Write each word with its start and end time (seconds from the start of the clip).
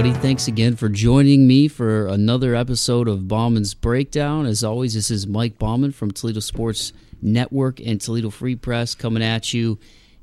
everybody. 0.00 0.22
Thanks 0.22 0.48
again 0.48 0.76
for 0.76 0.88
joining 0.88 1.46
me 1.46 1.68
for 1.68 2.06
another 2.06 2.54
episode 2.54 3.06
of 3.06 3.28
Bauman's 3.28 3.74
Breakdown. 3.74 4.46
As 4.46 4.64
always, 4.64 4.94
this 4.94 5.10
is 5.10 5.26
Mike 5.26 5.58
Bauman 5.58 5.92
from 5.92 6.10
Toledo 6.10 6.40
Sports 6.40 6.94
Network 7.20 7.80
and 7.80 8.00
Toledo 8.00 8.30
Free 8.30 8.56
Press 8.56 8.94
coming 8.94 9.22
at 9.22 9.52
you, 9.52 9.78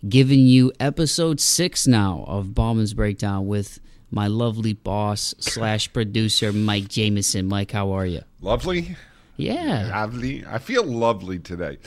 giving 0.10 0.40
you 0.40 0.72
episode 0.80 1.40
six 1.40 1.86
now 1.86 2.26
of 2.28 2.56
Bauman's 2.56 2.96
Breakdown 2.96 3.46
with 3.46 3.80
my 4.10 4.26
lovely 4.26 4.74
boss 4.74 5.36
slash 5.38 5.94
producer, 5.94 6.52
Mike 6.52 6.88
Jameson. 6.88 7.46
Mike, 7.46 7.70
how 7.70 7.92
are 7.92 8.08
you? 8.08 8.24
Lovely. 8.42 8.96
Yeah. 9.36 9.90
Lovely. 9.92 10.44
I 10.48 10.58
feel 10.58 10.86
lovely 10.86 11.38
today. 11.38 11.78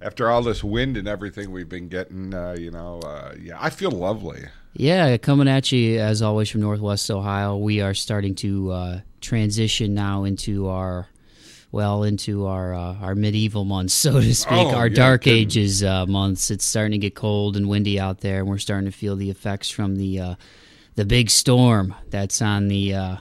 After 0.00 0.30
all 0.30 0.40
this 0.40 0.64
wind 0.64 0.96
and 0.96 1.06
everything 1.06 1.50
we've 1.50 1.68
been 1.68 1.88
getting, 1.88 2.32
uh, 2.32 2.56
you 2.58 2.70
know, 2.70 3.00
uh, 3.00 3.34
yeah, 3.38 3.58
I 3.60 3.68
feel 3.68 3.90
lovely. 3.90 4.46
Yeah, 4.76 5.16
coming 5.18 5.46
at 5.48 5.70
you 5.70 6.00
as 6.00 6.20
always 6.22 6.50
from 6.50 6.62
Northwest 6.62 7.10
Ohio. 7.10 7.56
We 7.56 7.80
are 7.80 7.94
starting 7.94 8.34
to 8.36 8.70
uh, 8.72 9.00
transition 9.20 9.94
now 9.94 10.24
into 10.24 10.66
our, 10.68 11.06
well, 11.70 12.02
into 12.02 12.46
our 12.46 12.74
uh, 12.74 12.94
our 13.00 13.14
medieval 13.14 13.64
months, 13.64 13.94
so 13.94 14.20
to 14.20 14.34
speak, 14.34 14.52
Oh, 14.52 14.74
our 14.74 14.88
yeah, 14.88 14.94
dark 14.96 15.22
kidding. 15.22 15.42
ages 15.42 15.84
uh, 15.84 16.06
months. 16.06 16.50
It's 16.50 16.64
starting 16.64 16.92
to 16.92 16.98
get 16.98 17.14
cold 17.14 17.56
and 17.56 17.68
windy 17.68 18.00
out 18.00 18.20
there, 18.20 18.40
and 18.40 18.48
we're 18.48 18.58
starting 18.58 18.90
to 18.90 18.96
feel 18.96 19.14
the 19.16 19.30
effects 19.30 19.70
from 19.70 19.96
the 19.96 20.18
uh, 20.20 20.34
the 20.96 21.04
big 21.04 21.30
storm 21.30 21.94
that's 22.10 22.42
on 22.42 22.66
the 22.68 22.94
uh, 22.94 23.16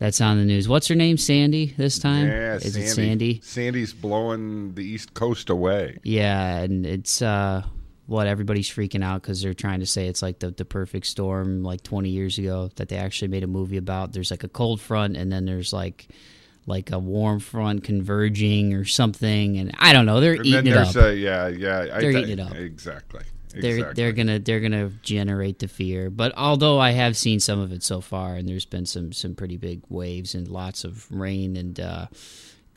that's 0.00 0.20
on 0.20 0.38
the 0.38 0.44
news. 0.44 0.68
What's 0.68 0.88
her 0.88 0.94
name? 0.96 1.16
Sandy 1.16 1.74
this 1.76 1.98
time? 2.00 2.26
Yeah, 2.26 2.54
Is 2.56 2.72
Sandy. 2.74 2.80
it 2.86 2.88
Sandy? 2.90 3.40
Sandy's 3.44 3.92
blowing 3.92 4.74
the 4.74 4.84
East 4.84 5.14
Coast 5.14 5.48
away. 5.48 5.98
Yeah, 6.02 6.58
and 6.58 6.84
it's 6.86 7.22
uh, 7.22 7.62
what 8.08 8.26
everybody's 8.26 8.68
freaking 8.68 9.04
out 9.04 9.20
because 9.22 9.40
they're 9.42 9.52
trying 9.54 9.80
to 9.80 9.86
say 9.86 10.08
it's 10.08 10.22
like 10.22 10.38
the 10.40 10.50
the 10.50 10.64
perfect 10.64 11.06
storm, 11.06 11.62
like 11.62 11.82
20 11.82 12.08
years 12.08 12.38
ago 12.38 12.70
that 12.76 12.88
they 12.88 12.96
actually 12.96 13.28
made 13.28 13.44
a 13.44 13.46
movie 13.46 13.76
about. 13.76 14.12
There's 14.12 14.30
like 14.30 14.42
a 14.44 14.48
cold 14.48 14.80
front, 14.80 15.16
and 15.16 15.30
then 15.30 15.44
there's 15.44 15.72
like 15.72 16.08
like 16.66 16.90
a 16.90 16.98
warm 16.98 17.38
front 17.38 17.84
converging 17.84 18.72
or 18.74 18.84
something, 18.84 19.58
and 19.58 19.72
I 19.78 19.92
don't 19.92 20.06
know. 20.06 20.20
They're 20.20 20.32
And 20.34 20.46
eating 20.46 20.66
it 20.68 20.76
up. 20.76 20.96
a 20.96 21.14
yeah, 21.14 21.48
yeah. 21.48 21.84
They're 22.00 22.12
think- 22.12 22.26
eating 22.26 22.38
it 22.38 22.40
up. 22.40 22.54
Exactly. 22.56 23.22
they're 23.54 23.72
exactly. 23.76 23.94
they're 24.02 24.12
gonna 24.12 24.38
they're 24.38 24.60
gonna 24.60 24.90
generate 25.02 25.58
the 25.58 25.68
fear. 25.68 26.08
But 26.10 26.32
although 26.36 26.78
I 26.78 26.92
have 26.92 27.14
seen 27.16 27.40
some 27.40 27.58
of 27.60 27.72
it 27.72 27.82
so 27.82 28.00
far, 28.00 28.36
and 28.36 28.48
there's 28.48 28.66
been 28.66 28.86
some 28.86 29.12
some 29.12 29.34
pretty 29.34 29.58
big 29.58 29.82
waves 29.90 30.34
and 30.34 30.48
lots 30.48 30.84
of 30.84 31.06
rain 31.12 31.56
and. 31.56 31.78
uh 31.78 32.06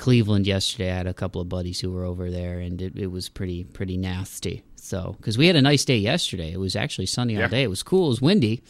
Cleveland 0.01 0.47
yesterday. 0.47 0.91
I 0.91 0.95
had 0.97 1.07
a 1.07 1.13
couple 1.13 1.39
of 1.41 1.47
buddies 1.47 1.79
who 1.79 1.91
were 1.91 2.03
over 2.03 2.31
there, 2.31 2.59
and 2.59 2.81
it, 2.81 2.97
it 2.97 3.07
was 3.11 3.29
pretty 3.29 3.63
pretty 3.65 3.97
nasty. 3.97 4.63
So 4.75 5.15
because 5.17 5.37
we 5.37 5.45
had 5.47 5.55
a 5.55 5.61
nice 5.61 5.85
day 5.85 5.97
yesterday, 5.97 6.51
it 6.51 6.59
was 6.59 6.75
actually 6.75 7.05
sunny 7.05 7.35
all 7.35 7.41
Yeah. 7.43 7.47
day. 7.47 7.63
It 7.63 7.69
was 7.69 7.83
cool. 7.83 8.07
It 8.07 8.09
was 8.09 8.21
windy, 8.21 8.63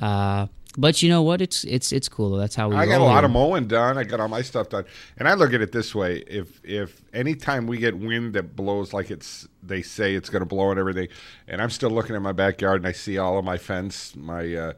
uh, 0.00 0.48
but 0.76 1.00
you 1.02 1.08
know 1.08 1.22
what? 1.22 1.40
It's 1.40 1.62
it's 1.64 1.92
it's 1.92 2.08
cool. 2.08 2.36
That's 2.36 2.56
how 2.56 2.68
we. 2.70 2.74
I 2.76 2.86
got 2.86 3.00
a 3.00 3.04
lot 3.04 3.18
here. 3.18 3.26
of 3.26 3.30
mowing 3.30 3.68
done. 3.68 3.96
I 3.96 4.02
got 4.04 4.18
all 4.20 4.28
my 4.28 4.42
stuff 4.42 4.70
done, 4.70 4.84
and 5.18 5.28
I 5.28 5.34
look 5.34 5.52
at 5.54 5.60
it 5.60 5.70
this 5.70 5.94
way: 5.94 6.24
if 6.26 6.60
if 6.64 7.00
anytime 7.12 7.66
we 7.68 7.76
get 7.78 7.96
wind 7.96 8.34
that 8.34 8.56
blows 8.56 8.92
like 8.92 9.10
it's 9.12 9.46
they 9.62 9.82
say 9.82 10.14
it's 10.16 10.30
going 10.30 10.40
to 10.40 10.46
blow 10.46 10.70
and 10.70 10.80
everything, 10.80 11.08
and 11.46 11.62
I'm 11.62 11.70
still 11.70 11.90
looking 11.90 12.16
at 12.16 12.22
my 12.22 12.32
backyard 12.32 12.80
and 12.80 12.88
I 12.88 12.92
see 12.92 13.18
all 13.18 13.38
of 13.38 13.44
my 13.44 13.56
fence, 13.58 14.16
my 14.16 14.52
uh, 14.54 14.72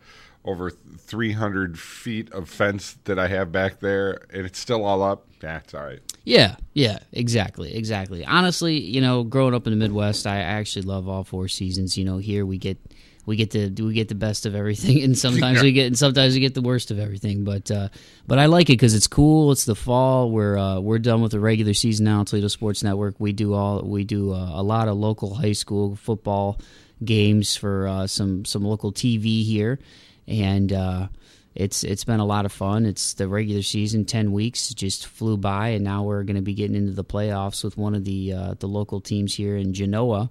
over 0.44 0.70
300 0.70 1.78
feet 1.78 2.32
of 2.32 2.48
fence 2.48 2.98
that 3.04 3.18
I 3.18 3.28
have 3.28 3.50
back 3.50 3.80
there, 3.80 4.26
and 4.32 4.44
it's 4.44 4.58
still 4.58 4.84
all 4.84 5.02
up. 5.02 5.26
That's 5.40 5.74
all 5.74 5.84
right. 5.84 6.00
Yeah, 6.24 6.56
yeah, 6.72 6.98
exactly, 7.12 7.74
exactly. 7.74 8.24
Honestly, 8.24 8.78
you 8.78 9.00
know, 9.00 9.24
growing 9.24 9.54
up 9.54 9.66
in 9.66 9.72
the 9.72 9.76
Midwest, 9.78 10.26
I 10.26 10.38
actually 10.40 10.82
love 10.82 11.08
all 11.08 11.24
four 11.24 11.48
seasons. 11.48 11.98
You 11.98 12.04
know, 12.04 12.18
here 12.18 12.46
we 12.46 12.58
get 12.58 12.78
we 13.26 13.36
get 13.36 13.50
the 13.50 13.70
we 13.82 13.94
get 13.94 14.08
the 14.08 14.14
best 14.14 14.46
of 14.46 14.54
everything, 14.54 15.02
and 15.02 15.16
sometimes 15.16 15.62
we 15.62 15.72
get 15.72 15.86
and 15.86 15.98
sometimes 15.98 16.34
we 16.34 16.40
get 16.40 16.54
the 16.54 16.62
worst 16.62 16.90
of 16.90 16.98
everything. 16.98 17.44
But 17.44 17.70
uh, 17.70 17.88
but 18.26 18.38
I 18.38 18.46
like 18.46 18.68
it 18.68 18.74
because 18.74 18.94
it's 18.94 19.06
cool. 19.06 19.52
It's 19.52 19.64
the 19.64 19.74
fall. 19.74 20.30
We're 20.30 20.58
uh, 20.58 20.80
we're 20.80 20.98
done 20.98 21.22
with 21.22 21.32
the 21.32 21.40
regular 21.40 21.74
season 21.74 22.04
now. 22.04 22.20
On 22.20 22.24
Toledo 22.24 22.48
Sports 22.48 22.82
Network. 22.82 23.16
We 23.18 23.32
do 23.32 23.54
all 23.54 23.82
we 23.82 24.04
do 24.04 24.32
uh, 24.32 24.50
a 24.54 24.62
lot 24.62 24.88
of 24.88 24.96
local 24.96 25.34
high 25.34 25.52
school 25.52 25.96
football 25.96 26.58
games 27.04 27.56
for 27.56 27.88
uh, 27.88 28.06
some 28.06 28.44
some 28.44 28.62
local 28.64 28.92
TV 28.92 29.44
here, 29.44 29.78
and. 30.26 30.72
Uh, 30.72 31.08
it's 31.54 31.84
it's 31.84 32.02
been 32.02 32.18
a 32.18 32.24
lot 32.24 32.46
of 32.46 32.52
fun. 32.52 32.84
It's 32.84 33.14
the 33.14 33.28
regular 33.28 33.62
season, 33.62 34.04
ten 34.04 34.32
weeks 34.32 34.74
just 34.74 35.06
flew 35.06 35.36
by, 35.36 35.68
and 35.68 35.84
now 35.84 36.02
we're 36.02 36.24
going 36.24 36.34
to 36.36 36.42
be 36.42 36.54
getting 36.54 36.74
into 36.74 36.92
the 36.92 37.04
playoffs 37.04 37.62
with 37.62 37.76
one 37.76 37.94
of 37.94 38.04
the 38.04 38.32
uh, 38.32 38.54
the 38.58 38.66
local 38.66 39.00
teams 39.00 39.34
here 39.34 39.56
in 39.56 39.72
Genoa. 39.72 40.30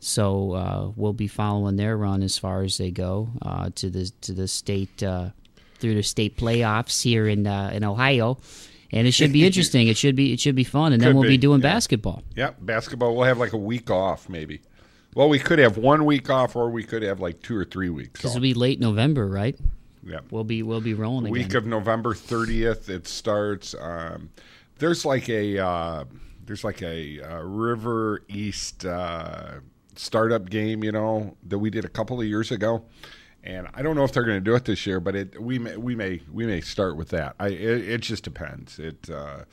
So 0.00 0.52
uh, 0.52 0.92
we'll 0.94 1.14
be 1.14 1.26
following 1.26 1.76
their 1.76 1.96
run 1.96 2.22
as 2.22 2.36
far 2.36 2.62
as 2.62 2.76
they 2.76 2.90
go 2.90 3.30
uh, 3.40 3.70
to 3.76 3.88
the 3.88 4.12
to 4.20 4.32
the 4.32 4.46
state 4.46 5.02
uh, 5.02 5.30
through 5.78 5.94
the 5.94 6.02
state 6.02 6.36
playoffs 6.36 7.02
here 7.02 7.26
in 7.26 7.46
uh, 7.46 7.70
in 7.72 7.82
Ohio, 7.82 8.38
and 8.92 9.06
it 9.06 9.12
should 9.12 9.32
be 9.32 9.46
interesting. 9.46 9.88
it 9.88 9.96
should 9.96 10.16
be 10.16 10.34
it 10.34 10.40
should 10.40 10.54
be 10.54 10.64
fun, 10.64 10.92
and 10.92 11.00
then 11.00 11.14
we'll 11.14 11.22
be, 11.22 11.30
be, 11.30 11.38
doing 11.38 11.60
yeah. 11.62 11.72
basketball. 11.72 12.22
Yeah, 12.36 12.50
basketball. 12.60 13.16
We'll 13.16 13.26
have 13.26 13.38
like 13.38 13.54
a 13.54 13.58
week 13.58 13.90
off, 13.90 14.28
maybe. 14.28 14.60
Well, 15.14 15.28
we 15.28 15.38
could 15.38 15.58
have 15.58 15.76
one 15.78 16.04
week 16.04 16.30
off, 16.30 16.54
or 16.54 16.70
we 16.70 16.84
could 16.84 17.02
have 17.02 17.20
like 17.20 17.42
two 17.42 17.56
or 17.56 17.64
three 17.64 17.88
weeks 17.88 18.22
This 18.22 18.34
will 18.34 18.40
be 18.40 18.54
late 18.54 18.78
November, 18.78 19.26
right? 19.26 19.58
Yeah. 20.04 20.20
We'll 20.30 20.44
be 20.44 20.62
we'll 20.62 20.80
be 20.80 20.94
rolling 20.94 21.26
again. 21.26 21.32
week 21.32 21.54
of 21.54 21.66
November 21.66 22.14
30th 22.14 22.88
it 22.88 23.06
starts 23.06 23.74
um, 23.80 24.30
there's 24.78 25.04
like 25.04 25.28
a 25.28 25.58
uh, 25.58 26.04
there's 26.46 26.64
like 26.64 26.82
a 26.82 27.20
uh, 27.20 27.42
River 27.42 28.22
East 28.28 28.86
uh, 28.86 29.54
startup 29.96 30.48
game 30.48 30.82
you 30.84 30.92
know 30.92 31.36
that 31.46 31.58
we 31.58 31.68
did 31.68 31.84
a 31.84 31.88
couple 31.88 32.20
of 32.20 32.26
years 32.26 32.50
ago 32.52 32.84
and 33.48 33.66
I 33.74 33.82
don't 33.82 33.96
know 33.96 34.04
if 34.04 34.12
they're 34.12 34.24
going 34.24 34.36
to 34.36 34.44
do 34.44 34.54
it 34.54 34.64
this 34.64 34.86
year 34.86 35.00
but 35.00 35.16
it 35.16 35.40
we 35.40 35.58
may 35.58 35.76
we 35.76 35.96
may 35.96 36.20
we 36.30 36.46
may 36.46 36.60
start 36.60 36.96
with 36.96 37.08
that 37.08 37.34
I 37.40 37.48
it, 37.48 37.88
it 37.88 38.00
just 38.02 38.22
depends 38.22 38.78
it 38.78 39.08
uh, 39.10 39.44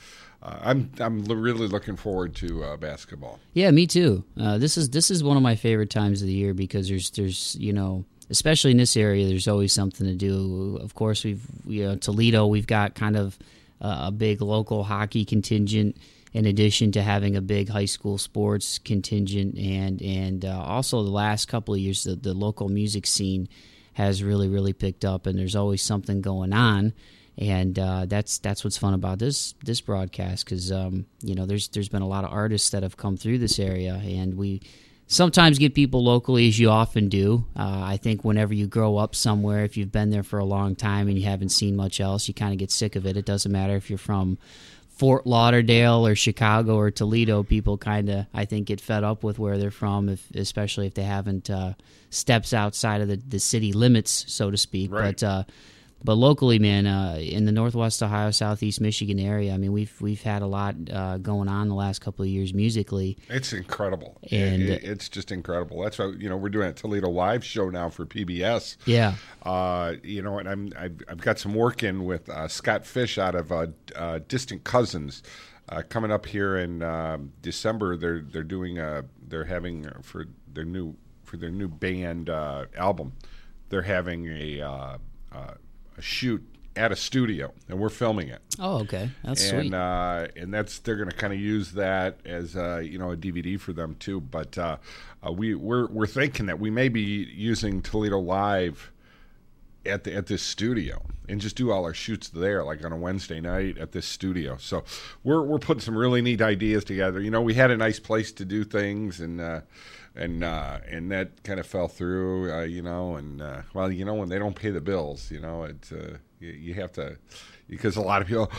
uh, 0.44 0.60
I'm 0.62 0.92
I'm 1.00 1.24
really 1.24 1.68
looking 1.68 1.96
forward 1.96 2.36
to 2.36 2.64
uh, 2.64 2.78
basketball 2.78 3.40
Yeah, 3.54 3.72
me 3.72 3.88
too. 3.88 4.24
Uh, 4.40 4.60
this 4.60 4.78
is 4.78 4.92
this 4.92 5.10
is 5.10 5.24
one 5.24 5.38
of 5.38 5.44
my 5.44 5.56
favorite 5.56 5.90
times 5.90 6.22
of 6.22 6.28
the 6.28 6.34
year 6.34 6.54
because 6.54 6.88
there's 6.88 7.10
there's 7.12 7.56
you 7.56 7.74
know 7.74 8.06
especially 8.30 8.72
in 8.72 8.78
this 8.78 8.96
area 8.96 9.28
there's 9.28 9.48
always 9.48 9.74
something 9.74 10.06
to 10.06 10.14
do. 10.14 10.78
Of 10.82 10.94
course 10.94 11.24
we've 11.24 11.44
you 11.66 11.86
know 11.86 11.96
Toledo 11.96 12.46
we've 12.46 12.68
got 12.68 12.94
kind 12.94 13.16
of 13.18 13.40
uh, 13.82 14.06
a 14.08 14.12
big 14.12 14.42
local 14.42 14.84
hockey 14.84 15.26
contingent 15.26 15.98
in 16.34 16.46
addition 16.46 16.92
to 16.92 17.02
having 17.02 17.36
a 17.36 17.42
big 17.42 17.70
high 17.70 17.86
school 17.86 18.18
sports 18.18 18.78
contingent 18.78 19.58
and 19.58 20.02
and 20.02 20.46
uh, 20.46 20.62
also 20.62 21.02
the 21.02 21.10
last 21.10 21.48
couple 21.48 21.74
of 21.74 21.80
years 21.80 22.04
the, 22.04 22.16
the 22.16 22.34
local 22.34 22.70
music 22.70 23.08
scene 23.08 23.48
has 23.96 24.22
really 24.22 24.48
really 24.48 24.74
picked 24.74 25.04
up 25.04 25.26
and 25.26 25.38
there's 25.38 25.56
always 25.56 25.82
something 25.82 26.22
going 26.22 26.54
on. 26.54 26.94
And 27.38 27.78
uh, 27.78 28.06
that's 28.06 28.38
that's 28.38 28.64
what's 28.64 28.78
fun 28.78 28.94
about 28.94 29.20
this 29.20 29.56
this 29.64 29.82
broadcast 29.82 30.46
because 30.46 30.72
um, 30.72 31.06
you 31.22 31.36
know 31.36 31.46
there's 31.46 31.68
there's 31.70 31.90
been 31.90 32.02
a 32.02 32.08
lot 32.08 32.24
of 32.24 32.32
artists 32.32 32.70
that 32.70 32.84
have 32.84 32.96
come 32.96 33.18
through 33.18 33.40
this 33.40 33.60
area 33.60 33.96
and 33.96 34.36
we 34.36 34.62
sometimes 35.08 35.60
get 35.60 35.76
people 35.76 36.02
locally 36.04 36.48
as 36.48 36.58
you 36.58 36.70
often 36.70 37.10
do. 37.10 37.46
Uh, 37.56 37.82
i 37.84 37.98
think 37.98 38.24
whenever 38.24 38.54
you 38.54 38.68
grow 38.68 38.98
up 38.98 39.14
somewhere 39.14 39.66
if 39.66 39.76
you've 39.76 39.92
been 39.92 40.10
there 40.12 40.24
for 40.24 40.40
a 40.40 40.46
long 40.46 40.76
time 40.76 41.08
and 41.10 41.18
you 41.20 41.26
haven't 41.26 41.50
seen 41.50 41.76
much 41.76 42.00
else 42.00 42.28
you 42.28 42.34
kind 42.34 42.54
of 42.54 42.58
get 42.58 42.72
sick 42.72 42.96
of 42.96 43.06
it. 43.06 43.18
It 43.18 43.26
doesn't 43.26 43.52
matter 43.52 43.76
if 43.76 43.90
you're 43.90 44.00
from 44.00 44.38
Fort 44.96 45.28
Lauderdale 45.28 46.08
or 46.08 46.16
Chicago 46.16 46.78
or 46.78 46.90
Toledo, 46.90 47.44
people 47.44 47.78
kind 47.78 48.10
of 48.10 48.28
I 48.34 48.46
think 48.46 48.68
get 48.68 48.80
fed 48.80 49.04
up 49.04 49.24
with 49.24 49.38
where 49.38 49.58
they're 49.58 49.72
from, 49.72 50.08
if, 50.08 50.32
especially 50.34 50.88
if 50.88 50.94
they 50.94 51.04
haven't 51.04 51.50
uh, 51.50 51.74
steps 52.10 52.54
outside 52.54 53.02
of 53.02 53.10
the, 53.10 53.18
the 53.18 53.40
city 53.40 53.74
limits, 53.74 54.26
so 54.28 54.50
to 54.50 54.58
speak. 54.58 54.92
Right. 54.92 55.20
But 55.20 55.24
uh, 55.24 55.44
but 56.06 56.14
locally, 56.16 56.60
man, 56.60 56.86
uh, 56.88 57.18
in 57.20 57.46
the 57.46 57.52
Northwest 57.52 58.02
Ohio, 58.02 58.32
Southeast 58.32 58.80
Michigan 58.80 59.20
area, 59.20 59.54
I 59.54 59.58
mean, 59.58 59.72
we've 59.74 59.94
we've 60.00 60.22
had 60.22 60.42
a 60.42 60.48
lot 60.48 60.76
uh, 60.92 61.18
going 61.18 61.50
on 61.50 61.68
the 61.68 61.76
last 61.76 62.00
couple 62.00 62.24
of 62.24 62.30
years 62.30 62.54
musically. 62.54 63.18
It's 63.30 63.52
incredible, 63.52 64.18
And- 64.32 64.62
It- 64.64 64.70
it- 64.70 64.84
it's 64.84 65.10
just 65.10 65.32
incredible. 65.32 65.82
That's 65.82 65.98
why 66.00 66.14
you 66.18 66.30
know 66.30 66.38
we're 66.38 66.50
doing 66.50 66.70
a 66.70 66.74
Toledo 66.74 67.10
live 67.10 67.44
show 67.44 67.70
now 67.70 67.90
for 67.90 68.06
PBS. 68.06 68.78
Yeah, 68.86 69.16
Uh, 69.44 69.96
you 70.04 70.22
know, 70.22 70.40
and 70.40 70.48
I'm 70.48 70.72
I've, 70.78 71.02
I've 71.10 71.22
got 71.22 71.40
some 71.40 71.54
work 71.54 71.84
in 71.84 72.06
with 72.06 72.30
uh, 72.30 72.48
Scott 72.48 72.86
Fish 72.86 73.18
out 73.18 73.36
of 73.36 73.52
uh, 73.52 73.68
uh, 73.96 74.20
Distant 74.28 74.64
Cousins. 74.64 75.24
Uh, 75.68 75.82
coming 75.90 76.12
up 76.12 76.28
here 76.28 76.58
in 76.58 76.84
um, 76.84 77.32
December, 77.42 77.98
they're 77.98 78.22
they're 78.22 78.44
doing 78.44 78.78
a 78.78 79.04
they're 79.28 79.46
having 79.46 79.88
uh, 79.88 79.98
for 80.04 80.28
their 80.54 80.64
new 80.66 80.96
for 81.24 81.38
their 81.38 81.50
new 81.50 81.68
band 81.68 82.30
uh, 82.30 82.66
album. 82.78 83.14
They're 83.70 83.82
having 83.82 84.28
a, 84.28 84.62
uh, 84.62 84.98
uh, 85.32 85.54
a 85.98 86.02
shoot 86.02 86.44
at 86.78 86.92
a 86.92 86.96
studio, 86.96 87.54
and 87.70 87.80
we're 87.80 87.88
filming 87.88 88.28
it 88.28 88.42
Oh, 88.60 88.80
okay, 88.80 89.10
that's 89.24 89.50
and 89.50 89.62
sweet. 89.68 89.74
uh, 89.74 90.28
and 90.36 90.54
that's 90.54 90.80
they're 90.80 90.98
going 90.98 91.10
to 91.10 91.16
kind 91.16 91.32
of 91.32 91.40
use 91.40 91.72
that 91.72 92.18
as 92.26 92.56
uh, 92.58 92.80
you 92.80 92.98
know 92.98 93.12
a 93.12 93.16
DVD 93.18 93.58
for 93.60 93.72
them 93.72 93.96
too. 94.00 94.20
But 94.20 94.58
uh, 94.58 94.78
uh, 95.26 95.32
we 95.32 95.56
we're 95.56 95.88
we're 95.88 96.06
thinking 96.08 96.48
that 96.48 96.60
we 96.60 96.70
may 96.70 96.90
be 96.90 97.02
using 97.34 97.82
Toledo 97.82 98.20
Live 98.20 98.92
at 99.86 100.04
the 100.04 100.14
at 100.16 100.26
this 100.28 100.42
studio 100.42 101.02
and 101.30 101.40
just 101.40 101.56
do 101.56 101.72
all 101.72 101.86
our 101.86 101.94
shoots 101.94 102.28
there, 102.30 102.64
like 102.64 102.84
on 102.84 102.92
a 102.92 102.98
Wednesday 102.98 103.40
night 103.40 103.78
at 103.78 103.92
this 103.94 104.06
studio. 104.06 104.58
So 104.60 104.84
we're 105.24 105.44
we're 105.44 105.60
putting 105.60 105.82
some 105.82 105.98
really 105.98 106.22
neat 106.22 106.42
ideas 106.42 106.84
together. 106.84 107.22
You 107.22 107.32
know, 107.32 107.42
we 107.42 107.54
had 107.54 107.72
a 107.72 107.78
nice 107.78 108.00
place 108.02 108.32
to 108.34 108.44
do 108.46 108.64
things 108.66 109.22
and. 109.22 109.64
And 110.16 110.44
uh, 110.44 110.80
and 110.90 111.12
that 111.12 111.44
kind 111.44 111.60
of 111.60 111.68
fell 111.68 111.90
through, 111.90 112.52
uh, 112.52 112.62
you 112.62 112.82
know. 112.82 113.18
And 113.18 113.42
uh, 113.42 113.64
well, 113.74 113.92
you 113.92 114.06
know, 114.06 114.14
when 114.14 114.30
they 114.30 114.40
don't 114.40 114.56
pay 114.56 114.70
the 114.70 114.80
bills, 114.80 115.30
you 115.30 115.42
know, 115.42 115.64
it 115.66 115.90
uh, 115.92 116.18
you, 116.40 116.52
you 116.52 116.74
have 116.76 116.94
to 116.94 117.18
because 117.68 117.98
a 117.98 118.02
lot 118.02 118.22
of 118.22 118.28
people, 118.28 118.50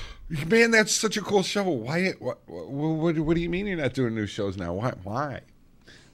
man, 0.46 0.70
that's 0.70 0.92
such 0.92 1.16
a 1.16 1.22
cool 1.22 1.42
show. 1.42 1.62
Why? 1.64 2.10
What? 2.18 2.40
What, 2.46 3.16
what 3.18 3.34
do 3.34 3.40
you 3.40 3.48
mean 3.48 3.66
you're 3.66 3.78
not 3.78 3.94
doing 3.94 4.14
new 4.14 4.26
shows 4.26 4.56
now? 4.56 4.74
Why? 4.74 4.92
Why? 5.02 5.40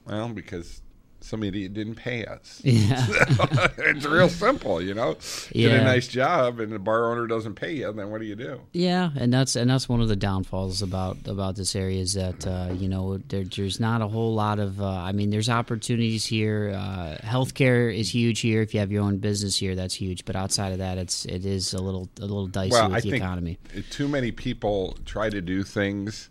Well, 0.06 0.28
because 0.28 0.80
somebody 1.22 1.68
didn't 1.68 1.94
pay 1.96 2.24
us. 2.24 2.60
Yeah. 2.72 3.06
it's 3.78 4.04
real 4.04 4.28
simple, 4.28 4.80
you 4.82 4.94
know. 4.94 5.16
Yeah. 5.52 5.68
Get 5.70 5.80
a 5.80 5.84
nice 5.84 6.08
job, 6.08 6.60
and 6.60 6.72
the 6.72 6.78
bar 6.78 7.10
owner 7.10 7.26
doesn't 7.26 7.54
pay 7.54 7.72
you. 7.74 7.92
Then 7.92 8.10
what 8.10 8.20
do 8.20 8.26
you 8.26 8.34
do? 8.36 8.60
Yeah, 8.72 9.10
and 9.16 9.32
that's 9.32 9.56
and 9.56 9.70
that's 9.70 9.88
one 9.88 10.00
of 10.00 10.08
the 10.08 10.16
downfalls 10.16 10.82
about 10.82 11.16
about 11.26 11.56
this 11.56 11.74
area 11.76 12.00
is 12.00 12.14
that 12.14 12.46
uh, 12.46 12.72
you 12.74 12.88
know 12.88 13.18
there, 13.28 13.44
there's 13.44 13.78
not 13.80 14.00
a 14.02 14.08
whole 14.08 14.34
lot 14.34 14.58
of. 14.58 14.80
Uh, 14.80 14.86
I 14.88 15.12
mean, 15.12 15.30
there's 15.30 15.48
opportunities 15.48 16.24
here. 16.26 16.72
Uh, 16.76 17.16
healthcare 17.22 17.94
is 17.94 18.12
huge 18.14 18.40
here. 18.40 18.62
If 18.62 18.74
you 18.74 18.80
have 18.80 18.90
your 18.92 19.02
own 19.02 19.18
business 19.18 19.56
here, 19.56 19.74
that's 19.74 19.94
huge. 19.94 20.24
But 20.24 20.36
outside 20.36 20.72
of 20.72 20.78
that, 20.78 20.98
it's 20.98 21.24
it 21.26 21.44
is 21.46 21.72
a 21.74 21.80
little 21.80 22.08
a 22.18 22.22
little 22.22 22.46
dicey 22.46 22.72
Well, 22.72 22.88
with 22.88 22.96
I 22.96 23.00
the 23.00 23.10
think 23.10 23.22
economy. 23.22 23.58
too 23.90 24.08
many 24.08 24.32
people 24.32 24.96
try 25.04 25.30
to 25.30 25.40
do 25.40 25.62
things, 25.62 26.30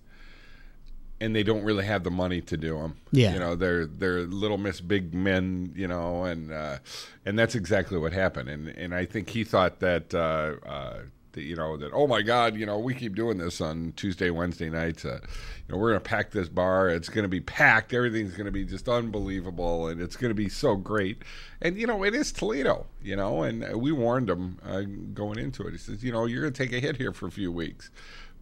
and 1.21 1.35
they 1.35 1.44
don't 1.44 1.63
really 1.63 1.85
have 1.85 2.03
the 2.03 2.12
money 2.12 2.41
to 2.41 2.57
do 2.57 2.77
them. 2.79 2.97
Yeah. 3.12 3.33
you 3.33 3.39
know, 3.39 3.56
they're 3.56 3.85
they're 3.85 4.21
little 4.21 4.57
miss 4.57 4.81
big 4.81 5.13
men, 5.13 5.71
you 5.75 5.88
know, 5.88 6.25
and 6.25 6.51
uh, 6.51 6.79
and 7.25 7.38
that's 7.38 7.56
exactly 7.56 7.97
what 7.97 8.12
happened. 8.12 8.50
And 8.50 8.68
and 8.69 8.94
I 8.94 9.06
think 9.06 9.29
he 9.29 9.45
thought 9.45 9.79
that. 9.79 10.13
Uh, 10.13 10.56
uh, 10.68 11.00
that, 11.33 11.44
you 11.44 11.56
know 11.56 11.77
that 11.77 11.91
oh 11.94 12.07
my 12.07 12.21
god 12.21 12.57
you 12.57 12.65
know 12.65 12.77
we 12.77 12.94
keep 12.94 13.15
doing 13.15 13.38
this 13.38 13.62
on 13.62 13.94
Tuesday 13.95 14.29
Wednesday 14.29 14.69
nights 14.69 15.06
uh, 15.06 15.21
you 15.23 15.73
know 15.73 15.77
we're 15.77 15.91
gonna 15.91 16.01
pack 16.01 16.31
this 16.31 16.50
bar 16.50 16.89
it's 16.89 17.07
gonna 17.07 17.29
be 17.29 17.39
packed 17.39 17.94
everything's 17.94 18.35
gonna 18.35 18.51
be 18.51 18.65
just 18.65 18.89
unbelievable 18.89 19.88
and 19.88 20.01
it's 20.01 20.18
gonna 20.18 20.33
be 20.33 20.50
so 20.50 20.75
great 20.75 21.23
and 21.62 21.77
you 21.77 21.88
know 21.88 22.03
it 22.03 22.13
is 22.13 22.33
Toledo 22.33 22.85
you 23.01 23.15
know 23.15 23.44
and 23.44 23.81
we 23.81 23.94
warned 23.94 24.29
him 24.29 24.59
uh, 24.65 24.81
going 25.13 25.39
into 25.39 25.65
it 25.65 25.71
he 25.71 25.77
says 25.77 26.03
you 26.03 26.12
know 26.12 26.25
you're 26.25 26.41
gonna 26.41 26.51
take 26.51 26.73
a 26.73 26.81
hit 26.81 26.97
here 26.97 27.13
for 27.13 27.27
a 27.27 27.31
few 27.31 27.50
weeks 27.50 27.91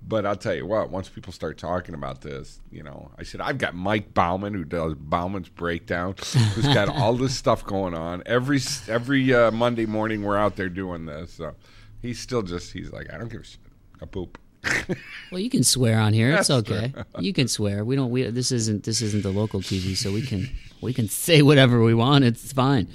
but 0.01 0.25
I'll 0.25 0.35
tell 0.35 0.55
you 0.55 0.65
what, 0.65 0.89
once 0.89 1.09
people 1.09 1.33
start 1.33 1.57
talking 1.57 1.93
about 1.93 2.21
this, 2.21 2.59
you 2.71 2.83
know, 2.83 3.11
I 3.17 3.23
said, 3.23 3.41
I've 3.41 3.57
got 3.57 3.75
Mike 3.75 4.13
Bauman 4.13 4.53
who 4.53 4.63
does 4.63 4.95
Bauman's 4.95 5.49
Breakdown, 5.49 6.15
who's 6.53 6.67
got 6.73 6.89
all 6.95 7.13
this 7.13 7.35
stuff 7.35 7.63
going 7.65 7.93
on. 7.93 8.23
Every 8.25 8.59
every 8.87 9.33
uh, 9.33 9.51
Monday 9.51 9.85
morning, 9.85 10.23
we're 10.23 10.37
out 10.37 10.55
there 10.55 10.69
doing 10.69 11.05
this. 11.05 11.33
So 11.33 11.55
he's 12.01 12.19
still 12.19 12.41
just, 12.41 12.73
he's 12.73 12.91
like, 12.91 13.13
I 13.13 13.17
don't 13.17 13.29
give 13.29 13.41
a 13.41 13.43
shit. 13.43 13.59
I 14.01 14.05
poop. 14.05 14.37
Well, 15.31 15.39
you 15.39 15.49
can 15.51 15.63
swear 15.63 15.99
on 15.99 16.13
here. 16.13 16.35
It's 16.35 16.49
okay. 16.49 16.91
you 17.19 17.33
can 17.33 17.47
swear. 17.47 17.85
We 17.85 17.95
don't. 17.95 18.09
We 18.09 18.23
this 18.23 18.51
isn't 18.51 18.83
this 18.83 18.99
isn't 19.03 19.21
the 19.21 19.29
local 19.29 19.61
TV, 19.61 19.95
so 19.95 20.11
we 20.11 20.23
can 20.23 20.49
we 20.81 20.91
can 20.91 21.07
say 21.07 21.43
whatever 21.43 21.83
we 21.83 21.93
want. 21.93 22.23
It's 22.23 22.51
fine. 22.51 22.87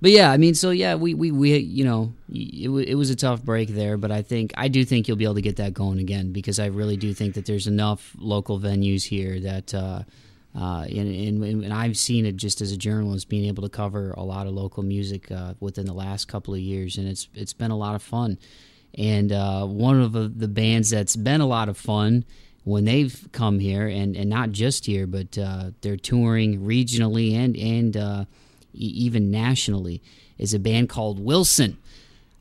But 0.00 0.12
yeah, 0.12 0.30
I 0.30 0.36
mean, 0.36 0.54
so 0.54 0.70
yeah, 0.70 0.94
we 0.94 1.14
we, 1.14 1.30
we 1.30 1.56
you 1.58 1.84
know 1.84 2.14
it, 2.32 2.68
it 2.88 2.94
was 2.94 3.10
a 3.10 3.16
tough 3.16 3.42
break 3.42 3.70
there, 3.70 3.96
but 3.96 4.10
I 4.10 4.22
think 4.22 4.52
I 4.56 4.68
do 4.68 4.84
think 4.84 5.08
you'll 5.08 5.16
be 5.16 5.24
able 5.24 5.34
to 5.34 5.42
get 5.42 5.56
that 5.56 5.74
going 5.74 5.98
again 5.98 6.32
because 6.32 6.58
I 6.58 6.66
really 6.66 6.96
do 6.96 7.12
think 7.14 7.34
that 7.34 7.46
there's 7.46 7.66
enough 7.66 8.14
local 8.18 8.58
venues 8.58 9.04
here 9.04 9.40
that. 9.40 9.74
Uh, 9.74 10.02
uh, 10.58 10.82
and, 10.84 11.44
and, 11.44 11.44
and 11.62 11.72
I've 11.72 11.96
seen 11.96 12.26
it 12.26 12.34
just 12.34 12.60
as 12.62 12.72
a 12.72 12.76
journalist 12.76 13.28
being 13.28 13.44
able 13.44 13.62
to 13.62 13.68
cover 13.68 14.12
a 14.12 14.22
lot 14.22 14.46
of 14.46 14.54
local 14.54 14.82
music 14.82 15.30
uh, 15.30 15.54
within 15.60 15.86
the 15.86 15.92
last 15.92 16.26
couple 16.26 16.54
of 16.54 16.58
years, 16.58 16.96
and 16.96 17.06
it's 17.06 17.28
it's 17.34 17.52
been 17.52 17.70
a 17.70 17.76
lot 17.76 17.94
of 17.94 18.02
fun. 18.02 18.38
And 18.96 19.30
uh, 19.30 19.66
one 19.66 20.00
of 20.00 20.12
the, 20.12 20.26
the 20.26 20.48
bands 20.48 20.90
that's 20.90 21.14
been 21.14 21.42
a 21.42 21.46
lot 21.46 21.68
of 21.68 21.76
fun 21.76 22.24
when 22.64 22.86
they've 22.86 23.28
come 23.30 23.58
here, 23.60 23.86
and, 23.86 24.16
and 24.16 24.28
not 24.28 24.50
just 24.50 24.86
here, 24.86 25.06
but 25.06 25.36
uh, 25.38 25.70
they're 25.82 25.96
touring 25.96 26.62
regionally 26.62 27.34
and 27.34 27.56
and 27.56 27.96
uh, 27.96 28.24
even 28.72 29.30
nationally, 29.30 30.02
is 30.38 30.54
a 30.54 30.58
band 30.58 30.88
called 30.88 31.18
Wilson 31.18 31.76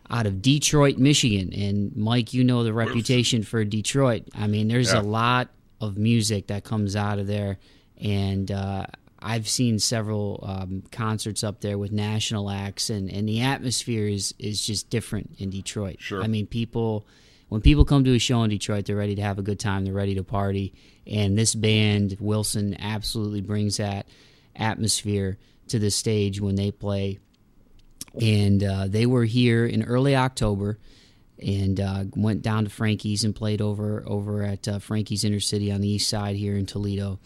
out 0.09 0.25
of 0.25 0.41
Detroit, 0.41 0.97
Michigan. 0.97 1.51
And 1.53 1.95
Mike, 1.95 2.33
you 2.33 2.43
know 2.43 2.63
the 2.63 2.73
reputation 2.73 3.43
for 3.43 3.63
Detroit. 3.65 4.23
I 4.35 4.47
mean, 4.47 4.67
there's 4.67 4.93
Yeah. 4.93 5.01
a 5.01 5.03
lot 5.03 5.49
of 5.81 5.97
music 5.97 6.47
that 6.47 6.63
comes 6.63 6.95
out 6.95 7.19
of 7.19 7.27
there, 7.27 7.57
and 7.99 8.51
uh, 8.51 8.85
I've 9.19 9.47
seen 9.49 9.79
several 9.79 10.43
um, 10.47 10.83
concerts 10.91 11.43
up 11.43 11.61
there 11.61 11.77
with 11.77 11.91
national 11.91 12.49
acts, 12.49 12.89
and, 12.89 13.11
and 13.11 13.27
the 13.27 13.41
atmosphere 13.41 14.07
is 14.07 14.33
is 14.39 14.65
just 14.65 14.89
different 14.89 15.31
in 15.39 15.49
Detroit. 15.49 15.97
Sure. 15.99 16.23
I 16.23 16.27
mean, 16.27 16.47
people 16.47 17.05
when 17.49 17.61
people 17.61 17.85
come 17.85 18.03
to 18.03 18.13
a 18.13 18.19
show 18.19 18.43
in 18.43 18.49
Detroit, 18.49 18.85
they're 18.85 18.95
ready 18.95 19.15
to 19.15 19.21
have 19.21 19.39
a 19.39 19.41
good 19.41 19.59
time. 19.59 19.85
They're 19.85 19.93
ready 19.93 20.15
to 20.15 20.23
party, 20.23 20.73
and 21.05 21.37
this 21.37 21.53
band 21.55 22.17
Wilson 22.19 22.75
absolutely 22.79 23.41
brings 23.41 23.77
that 23.77 24.05
atmosphere 24.55 25.37
to 25.69 25.79
the 25.79 25.91
stage 25.91 26.39
when 26.41 26.55
they 26.55 26.71
play 26.71 27.19
and 28.19 28.63
uh, 28.63 28.87
they 28.87 29.05
were 29.05 29.25
here 29.25 29.65
in 29.65 29.83
early 29.83 30.15
October, 30.15 30.79
and 31.39 31.79
uh, 31.79 32.05
went 32.15 32.41
down 32.41 32.63
to 32.63 32.69
Frankie's 32.69 33.23
and 33.23 33.35
played 33.35 33.61
over 33.61 34.03
over 34.07 34.43
at 34.43 34.67
uh, 34.67 34.79
Frankie's 34.79 35.23
Inner 35.23 35.39
City 35.39 35.71
on 35.71 35.81
the 35.81 35.87
east 35.87 36.09
side 36.09 36.35
here 36.35 36.55
in 36.55 36.65
Toledo. 36.65 37.19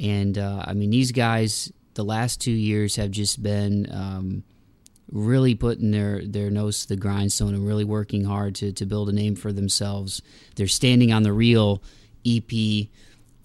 And 0.00 0.36
uh, 0.36 0.64
I 0.66 0.74
mean, 0.74 0.90
these 0.90 1.12
guys, 1.12 1.72
the 1.94 2.04
last 2.04 2.40
two 2.40 2.50
years 2.50 2.96
have 2.96 3.12
just 3.12 3.40
been 3.42 3.86
um, 3.92 4.42
really 5.12 5.54
putting 5.54 5.92
their, 5.92 6.26
their 6.26 6.50
nose 6.50 6.82
to 6.82 6.88
the 6.88 6.96
grindstone 6.96 7.54
and 7.54 7.66
really 7.66 7.84
working 7.84 8.24
hard 8.24 8.54
to, 8.56 8.72
to 8.72 8.86
build 8.86 9.10
a 9.10 9.12
name 9.12 9.36
for 9.36 9.52
themselves. 9.52 10.22
They're 10.56 10.66
standing 10.66 11.12
on 11.12 11.22
the 11.22 11.32
real 11.32 11.82
EP, 12.26 12.88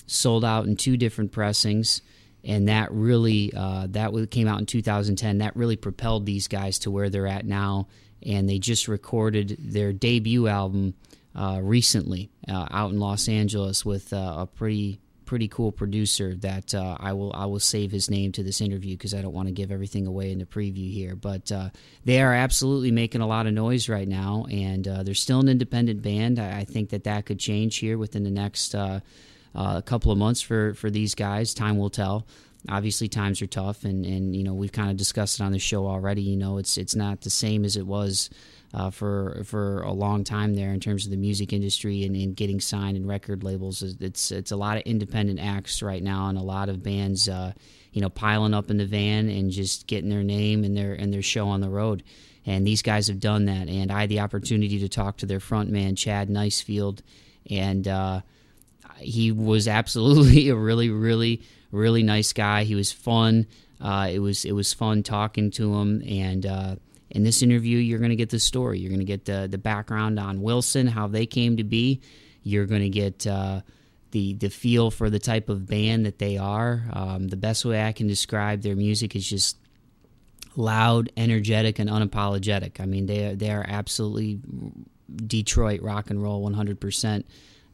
sold 0.08 0.46
out 0.46 0.66
in 0.66 0.78
two 0.78 0.98
different 0.98 1.32
pressings 1.32 2.02
and 2.48 2.70
that 2.70 2.92
really 2.92 3.54
uh, 3.56 3.86
that 3.90 4.32
came 4.32 4.48
out 4.48 4.60
in 4.60 4.66
2010 4.66 5.40
that 5.40 5.56
really 5.56 5.76
propelled 5.76 6.26
these 6.26 6.48
guys 6.48 6.80
to 6.80 6.90
where 6.90 7.10
they're 7.10 7.28
at 7.28 7.46
now 7.46 7.88
and 8.26 8.50
they 8.50 8.58
just 8.58 8.88
recorded 8.88 9.56
their 9.60 9.94
debut 9.94 10.48
album 10.48 10.96
uh, 11.36 11.60
recently 11.62 12.32
uh, 12.48 12.68
out 12.72 12.92
in 12.92 13.00
los 13.00 13.28
angeles 13.28 13.86
with 13.86 14.12
uh, 14.14 14.36
a 14.40 14.48
pretty 14.48 15.00
pretty 15.26 15.50
cool 15.50 15.74
producer 15.74 16.36
that 16.36 16.74
uh, 16.74 16.96
I 17.02 17.12
will 17.12 17.34
I 17.34 17.48
will 17.48 17.60
save 17.60 17.92
his 17.92 18.10
name 18.10 18.32
to 18.32 18.44
this 18.44 18.62
interview 18.62 18.96
because 18.96 19.14
I 19.14 19.22
don't 19.22 19.34
want 19.34 19.50
to 19.50 19.54
give 19.54 19.74
everything 19.74 20.08
away 20.08 20.32
in 20.32 20.40
the 20.40 20.46
preview 20.46 20.90
here. 20.90 21.18
But 21.18 21.52
uh, 21.52 21.72
they 22.06 22.22
are 22.22 22.34
absolutely 22.34 22.92
making 22.92 23.20
a 23.20 23.28
lot 23.28 23.46
of 23.46 23.52
noise 23.52 23.90
right 23.90 24.08
now, 24.08 24.46
and 24.50 24.86
they're 24.86 25.14
still 25.14 25.42
an 25.42 25.50
independent 25.50 26.02
band. 26.02 26.40
I, 26.40 26.60
I 26.60 26.64
think 26.64 26.92
that 26.92 27.04
that 27.04 27.26
could 27.26 27.40
change 27.40 27.76
here 27.76 27.98
within 27.98 28.24
the 28.24 28.32
next 28.32 28.74
uh, 29.58 29.62
uh, 29.62 29.82
couple 29.82 30.12
of 30.12 30.18
months 30.18 30.42
for 30.42 30.74
for 30.76 30.90
these 30.90 31.16
guys. 31.16 31.54
Time 31.54 31.78
will 31.78 31.90
tell. 31.90 32.28
Obviously, 32.70 33.08
times 33.08 33.42
are 33.42 33.48
tough, 33.48 33.84
and, 33.84 34.06
and 34.06 34.36
you 34.36 34.44
know 34.44 34.54
we've 34.54 34.72
kind 34.72 34.90
of 34.90 34.98
discussed 34.98 35.40
it 35.40 35.44
on 35.44 35.52
the 35.52 35.60
show 35.60 35.88
already. 35.88 36.22
You 36.22 36.38
know, 36.38 36.58
it's 36.58 36.78
it's 36.78 36.96
not 36.96 37.22
the 37.22 37.30
same 37.30 37.66
as 37.66 37.76
it 37.78 37.86
was 37.86 38.30
uh, 38.74 38.90
for 38.90 39.42
for 39.46 39.82
a 39.82 39.92
long 39.92 40.24
time 40.24 40.56
there 40.56 40.72
in 40.74 40.80
terms 40.80 41.06
of 41.06 41.12
the 41.12 41.18
music 41.18 41.54
industry 41.54 42.04
and, 42.04 42.16
and 42.16 42.36
getting 42.36 42.60
signed 42.60 42.98
and 42.98 43.08
record 43.08 43.44
labels. 43.44 43.82
It's 43.82 44.32
it's 44.32 44.52
a 44.52 44.58
lot 44.58 44.78
of 44.78 44.84
independent 44.84 45.40
acts 45.40 45.82
right 45.82 46.04
now, 46.04 46.28
and 46.28 46.38
a 46.38 46.44
lot 46.44 46.70
of 46.70 46.84
bands, 46.84 47.30
uh, 47.30 47.54
you 47.92 48.02
know, 48.02 48.10
piling 48.10 48.54
up 48.54 48.70
in 48.70 48.78
the 48.78 48.86
van 48.86 49.30
and 49.30 49.52
just 49.52 49.88
getting 49.88 50.10
their 50.10 50.24
name 50.24 50.64
and 50.64 50.76
their 50.76 50.94
and 50.94 51.14
their 51.14 51.22
show 51.22 51.48
on 51.48 51.62
the 51.62 51.70
road. 51.70 52.04
And 52.46 52.66
these 52.66 52.82
guys 52.82 53.08
have 53.08 53.20
done 53.20 53.46
that. 53.46 53.68
And 53.68 53.92
I 53.92 54.02
had 54.02 54.10
the 54.10 54.22
opportunity 54.22 54.80
to 54.80 54.88
talk 54.88 55.18
to 55.18 55.26
their 55.26 55.42
front 55.42 55.70
man, 55.70 55.98
Chad 55.98 56.30
Nicefield, 56.30 57.02
and 57.50 57.86
uh, 57.86 58.22
he 59.00 59.32
was 59.32 59.68
absolutely 59.68 60.50
a 60.50 60.56
really, 60.56 60.90
really, 60.90 61.42
really 61.72 62.04
nice 62.04 62.34
guy. 62.34 62.64
He 62.64 62.76
was 62.76 62.92
fun. 62.92 63.48
Uh, 63.80 64.10
it 64.12 64.20
was 64.20 64.46
it 64.46 64.54
was 64.54 64.74
fun 64.74 65.04
talking 65.04 65.52
to 65.52 65.76
him, 65.76 66.02
and 66.08 66.46
uh, 66.46 66.76
in 67.10 67.24
this 67.24 67.42
interview, 67.42 67.78
you're 67.78 68.00
going 68.00 68.10
to 68.10 68.16
get 68.16 68.30
the 68.30 68.40
story. 68.40 68.80
You're 68.80 68.90
going 68.90 69.00
to 69.00 69.06
get 69.06 69.26
the 69.26 69.48
the 69.50 69.58
background 69.58 70.20
on 70.20 70.42
Wilson, 70.42 70.88
how 70.88 71.08
they 71.08 71.26
came 71.26 71.58
to 71.58 71.64
be. 71.64 72.02
You're 72.44 72.66
going 72.66 72.82
to 72.82 72.90
get 72.90 73.28
uh, 73.28 73.62
the 74.12 74.34
the 74.34 74.50
feel 74.50 74.90
for 74.90 75.10
the 75.10 75.20
type 75.20 75.50
of 75.50 75.68
band 75.68 76.06
that 76.06 76.20
they 76.20 76.38
are. 76.38 76.84
Um, 76.92 77.28
the 77.28 77.38
best 77.38 77.66
way 77.66 77.86
I 77.86 77.92
can 77.92 78.08
describe 78.08 78.62
their 78.62 78.76
music 78.76 79.16
is 79.16 79.30
just 79.30 79.58
loud, 80.56 81.12
energetic, 81.16 81.78
and 81.78 81.90
unapologetic. 81.90 82.80
I 82.80 82.86
mean, 82.86 83.06
they 83.06 83.28
are, 83.28 83.36
they 83.36 83.52
are 83.52 83.66
absolutely 83.68 84.40
Detroit 85.16 85.82
rock 85.82 86.10
and 86.10 86.22
roll 86.22 86.42
100 86.42 86.80
percent. 86.80 87.28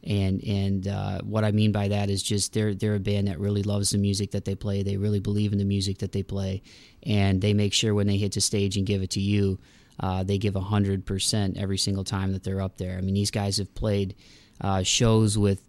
And 0.05 0.43
and 0.43 0.87
uh, 0.87 1.21
what 1.21 1.45
I 1.45 1.51
mean 1.51 1.71
by 1.71 1.87
that 1.87 2.09
is 2.09 2.21
just 2.21 2.53
they're 2.53 2.73
they're 2.73 2.95
a 2.95 2.99
band 2.99 3.29
that 3.29 3.39
really 3.39 3.63
loves 3.63 3.91
the 3.91 3.97
music 3.97 4.31
that 4.31 4.43
they 4.43 4.55
play. 4.55 4.83
They 4.83 4.97
really 4.97 5.21
believe 5.21 5.53
in 5.53 5.59
the 5.59 5.65
music 5.65 5.99
that 5.99 6.11
they 6.11 6.23
play, 6.23 6.61
and 7.03 7.41
they 7.41 7.53
make 7.53 7.73
sure 7.73 7.93
when 7.93 8.07
they 8.07 8.17
hit 8.17 8.33
the 8.33 8.41
stage 8.41 8.75
and 8.75 8.85
give 8.85 9.01
it 9.01 9.11
to 9.11 9.21
you, 9.21 9.59
uh, 10.01 10.23
they 10.23 10.37
give 10.37 10.55
hundred 10.55 11.05
percent 11.05 11.57
every 11.57 11.77
single 11.77 12.03
time 12.03 12.33
that 12.33 12.43
they're 12.43 12.61
up 12.61 12.77
there. 12.77 12.97
I 12.97 13.01
mean, 13.01 13.13
these 13.13 13.31
guys 13.31 13.57
have 13.57 13.73
played 13.75 14.15
uh, 14.59 14.83
shows 14.83 15.37
with 15.37 15.63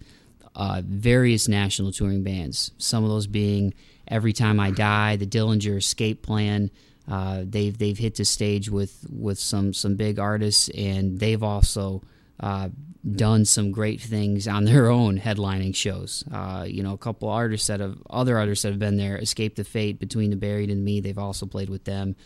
uh, 0.57 0.83
various 0.85 1.47
national 1.47 1.93
touring 1.93 2.25
bands. 2.25 2.73
Some 2.79 3.05
of 3.05 3.11
those 3.11 3.29
being 3.29 3.73
Every 4.09 4.33
Time 4.33 4.61
I 4.61 4.71
Die, 4.71 5.17
the 5.17 5.26
Dillinger 5.26 5.76
Escape 5.76 6.23
Plan. 6.23 6.71
Uh, 7.07 7.43
they've 7.45 7.76
they've 7.76 7.99
hit 7.99 8.17
the 8.17 8.25
stage 8.25 8.71
with 8.71 9.07
with 9.11 9.38
some 9.38 9.73
some 9.73 9.95
big 9.97 10.19
artists, 10.19 10.71
and 10.71 11.21
they've 11.21 11.43
also 11.43 12.03
uh, 12.41 12.69
done 13.13 13.45
some 13.45 13.71
great 13.71 14.01
things 14.01 14.49
on 14.49 14.65
their 14.65 14.91
own 14.91 15.19
headlining 15.19 15.75
shows. 15.75 16.25
Uh, 16.33 16.65
you 16.67 16.83
know, 16.83 16.95
a 16.95 16.99
couple 16.99 17.29
artists 17.29 17.67
that 17.67 17.81
have 17.81 17.99
other 18.09 18.39
artists 18.39 18.63
that 18.63 18.71
have 18.71 18.79
been 18.79 18.97
there, 18.97 19.17
Escape 19.19 19.57
the 19.57 19.65
Fate, 19.65 19.99
Between 19.99 20.31
the 20.31 20.37
Buried 20.37 20.71
and 20.71 20.85
Me. 20.85 21.01
They've 21.01 21.19
also 21.19 21.47
played 21.47 21.69
with 21.69 21.85
them, 21.85 22.17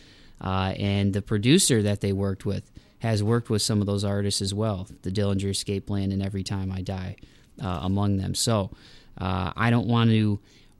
uh, 0.41 0.73
and 0.77 1.13
the 1.13 1.21
producer 1.21 1.81
that 1.83 2.01
they 2.01 2.13
worked 2.13 2.45
with 2.45 2.71
has 2.99 3.23
worked 3.23 3.49
with 3.49 3.61
some 3.61 3.81
of 3.81 3.87
those 3.87 4.03
artists 4.03 4.41
as 4.41 4.53
well, 4.53 4.87
the 5.03 5.11
Dillinger 5.11 5.49
Escape 5.49 5.87
Plan 5.87 6.11
and 6.11 6.21
Every 6.21 6.43
Time 6.43 6.71
I 6.71 6.81
Die 6.81 7.15
uh, 7.61 7.79
among 7.83 8.17
them. 8.17 8.35
So 8.35 8.71
uh, 9.17 9.51
I 9.55 9.69
don't 9.69 9.87
want 9.87 10.09
to 10.09 10.39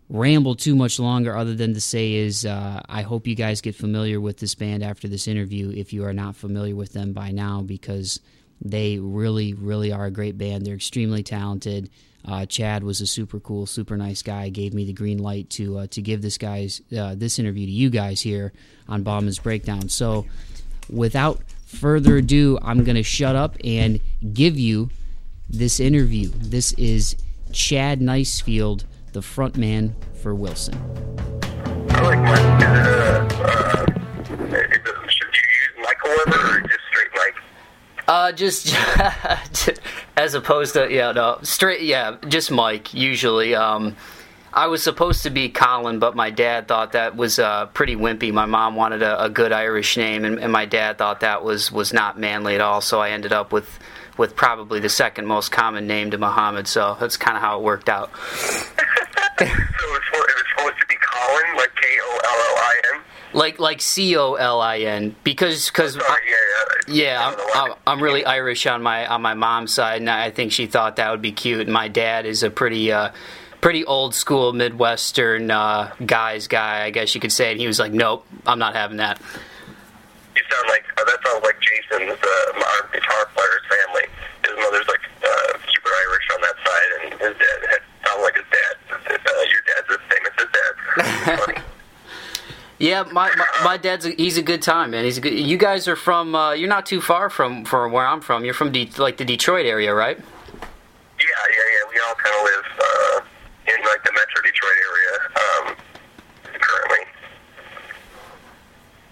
ramble 0.09 0.55
too 0.55 0.75
much 0.75 0.99
longer 0.99 1.37
other 1.37 1.53
than 1.55 1.73
to 1.75 1.81
say 1.81 2.13
is 2.13 2.45
uh, 2.45 2.81
I 2.89 3.03
hope 3.03 3.27
you 3.27 3.35
guys 3.35 3.61
get 3.61 3.75
familiar 3.75 4.19
with 4.19 4.37
this 4.37 4.55
band 4.55 4.83
after 4.83 5.07
this 5.07 5.27
interview 5.27 5.71
if 5.75 5.93
you 5.93 6.03
are 6.03 6.13
not 6.13 6.35
familiar 6.35 6.75
with 6.75 6.93
them 6.93 7.13
by 7.13 7.29
now 7.29 7.61
because 7.61 8.19
they 8.61 8.99
really, 8.99 9.53
really 9.53 9.91
are 9.91 10.05
a 10.05 10.11
great 10.11 10.37
band. 10.37 10.65
They're 10.65 10.75
extremely 10.75 11.23
talented. 11.23 11.89
Uh, 12.25 12.45
Chad 12.45 12.83
was 12.83 12.99
a 12.99 13.07
super 13.07 13.39
cool, 13.39 13.65
super 13.65 13.95
nice 13.95 14.21
guy. 14.21 14.49
Gave 14.49 14.73
me 14.73 14.85
the 14.85 14.93
green 14.93 15.19
light 15.19 15.49
to 15.51 15.79
uh, 15.79 15.87
to 15.87 16.01
give 16.01 16.21
this 16.21 16.37
guys 16.37 16.81
uh, 16.97 17.15
this 17.15 17.39
interview 17.39 17.65
to 17.65 17.71
you 17.71 17.89
guys 17.89 18.21
here 18.21 18.51
on 18.87 19.03
Bauman's 19.03 19.39
Breakdown. 19.39 19.87
So, 19.87 20.25
without 20.89 21.41
further 21.65 22.17
ado, 22.17 22.59
I'm 22.61 22.83
gonna 22.83 23.03
shut 23.03 23.35
up 23.35 23.55
and 23.63 24.01
give 24.33 24.59
you 24.59 24.89
this 25.49 25.79
interview. 25.79 26.29
This 26.35 26.73
is 26.73 27.15
Chad 27.53 28.01
Nicefield, 28.01 28.83
the 29.13 29.21
frontman 29.21 29.93
for 30.21 30.35
Wilson. 30.35 30.77
Like 31.87 32.19
Uh, 38.09 38.31
just 38.31 38.75
as 40.17 40.33
opposed 40.33 40.73
to 40.73 40.91
yeah, 40.91 41.11
no, 41.11 41.37
straight 41.43 41.81
yeah, 41.81 42.17
just 42.27 42.49
Mike 42.49 42.91
usually. 42.91 43.53
Um, 43.53 43.95
I 44.51 44.65
was 44.65 44.81
supposed 44.81 45.21
to 45.23 45.29
be 45.29 45.49
Colin, 45.49 45.99
but 45.99 46.15
my 46.15 46.31
dad 46.31 46.67
thought 46.67 46.93
that 46.93 47.15
was 47.15 47.37
uh, 47.37 47.67
pretty 47.67 47.95
wimpy. 47.95 48.33
My 48.33 48.47
mom 48.47 48.75
wanted 48.75 49.03
a, 49.03 49.25
a 49.25 49.29
good 49.29 49.51
Irish 49.51 49.95
name, 49.95 50.25
and, 50.25 50.39
and 50.39 50.51
my 50.51 50.65
dad 50.65 50.97
thought 50.97 51.19
that 51.19 51.43
was 51.43 51.71
was 51.71 51.93
not 51.93 52.17
manly 52.17 52.55
at 52.55 52.61
all. 52.61 52.81
So 52.81 52.99
I 52.99 53.11
ended 53.11 53.31
up 53.31 53.51
with 53.51 53.77
with 54.17 54.35
probably 54.35 54.79
the 54.79 54.89
second 54.89 55.27
most 55.27 55.51
common 55.51 55.85
name 55.85 56.09
to 56.09 56.17
Muhammad. 56.17 56.67
So 56.67 56.97
that's 56.99 57.15
kind 57.15 57.37
of 57.37 57.43
how 57.43 57.59
it 57.59 57.63
worked 57.63 57.89
out. 57.89 58.11
So 59.39 59.45
it 59.45 59.51
was, 59.55 60.01
supposed 60.57 60.79
to 60.81 60.85
be 60.87 60.95
Colin, 60.95 61.55
like 61.55 61.73
K 61.73 61.87
O 62.01 62.19
L 62.25 62.39
L 62.49 62.57
I 62.57 62.75
N. 62.95 63.01
like 63.33 63.59
like 63.59 63.81
C 63.81 64.15
O 64.17 64.33
L 64.35 64.61
I 64.61 64.79
N 64.79 65.15
because 65.23 65.67
because 65.67 65.95
yeah, 65.95 66.03
yeah. 66.87 67.27
I'm, 67.27 67.35
don't 67.35 67.47
know 67.47 67.53
why. 67.53 67.75
I'm, 67.87 68.01
really 68.01 68.25
Irish 68.25 68.65
on 68.65 68.81
my 68.81 69.05
on 69.07 69.21
my 69.21 69.33
mom's 69.33 69.73
side 69.73 70.01
and 70.01 70.09
I 70.09 70.31
think 70.31 70.51
she 70.51 70.65
thought 70.65 70.95
that 70.97 71.11
would 71.11 71.21
be 71.21 71.31
cute 71.31 71.61
and 71.61 71.71
my 71.71 71.87
dad 71.87 72.25
is 72.25 72.43
a 72.43 72.49
pretty 72.49 72.91
uh, 72.91 73.11
pretty 73.61 73.85
old 73.85 74.15
school 74.15 74.53
Midwestern 74.53 75.51
uh, 75.51 75.93
guys 76.05 76.47
guy 76.47 76.83
I 76.83 76.89
guess 76.89 77.13
you 77.13 77.21
could 77.21 77.31
say 77.31 77.51
and 77.51 77.59
he 77.59 77.67
was 77.67 77.79
like 77.79 77.91
nope 77.91 78.25
I'm 78.45 78.59
not 78.59 78.75
having 78.75 78.97
that 78.97 79.21
You 80.35 80.41
sound 80.49 80.67
like 80.69 80.85
uh, 80.97 81.03
that 81.05 81.19
sounds 81.25 81.43
like 81.43 81.57
Jason's 81.61 82.17
uh, 82.17 82.63
our 82.63 82.89
guitar 82.91 83.29
player's 83.35 83.65
family. 83.69 84.07
His 84.45 84.55
mother's 84.57 84.87
like 84.87 85.01
uh, 85.21 85.53
super 85.71 85.91
Irish 86.07 86.27
on 86.33 86.41
that 86.41 86.55
side, 86.65 86.89
and 87.01 87.13
his 87.19 87.35
dad 87.37 87.59
had, 87.69 87.81
sounded 88.05 88.23
like 88.23 88.35
his 88.35 88.49
dad. 88.51 88.73
Uh, 88.89 89.45
your 89.51 89.61
dad's 89.67 89.87
the 89.87 89.99
same 90.09 90.23
as 90.25 90.35
his 90.39 90.49
dad. 91.55 91.63
Yeah 92.79 93.03
my, 93.03 93.29
my 93.35 93.45
my 93.63 93.77
dad's 93.77 94.05
a, 94.05 94.11
he's 94.11 94.37
a 94.37 94.41
good 94.41 94.61
time 94.61 94.91
man 94.91 95.03
he's 95.03 95.17
a 95.17 95.21
good 95.21 95.33
you 95.33 95.57
guys 95.57 95.87
are 95.87 95.95
from 95.97 96.33
uh, 96.33 96.53
you're 96.53 96.69
not 96.69 96.85
too 96.85 97.01
far 97.01 97.29
from 97.29 97.65
from 97.65 97.91
where 97.91 98.07
I'm 98.07 98.21
from 98.21 98.45
you're 98.45 98.53
from 98.53 98.71
De- 98.71 98.89
like 98.97 99.17
the 99.17 99.25
Detroit 99.25 99.65
area 99.65 99.93
right 99.93 100.17
Yeah, 100.17 100.25
yeah, 101.19 101.73
yeah. 101.75 101.83
We 101.93 101.99
all 102.07 102.15
kind 102.15 102.35
of 102.35 102.43
live 102.51 102.67
uh, 102.79 103.73
in 103.77 103.85
like 103.85 104.01
the 104.03 104.13
Metro 104.13 104.41
Detroit 104.41 104.77
area 104.89 105.13
um, 105.43 105.75
currently. 106.61 107.05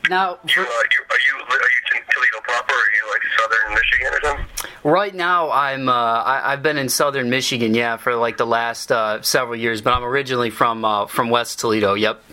now 0.09 0.39
You, 0.47 0.61
uh, 0.61 0.65
you, 0.93 1.01
are 1.11 1.21
you 1.27 1.33
are 1.49 1.71
you 1.75 1.81
Toledo 2.13 2.41
proper? 2.43 2.73
Or 2.73 2.77
are 2.77 2.91
you 2.95 3.11
like 3.11 3.21
Southern 3.39 3.73
Michigan 3.75 4.13
or 4.13 4.21
something? 4.23 4.45
Right 4.83 5.13
now, 5.13 5.51
I'm 5.51 5.89
uh, 5.89 5.91
I, 5.91 6.53
I've 6.53 6.63
been 6.63 6.77
in 6.77 6.87
Southern 6.89 7.29
Michigan, 7.29 7.73
yeah, 7.73 7.97
for 7.97 8.15
like 8.15 8.37
the 8.37 8.45
last 8.45 8.91
uh, 8.91 9.21
several 9.21 9.57
years. 9.57 9.81
But 9.81 9.93
I'm 9.93 10.03
originally 10.03 10.49
from 10.49 10.85
uh, 10.85 11.07
from 11.07 11.29
West 11.29 11.59
Toledo. 11.59 11.93
Yep. 11.95 12.23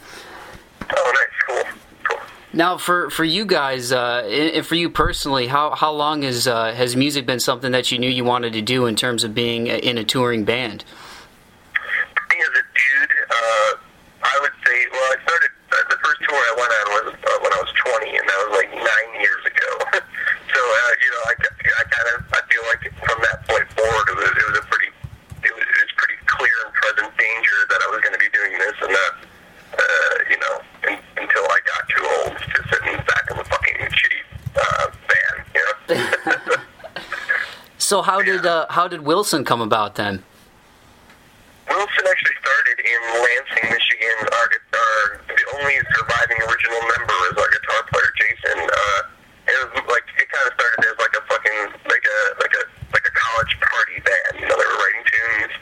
Oh, 0.96 1.12
nice, 1.14 1.64
cool, 1.64 1.72
cool. 2.04 2.20
Now, 2.54 2.78
for 2.78 3.10
for 3.10 3.24
you 3.24 3.44
guys, 3.44 3.90
uh, 3.90 4.22
and 4.30 4.64
for 4.64 4.76
you 4.76 4.88
personally, 4.88 5.48
how 5.48 5.74
how 5.74 5.90
long 5.92 6.22
has 6.22 6.46
uh, 6.46 6.72
has 6.72 6.94
music 6.94 7.26
been 7.26 7.40
something 7.40 7.72
that 7.72 7.90
you 7.90 7.98
knew 7.98 8.08
you 8.08 8.24
wanted 8.24 8.52
to 8.52 8.62
do 8.62 8.86
in 8.86 8.94
terms 8.94 9.24
of 9.24 9.34
being 9.34 9.66
in 9.66 9.98
a 9.98 10.04
touring 10.04 10.44
band? 10.44 10.84
As 11.74 12.48
a 12.48 12.64
dude, 12.74 13.10
uh, 13.30 13.72
I 14.22 14.38
would 14.42 14.52
say, 14.66 14.76
well, 14.92 15.08
I 15.10 15.16
started 15.22 15.50
uh, 15.72 15.76
the 15.90 15.98
first 16.02 16.20
tour 16.28 16.38
I 16.38 16.54
went 16.54 16.72
on 16.72 16.86
was 16.94 17.14
uh, 17.14 17.28
when 17.42 17.52
I 17.52 17.58
was 17.58 17.72
20, 17.74 18.10
and 18.14 18.26
that 18.28 18.38
was 18.46 18.52
like 18.62 18.70
nine 18.70 19.10
years 19.18 19.42
ago. 19.50 19.70
so, 20.54 20.60
uh, 20.60 20.92
you 21.02 21.10
know, 21.10 21.22
I, 21.26 21.34
I 21.34 21.84
kind 21.90 22.08
of 22.14 22.18
I 22.34 22.40
feel 22.46 22.64
like 22.70 22.82
from 23.02 23.18
that 23.22 23.38
point 23.50 23.66
forward, 23.74 24.06
it 24.10 24.16
was, 24.18 24.30
it 24.30 24.46
was 24.50 24.58
a 24.62 24.64
pretty 24.70 24.90
it 25.42 25.52
was, 25.54 25.66
it 25.66 25.80
was 25.90 25.94
pretty 25.98 26.18
clear 26.26 26.56
and 26.66 26.72
present 26.74 27.10
danger 27.18 27.58
that 27.70 27.80
I 27.82 27.88
was 27.90 28.00
going 28.02 28.14
to 28.14 28.22
be 28.22 28.30
doing 28.30 28.52
this 28.58 28.76
and 28.82 28.92
not, 28.94 29.12
uh, 29.74 30.16
you 30.30 30.38
know, 30.38 30.54
in, 30.90 30.94
until 31.18 31.44
I 31.50 31.58
got 31.66 31.82
too 31.90 32.04
old 32.18 32.34
to 32.38 32.58
sit 32.70 32.82
in 32.86 32.96
back 33.06 33.24
of 33.30 33.38
a 33.38 33.44
fucking 33.46 33.76
shitty 33.94 34.22
uh, 34.58 34.86
van, 35.06 35.34
you 35.54 35.62
know. 35.62 35.74
So 37.84 38.00
how 38.00 38.22
did 38.24 38.48
uh, 38.48 38.64
how 38.70 38.88
did 38.88 39.04
Wilson 39.04 39.44
come 39.44 39.60
about 39.60 40.00
then? 40.00 40.24
Wilson 41.68 42.04
actually 42.08 42.38
started 42.40 42.80
in 42.80 43.00
Lansing, 43.12 43.76
Michigan. 43.76 44.16
Our, 44.24 44.48
our 44.56 45.20
the 45.28 45.44
only 45.60 45.76
surviving 45.92 46.40
original 46.48 46.80
member 46.80 47.18
is 47.28 47.36
our 47.36 47.50
guitar 47.52 47.80
player 47.92 48.08
Jason. 48.16 48.56
Uh, 48.56 49.00
it 49.52 49.68
was 49.76 49.84
like 49.84 50.00
it 50.16 50.24
kind 50.32 50.48
of 50.48 50.56
started 50.56 50.80
as 50.80 50.96
like 50.96 51.12
a 51.12 51.22
fucking 51.28 51.60
like 51.84 52.06
a 52.08 52.20
like 52.40 52.54
a 52.56 52.64
like 52.96 53.04
a 53.04 53.12
college 53.12 53.52
party 53.60 54.00
band. 54.00 54.32
You 54.40 54.48
know, 54.48 54.56
they 54.56 54.64
were 54.64 54.80
writing 54.80 55.04
tunes 55.04 55.52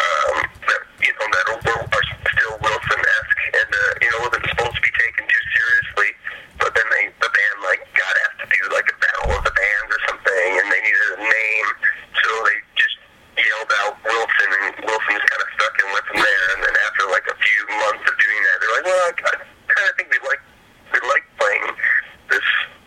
um, 0.00 0.36
that 0.72 0.80
you 1.04 1.12
know 1.12 1.28
that 1.28 1.44
were, 1.60 1.80
are 1.92 2.06
still 2.24 2.56
Wilson-esque, 2.56 3.40
and 3.52 3.68
uh, 3.68 3.92
you 4.00 4.08
know 4.16 4.18
wasn't 4.24 4.48
supposed 4.48 4.80
to 4.80 4.80
be 4.80 4.92
taken 4.96 5.28
too 5.28 5.44
seriously. 5.52 6.10
But 6.56 6.72
then 6.72 6.88
they 6.88 7.12
the 7.20 7.28
band 7.28 7.56
like 7.68 7.84
got 7.92 8.16
asked 8.24 8.40
to 8.40 8.48
do 8.48 8.60
like 8.72 8.88
a 8.88 8.96
battle 8.96 9.36
of 9.36 9.44
the 9.44 9.52
bands 9.52 9.90
or 9.92 10.00
something, 10.08 10.48
and 10.56 10.66
they 10.72 10.80
needed 10.80 11.04
a 11.16 11.20
name, 11.20 11.68
so 12.16 12.28
they 12.48 12.58
just 12.80 12.96
yelled 13.36 13.72
out 13.84 14.00
Wilson, 14.04 14.50
and 14.64 14.72
Wilson 14.84 15.12
just 15.20 15.28
kind 15.28 15.42
of 15.44 15.50
stuck 15.56 15.74
and 15.80 15.88
went 15.92 16.04
from 16.08 16.20
there. 16.24 16.46
And 16.56 16.60
then 16.64 16.74
after 16.88 17.02
like 17.12 17.26
a 17.28 17.36
few 17.36 17.60
months 17.76 18.04
of 18.08 18.14
doing 18.16 18.40
that, 18.40 18.56
they're 18.60 18.74
like, 18.80 18.86
well, 18.88 19.02
I, 19.04 19.12
I 19.12 19.34
kind 19.68 19.86
of 19.88 19.94
think 20.00 20.08
we 20.12 20.18
like 20.24 20.42
we 20.92 20.98
like 21.08 21.24
playing 21.36 21.64
this 22.32 22.46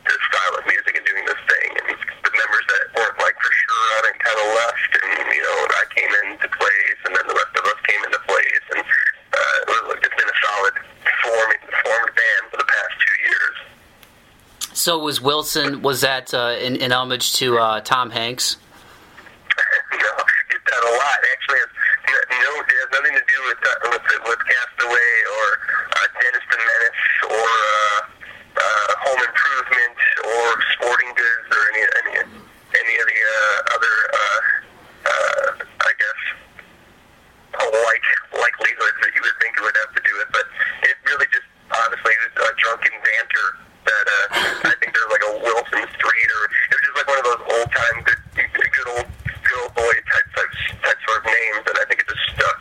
this 0.10 0.22
style 0.34 0.53
of 0.58 0.63
music 0.65 0.93
and 0.98 1.05
doing 1.05 1.25
this 1.29 1.41
thing. 1.46 1.69
And 1.77 1.88
the 1.93 2.31
members 2.34 2.65
that 2.74 2.84
weren't 2.98 3.17
like 3.22 3.38
for 3.38 3.51
sure 3.53 3.86
on 4.01 4.03
it 4.10 4.17
kind 4.17 4.39
of 4.39 4.48
left, 4.50 4.91
and 4.98 5.13
you 5.29 5.43
know, 5.46 5.58
I 5.77 5.84
came 5.93 6.12
into 6.25 6.48
place, 6.58 7.00
and 7.05 7.12
then 7.13 7.25
the 7.29 7.38
rest 7.38 7.53
of 7.53 7.63
us 7.69 7.79
came 7.86 8.01
into 8.01 8.22
place, 8.25 8.65
and 8.74 8.81
uh, 8.81 9.58
it 9.62 9.67
was, 9.69 10.01
it's 10.03 10.17
been 10.17 10.29
a 10.29 10.39
solid 10.41 10.75
formed 11.22 11.62
formed 11.86 12.13
band 12.17 12.43
for 12.50 12.58
the 12.58 12.67
past 12.67 12.93
two 12.98 13.17
years. 13.29 13.58
So 14.79 14.95
was 14.98 15.19
Wilson 15.19 15.81
was 15.83 16.00
that 16.07 16.33
uh, 16.33 16.55
in, 16.55 16.77
in 16.79 16.95
homage 16.95 17.33
to 17.43 17.59
uh, 17.59 17.81
Tom 17.83 18.15
Hanks? 18.15 18.55
no, 19.91 20.12
get 20.48 20.63
that 20.63 20.81
a 20.88 20.91
lot. 20.95 21.19
Actually, 21.19 21.59
it's 21.67 21.75
no, 22.31 22.51
it 22.63 22.71
has 22.79 22.88
nothing 22.95 23.12
to 23.12 23.25
do 23.27 23.39
with 23.51 23.59
uh, 23.59 23.91
with, 23.91 24.07
with 24.24 24.39
Cast 24.39 24.79
Away 24.79 25.12
or 25.36 25.48
uh, 25.83 26.07
Dennis 26.24 26.45
the 26.48 26.57
Menace 26.63 27.03
or 27.27 27.51
uh, 27.59 28.00
uh, 28.55 28.91
Home 29.03 29.19
Improvement 29.19 30.00
or 30.24 30.48
Sporting 30.79 31.12
Goods 31.12 31.48
or 31.51 31.63
any 31.75 31.83
any 31.83 32.13
any 32.24 32.95
of 33.03 33.05
the 33.12 33.19
uh, 33.19 33.75
other 33.75 33.95
uh, 34.15 34.39
uh, 35.12 35.48
I 35.59 35.91
guess 35.91 36.21
like 37.67 38.05
likelihoods 38.31 39.00
that 39.03 39.12
you 39.12 39.27
would 39.27 39.38
think 39.43 39.59
it 39.59 39.63
would 39.67 39.75
have 39.75 39.91
to 39.91 40.01
do 40.07 40.13
with. 40.24 40.31
But 40.31 40.48
it 40.88 40.95
really 41.03 41.27
just 41.36 41.51
honestly 41.67 42.15
was 42.15 42.48
a 42.48 42.55
drunken 42.55 42.95
banter 43.03 43.59
that 43.89 44.05
uh, 44.07 44.69
I 44.69 44.75
think 44.79 44.93
there's 44.93 45.12
like 45.12 45.25
a 45.25 45.33
Wilson 45.41 45.83
Street 45.98 46.29
or 46.29 46.41
it 46.45 46.74
was 46.77 46.83
just 46.86 46.97
like 46.97 47.07
one 47.10 47.19
of 47.19 47.25
those 47.25 47.43
old 47.50 47.69
time 47.71 47.95
good 48.05 48.21
good 48.36 48.88
old 48.97 49.07
good 49.25 49.57
old 49.63 49.74
boy 49.75 49.93
type 50.13 50.27
type 50.36 50.51
type 50.83 51.00
sort 51.07 51.17
of 51.19 51.25
names 51.25 51.63
and 51.67 51.75
I 51.81 51.86
think 51.89 52.01
it 52.01 52.07
just 52.07 52.25
stuck. 52.36 52.57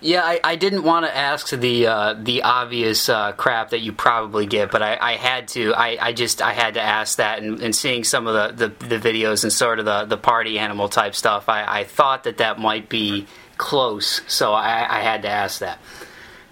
Yeah, 0.00 0.21
I, 0.32 0.52
I 0.52 0.56
didn't 0.56 0.84
want 0.84 1.04
to 1.04 1.14
ask 1.14 1.50
the 1.50 1.86
uh, 1.86 2.14
the 2.14 2.42
obvious 2.42 3.08
uh, 3.10 3.32
crap 3.32 3.70
that 3.70 3.80
you 3.80 3.92
probably 3.92 4.46
get, 4.46 4.70
but 4.70 4.80
I, 4.80 4.96
I 4.98 5.12
had 5.16 5.48
to. 5.48 5.74
I, 5.74 5.98
I 6.00 6.12
just 6.14 6.40
I 6.40 6.54
had 6.54 6.74
to 6.74 6.80
ask 6.80 7.18
that, 7.18 7.42
and, 7.42 7.60
and 7.60 7.76
seeing 7.76 8.02
some 8.02 8.26
of 8.26 8.56
the, 8.56 8.68
the, 8.68 8.86
the 8.86 8.98
videos 8.98 9.42
and 9.42 9.52
sort 9.52 9.78
of 9.78 9.84
the, 9.84 10.06
the 10.06 10.16
party 10.16 10.58
animal 10.58 10.88
type 10.88 11.14
stuff, 11.14 11.50
I, 11.50 11.80
I 11.80 11.84
thought 11.84 12.24
that 12.24 12.38
that 12.38 12.58
might 12.58 12.88
be 12.88 13.26
close, 13.58 14.22
so 14.26 14.54
I, 14.54 14.98
I 14.98 15.00
had 15.00 15.22
to 15.22 15.28
ask 15.28 15.60
that. 15.60 15.78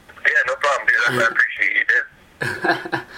Yeah, 0.08 0.32
no 0.46 0.54
problem, 0.56 0.88
dude. 0.88 1.22
I, 1.22 1.26
appreciate 1.26 1.76
you, 1.76 2.92
dude. 2.92 3.00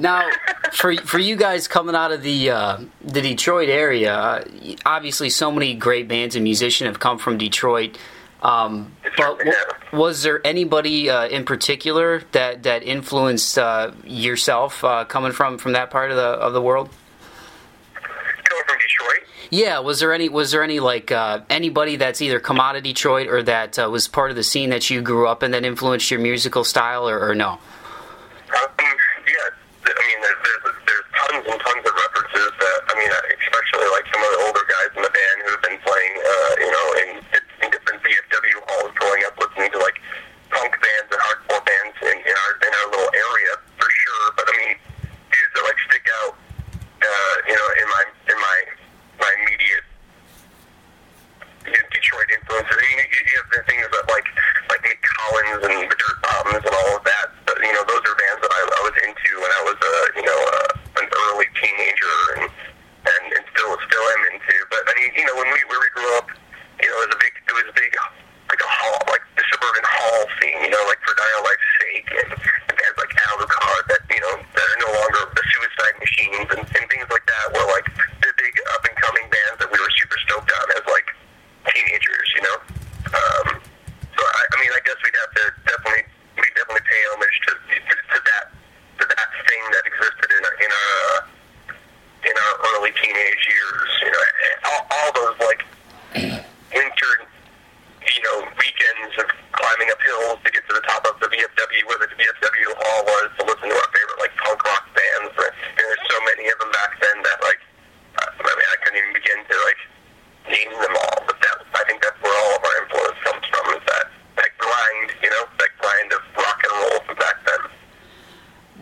Now, 0.00 0.28
for 0.74 0.94
for 0.98 1.18
you 1.18 1.34
guys 1.34 1.66
coming 1.66 1.96
out 1.96 2.12
of 2.12 2.22
the 2.22 2.50
uh, 2.50 2.78
the 3.00 3.20
Detroit 3.20 3.68
area, 3.68 4.14
uh, 4.14 4.44
obviously 4.86 5.28
so 5.28 5.50
many 5.50 5.74
great 5.74 6.06
bands 6.06 6.36
and 6.36 6.44
musicians 6.44 6.86
have 6.86 7.00
come 7.00 7.18
from 7.18 7.36
Detroit. 7.36 7.98
Um, 8.40 8.92
but 9.16 9.40
was 9.92 10.22
there 10.22 10.40
anybody 10.46 11.10
uh, 11.10 11.26
in 11.28 11.44
particular 11.44 12.22
that 12.32 12.62
that 12.64 12.82
influenced 12.82 13.58
uh, 13.58 13.92
yourself 14.04 14.84
uh, 14.84 15.04
coming 15.04 15.32
from 15.32 15.58
from 15.58 15.72
that 15.72 15.90
part 15.90 16.10
of 16.10 16.16
the 16.16 16.22
of 16.22 16.52
the 16.52 16.62
world? 16.62 16.90
Coming 17.94 18.64
from 18.66 18.78
Detroit. 18.78 19.22
Yeah, 19.50 19.78
was 19.78 20.00
there 20.00 20.12
any 20.12 20.28
was 20.28 20.50
there 20.50 20.62
any 20.62 20.80
like 20.80 21.10
uh, 21.10 21.40
anybody 21.48 21.96
that's 21.96 22.20
either 22.20 22.40
come 22.40 22.60
out 22.60 22.76
of 22.76 22.82
Detroit 22.82 23.28
or 23.28 23.42
that 23.44 23.78
uh, 23.78 23.88
was 23.90 24.08
part 24.08 24.30
of 24.30 24.36
the 24.36 24.42
scene 24.42 24.70
that 24.70 24.90
you 24.90 25.00
grew 25.00 25.26
up 25.26 25.42
in 25.42 25.52
that 25.52 25.64
influenced 25.64 26.10
your 26.10 26.20
musical 26.20 26.64
style 26.64 27.08
or, 27.08 27.30
or 27.30 27.34
no? 27.34 27.58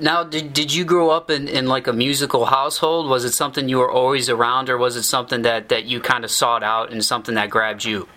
now 0.01 0.25
did, 0.25 0.53
did 0.53 0.73
you 0.73 0.85
grow 0.85 1.11
up 1.11 1.31
in, 1.31 1.49
in 1.49 1.67
like 1.67 1.87
a 1.87 1.93
musical 1.93 2.47
household? 2.47 3.09
Was 3.09 3.25
it 3.25 3.33
something 3.33 3.69
you 3.69 3.79
were 3.79 3.91
always 3.91 4.29
around 4.29 4.69
or 4.69 4.79
was 4.79 4.97
it 4.97 5.03
something 5.05 5.43
that, 5.43 5.69
that 5.69 5.85
you 5.85 6.01
kind 6.01 6.25
of 6.25 6.31
sought 6.31 6.63
out 6.63 6.93
and 6.93 7.05
something 7.05 7.35
that 7.35 7.51
grabbed 7.51 7.85
you? 7.85 8.09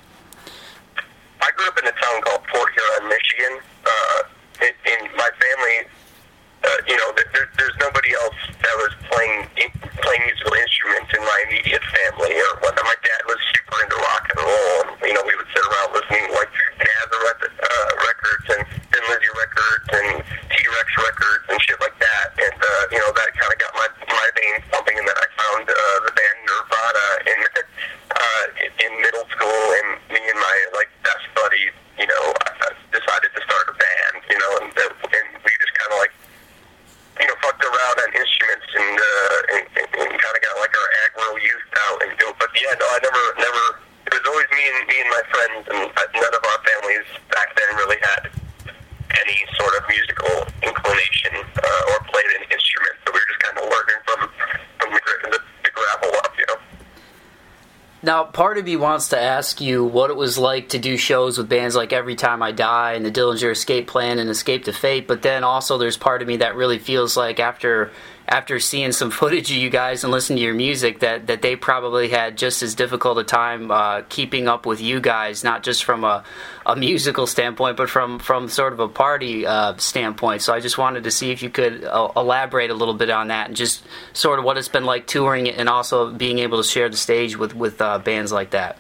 of 58.60 58.65
me 58.65 58.76
wants 58.76 59.10
to 59.10 59.19
ask 59.19 59.60
you 59.60 59.84
what 59.84 60.10
it 60.10 60.15
was 60.15 60.38
like 60.38 60.69
to 60.69 60.80
do 60.80 60.98
shows 60.98 61.38
with 61.38 61.50
bands 61.50 61.76
like 61.76 61.91
Every 61.91 62.15
Time 62.15 62.43
I 62.43 62.52
Die 62.52 62.93
and 62.93 63.06
the 63.06 63.12
Dillinger 63.12 63.52
Escape 63.52 63.88
Plan 63.88 64.19
and 64.19 64.30
Escape 64.30 64.65
the 64.65 64.74
Fate, 64.74 65.08
but 65.08 65.22
then 65.22 65.43
also 65.43 65.78
there's 65.78 65.98
part 65.98 66.22
of 66.22 66.28
me 66.28 66.38
that 66.38 66.56
really 66.56 66.78
feels 66.78 67.17
like 67.17 67.39
after 67.39 67.91
after 68.28 68.60
seeing 68.60 68.91
some 68.91 69.10
footage 69.19 69.50
of 69.50 69.58
you 69.58 69.69
guys 69.69 70.04
and 70.04 70.12
listening 70.12 70.38
to 70.38 70.43
your 70.43 70.54
music 70.54 71.00
that, 71.00 71.28
that 71.28 71.41
they 71.41 71.56
probably 71.56 72.10
had 72.10 72.38
just 72.38 72.62
as 72.62 72.76
difficult 72.76 73.17
a 73.17 73.24
time 73.24 73.72
uh, 73.72 74.04
keeping 74.08 74.48
up 74.48 74.65
with 74.65 74.80
you 74.80 75.02
guys, 75.02 75.43
not 75.43 75.63
just 75.63 75.84
from 75.84 76.04
a, 76.04 76.24
a 76.69 76.75
musical 76.75 77.25
standpoint, 77.25 77.77
but 77.77 77.89
from 77.89 78.19
from 78.19 78.47
sort 78.47 78.73
of 78.73 78.79
a 78.79 78.88
party 78.88 79.45
uh, 79.45 79.75
standpoint. 79.77 80.43
So 80.43 80.53
I 80.53 80.60
just 80.60 80.77
wanted 80.77 81.03
to 81.05 81.12
see 81.12 81.32
if 81.32 81.41
you 81.41 81.49
could 81.49 81.84
uh, 81.84 82.12
elaborate 82.15 82.69
a 82.69 82.75
little 82.75 82.93
bit 82.93 83.10
on 83.10 83.29
that 83.29 83.47
and 83.47 83.55
just 83.55 83.84
sort 84.13 84.38
of 84.38 84.45
what 84.45 84.55
it's 84.58 84.67
been 84.67 84.86
like 84.86 85.08
touring 85.08 85.47
it 85.47 85.58
and 85.58 85.67
also 85.67 86.12
being 86.12 86.38
able 86.39 86.62
to 86.62 86.63
share 86.63 86.88
the 86.88 86.97
stage 86.97 87.36
with 87.36 87.55
with 87.55 87.82
uh, 87.82 87.97
bands 87.97 88.32
like 88.32 88.51
that. 88.51 88.77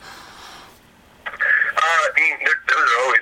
Uh, 1.25 1.31
I 1.81 2.09
mean, 2.15 2.37
those 2.45 2.77
are 2.77 3.05
always 3.05 3.19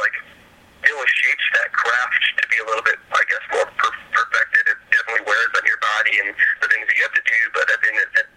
like 0.00 0.16
Dylan 0.86 1.08
shapes 1.10 1.46
that 1.58 1.68
craft 1.74 2.22
to 2.38 2.44
be 2.48 2.58
a 2.62 2.66
little 2.66 2.86
bit, 2.86 2.98
I 3.10 3.22
guess, 3.26 3.44
more 3.50 3.66
per- 3.66 4.02
perfected. 4.14 4.62
It 4.70 4.78
definitely 4.94 5.26
wears 5.26 5.52
on 5.58 5.64
your 5.66 5.80
body 5.82 6.14
and 6.22 6.28
the 6.62 6.68
things 6.70 6.86
that 6.86 6.94
you 6.94 7.02
have 7.02 7.16
to 7.18 7.24
do. 7.26 7.38
But 7.54 7.66
at 7.66 7.78
the 7.82 7.88
end, 7.90 7.98
at 8.14 8.27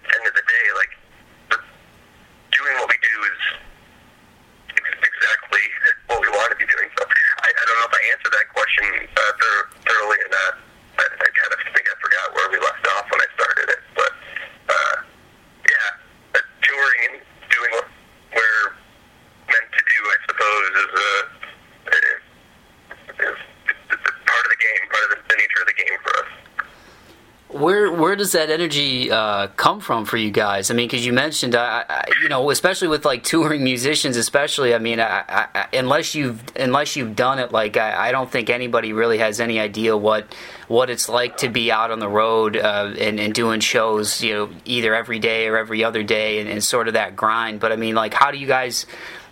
where 28.11 28.17
does 28.17 28.33
that 28.33 28.49
energy 28.49 29.09
uh, 29.09 29.47
come 29.55 29.79
from 29.79 30.03
for 30.03 30.17
you 30.17 30.31
guys? 30.31 30.69
I 30.69 30.73
mean, 30.73 30.89
because 30.89 31.05
you 31.05 31.13
mentioned, 31.13 31.55
uh, 31.55 31.85
you 32.21 32.27
know, 32.27 32.49
especially 32.49 32.89
with 32.89 33.05
like 33.05 33.23
touring 33.23 33.63
musicians, 33.63 34.17
especially. 34.17 34.75
I 34.75 34.79
mean, 34.79 34.99
I, 34.99 35.23
I, 35.29 35.67
unless 35.71 36.13
you've 36.13 36.43
unless 36.57 36.97
you've 36.97 37.15
done 37.15 37.39
it, 37.39 37.53
like 37.53 37.77
I, 37.77 38.11
don't 38.11 38.29
think 38.29 38.49
anybody 38.49 38.91
really 38.91 39.19
has 39.19 39.39
any 39.39 39.61
idea 39.61 39.95
what 39.95 40.25
what 40.67 40.89
it's 40.89 41.07
like 41.07 41.37
to 41.37 41.47
be 41.47 41.71
out 41.71 41.89
on 41.89 41.99
the 41.99 42.09
road 42.09 42.57
uh, 42.57 42.93
and, 42.99 43.17
and, 43.17 43.33
doing 43.33 43.61
shows, 43.61 44.21
you 44.21 44.33
know, 44.33 44.49
either 44.65 44.93
every 44.93 45.19
day 45.19 45.47
or 45.47 45.57
every 45.57 45.81
other 45.81 46.03
day, 46.03 46.41
and, 46.41 46.49
and 46.49 46.61
sort 46.61 46.89
of 46.89 46.95
that 46.95 47.15
grind. 47.15 47.61
But 47.61 47.71
I 47.71 47.77
mean, 47.77 47.95
like, 47.95 48.13
how 48.13 48.29
do 48.29 48.37
you 48.37 48.47
guys? 48.47 48.85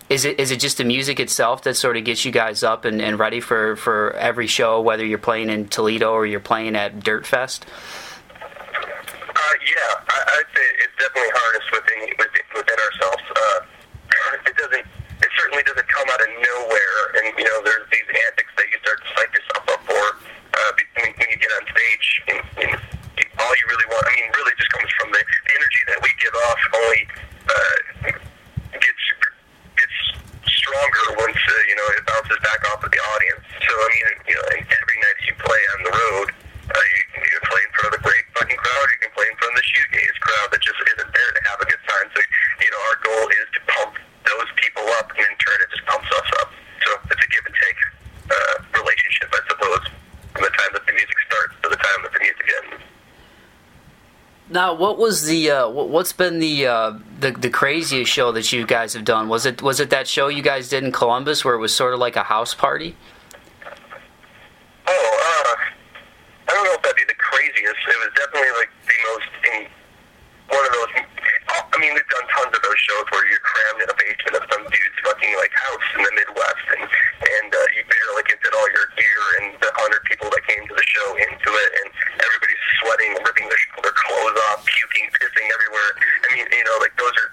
Is 0.08 0.24
it 0.24 0.40
is 0.40 0.52
it 0.52 0.58
just 0.58 0.78
the 0.78 0.84
music 0.84 1.20
itself 1.20 1.64
that 1.64 1.74
sort 1.74 1.98
of 1.98 2.04
gets 2.04 2.24
you 2.24 2.32
guys 2.32 2.62
up 2.62 2.86
and, 2.86 3.02
and 3.02 3.18
ready 3.18 3.40
for, 3.40 3.76
for 3.76 4.12
every 4.12 4.46
show, 4.46 4.80
whether 4.80 5.04
you're 5.04 5.18
playing 5.18 5.50
in 5.50 5.68
Toledo 5.68 6.12
or 6.12 6.24
you're 6.24 6.40
playing 6.40 6.76
at 6.76 7.00
Dirt 7.00 7.26
Fest? 7.26 7.66
Uh, 9.40 9.56
yeah, 9.64 10.04
I, 10.04 10.18
I'd 10.36 10.50
say 10.52 10.66
it's 10.84 10.96
definitely 11.00 11.32
hardest 11.32 11.68
within 11.72 12.00
within, 12.20 12.44
within 12.52 12.78
ourselves. 12.86 13.24
Uh, 13.32 13.58
it 14.44 14.54
doesn't. 14.54 14.84
It 14.84 15.30
certainly 15.36 15.64
doesn't 15.64 15.88
come 15.88 16.06
out 16.12 16.20
of 16.20 16.28
nowhere, 16.28 16.98
and 17.18 17.24
you 17.34 17.46
know, 17.48 17.58
there's 17.64 17.88
these 17.88 18.08
antics 18.30 18.52
that 18.60 18.66
you 18.68 18.76
start 18.84 19.00
to 19.00 19.08
psych 19.16 19.32
yourself 19.32 19.64
up 19.74 19.82
for 19.88 20.04
uh, 20.54 20.70
when, 20.76 21.10
when 21.16 21.28
you 21.32 21.38
get 21.40 21.52
on 21.56 21.64
stage, 21.72 22.08
and, 22.28 22.40
and 22.68 22.72
all 23.40 23.52
you 23.56 23.66
really 23.72 23.88
want. 23.90 24.04
I 24.06 24.12
mean, 24.20 24.28
really, 24.28 24.54
just 24.60 24.70
comes 24.76 24.92
from 25.00 25.08
the, 25.08 25.22
the 25.24 25.52
energy 25.56 25.82
that 25.88 25.98
we 26.04 26.10
give 26.20 26.34
off. 26.36 26.60
Only 26.76 27.02
uh, 27.48 27.76
gets 28.76 29.04
gets 29.78 29.98
stronger 30.52 31.04
once 31.16 31.40
uh, 31.42 31.52
you 31.64 31.76
know 31.80 31.86
it 31.96 32.04
bounces 32.04 32.38
back 32.44 32.60
off 32.70 32.84
of 32.84 32.90
the 32.92 33.02
audience. 33.16 33.44
So 33.64 33.72
I 33.72 33.86
mean, 33.88 34.04
you 34.30 34.36
know, 34.36 34.46
every 34.52 34.98
night 35.00 35.18
you 35.24 35.34
play 35.42 35.62
on 35.74 35.78
the 35.88 35.92
road, 35.96 36.28
uh, 36.70 36.78
you, 36.78 37.02
you 37.18 37.30
can 37.34 37.44
play 37.50 37.62
in 37.66 37.72
front 37.74 37.88
of 37.90 37.94
a 37.98 38.02
great 38.02 38.24
fucking 38.38 38.56
crowd. 38.56 38.86
You 38.94 39.00
can 39.02 39.12
play 39.18 39.26
in 39.26 39.36
front 39.42 39.52
of 39.52 39.58
the 39.58 39.66
shoegaze 39.66 40.18
crowd 40.22 40.48
that 40.54 40.62
just 40.62 40.78
isn't 40.78 41.10
there 41.10 41.30
to 41.34 41.40
have 41.50 41.58
a 41.58 41.66
good 41.66 41.82
time. 41.82 42.06
So, 42.14 42.20
you 42.62 42.70
know, 42.70 42.82
our 42.90 42.98
goal 43.02 43.26
is 43.26 43.48
to 43.58 43.60
pump 43.66 43.92
those 44.22 44.50
people 44.54 44.86
up, 45.02 45.10
and 45.10 45.26
in 45.26 45.34
turn, 45.42 45.58
it 45.66 45.68
just 45.74 45.84
pumps 45.90 46.10
us 46.14 46.30
up. 46.38 46.48
So 46.86 46.88
it's 47.10 47.18
a 47.18 47.28
give 47.28 47.44
and 47.46 47.56
take 47.58 47.78
uh, 48.30 48.54
relationship, 48.78 49.28
I 49.34 49.42
suppose, 49.50 49.84
from 50.30 50.42
the 50.46 50.54
time 50.54 50.70
that 50.78 50.84
the 50.86 50.94
music 50.94 51.18
starts 51.26 51.54
to 51.58 51.66
the 51.74 51.80
time 51.80 51.98
that 52.06 52.12
the 52.14 52.22
music 52.22 52.46
ends. 52.46 52.84
Now, 54.50 54.69
what 54.80 54.96
was 54.96 55.26
the 55.26 55.50
uh, 55.50 55.68
what's 55.68 56.14
been 56.14 56.38
the, 56.38 56.66
uh, 56.66 56.98
the 57.20 57.32
the 57.32 57.50
craziest 57.50 58.10
show 58.10 58.32
that 58.32 58.50
you 58.50 58.66
guys 58.66 58.94
have 58.94 59.04
done? 59.04 59.28
Was 59.28 59.44
it 59.44 59.60
was 59.60 59.78
it 59.78 59.90
that 59.90 60.08
show 60.08 60.28
you 60.28 60.40
guys 60.42 60.70
did 60.70 60.82
in 60.82 60.90
Columbus 60.90 61.44
where 61.44 61.54
it 61.54 61.60
was 61.60 61.74
sort 61.74 61.92
of 61.92 62.00
like 62.00 62.16
a 62.16 62.24
house 62.24 62.54
party? 62.54 62.96
Oh, 64.88 64.88
uh, 64.88 65.54
I 66.48 66.54
don't 66.56 66.64
know 66.64 66.72
if 66.72 66.80
that'd 66.80 66.96
be 66.96 67.04
the 67.04 67.20
craziest. 67.20 67.76
It 67.76 67.98
was 68.00 68.12
definitely 68.16 68.56
like 68.56 68.72
the 68.88 68.96
most 69.12 69.30
in 69.52 69.68
one 70.48 70.64
of 70.64 70.72
those. 70.72 70.90
I 71.50 71.76
mean, 71.78 71.92
we've 71.92 72.08
done 72.08 72.26
tons 72.32 72.56
of 72.56 72.62
those 72.64 72.80
shows 72.80 73.04
where 73.12 73.24
you're 73.28 73.44
crammed 73.44 73.84
in 73.84 73.88
a 73.92 73.96
basement 74.00 74.34
of 74.40 74.44
some 74.48 74.64
dude's 74.64 74.98
fucking 75.04 75.32
like 75.36 75.52
house 75.52 75.88
in 75.92 76.00
the 76.08 76.12
Midwest, 76.16 76.66
and 76.72 76.82
and 76.88 77.50
uh, 77.52 77.58
you 77.76 77.84
barely 77.84 78.24
get 78.26 78.40
all 78.56 78.68
your 78.72 78.88
gear 78.96 79.22
and 79.40 79.46
the 79.60 79.70
hundred 79.76 80.02
people 80.08 80.26
that 80.32 80.42
came 80.48 80.64
to 80.66 80.74
the 80.74 80.86
show 80.88 81.08
into 81.20 81.50
it, 81.52 81.70
and 81.84 81.88
everybody's 82.18 82.64
sweating, 82.80 83.12
ripping 83.22 83.46
their, 83.46 83.62
their 83.84 83.96
clothes 83.96 84.38
off, 84.50 84.66
puking, 84.66 85.06
pissing 85.14 85.46
everywhere. 85.52 85.90
I 86.00 86.26
mean, 86.34 86.46
you 86.50 86.64
know, 86.66 86.76
like 86.82 86.94
those 86.98 87.14
are 87.14 87.30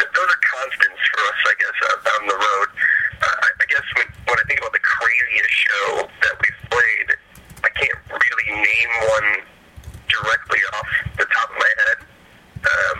those 0.00 0.28
are 0.32 0.42
constants 0.44 1.00
for 1.12 1.20
us, 1.28 1.40
I 1.44 1.54
guess, 1.60 1.76
on 2.16 2.22
the 2.28 2.38
road. 2.38 2.68
Uh, 3.16 3.36
I 3.48 3.66
guess 3.68 3.86
when, 3.96 4.08
when 4.28 4.36
I 4.36 4.44
think 4.48 4.60
about 4.60 4.72
the 4.76 4.84
craziest 4.84 5.52
show 5.52 5.88
that 6.20 6.34
we've 6.36 6.60
played 6.68 7.08
I 7.64 7.70
can't 7.72 8.00
really 8.12 8.48
name 8.60 8.92
one 9.08 9.28
directly 10.06 10.60
off 10.76 10.88
the 11.16 11.26
top 11.26 11.48
of 11.50 11.58
my 11.58 11.72
head. 11.80 11.98
Um, 12.60 12.98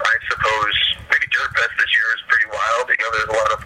I 0.00 0.14
suppose 0.30 0.76
maybe 1.10 1.26
Dirt 1.34 1.50
Fest 1.58 1.74
this 1.82 1.92
year 1.92 2.08
is 2.14 2.22
pretty 2.30 2.48
wild. 2.48 2.84
You 2.88 3.00
know, 3.02 3.10
there's 3.12 3.32
a 3.34 3.38
lot 3.42 3.50
of 3.58 3.60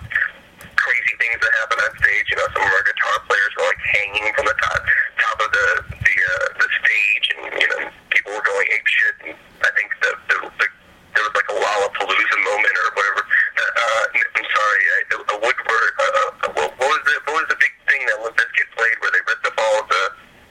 crazy 0.81 1.15
things 1.21 1.39
that 1.45 1.53
happen 1.61 1.79
on 1.85 1.93
stage. 2.01 2.27
You 2.33 2.37
know, 2.41 2.49
some 2.57 2.65
of 2.65 2.73
our 2.73 2.85
guitar 2.89 3.17
players 3.29 3.53
were 3.61 3.67
like 3.69 3.83
hanging 3.85 4.27
from 4.33 4.47
the 4.49 4.57
top 4.57 4.81
top 5.21 5.39
of 5.45 5.51
the 5.53 5.69
the 6.01 6.15
uh, 6.17 6.47
the 6.57 6.69
stage, 6.81 7.27
and 7.37 7.41
you 7.61 7.69
know, 7.69 7.81
people 8.11 8.33
were 8.33 8.47
going 8.47 8.67
ape 8.73 8.89
shit. 8.89 9.15
And 9.29 9.35
I 9.63 9.71
think 9.77 9.93
the 10.01 10.11
the, 10.33 10.37
the 10.49 10.67
there 11.15 11.25
was 11.27 11.35
like 11.37 11.51
a 11.53 11.57
Lollapalooza 11.61 12.39
moment 12.41 12.75
or 12.81 12.89
whatever. 12.97 13.23
Uh, 13.61 14.05
I'm 14.41 14.49
sorry, 14.49 14.83
I, 14.89 14.99
a 15.21 15.37
Woodward. 15.45 15.93
Uh, 16.01 16.05
uh, 16.09 16.51
what 16.57 16.73
was 16.79 17.03
the 17.05 17.15
what 17.29 17.35
was 17.45 17.49
the 17.53 17.61
big 17.61 17.75
thing 17.87 18.01
that 18.09 18.17
Limp 18.25 18.35
Bizkit 18.39 18.69
played 18.79 18.97
where 19.05 19.13
they 19.13 19.23
ripped 19.29 19.45
the 19.45 19.55
ball 19.55 19.75
of 19.85 19.87
the 19.93 20.05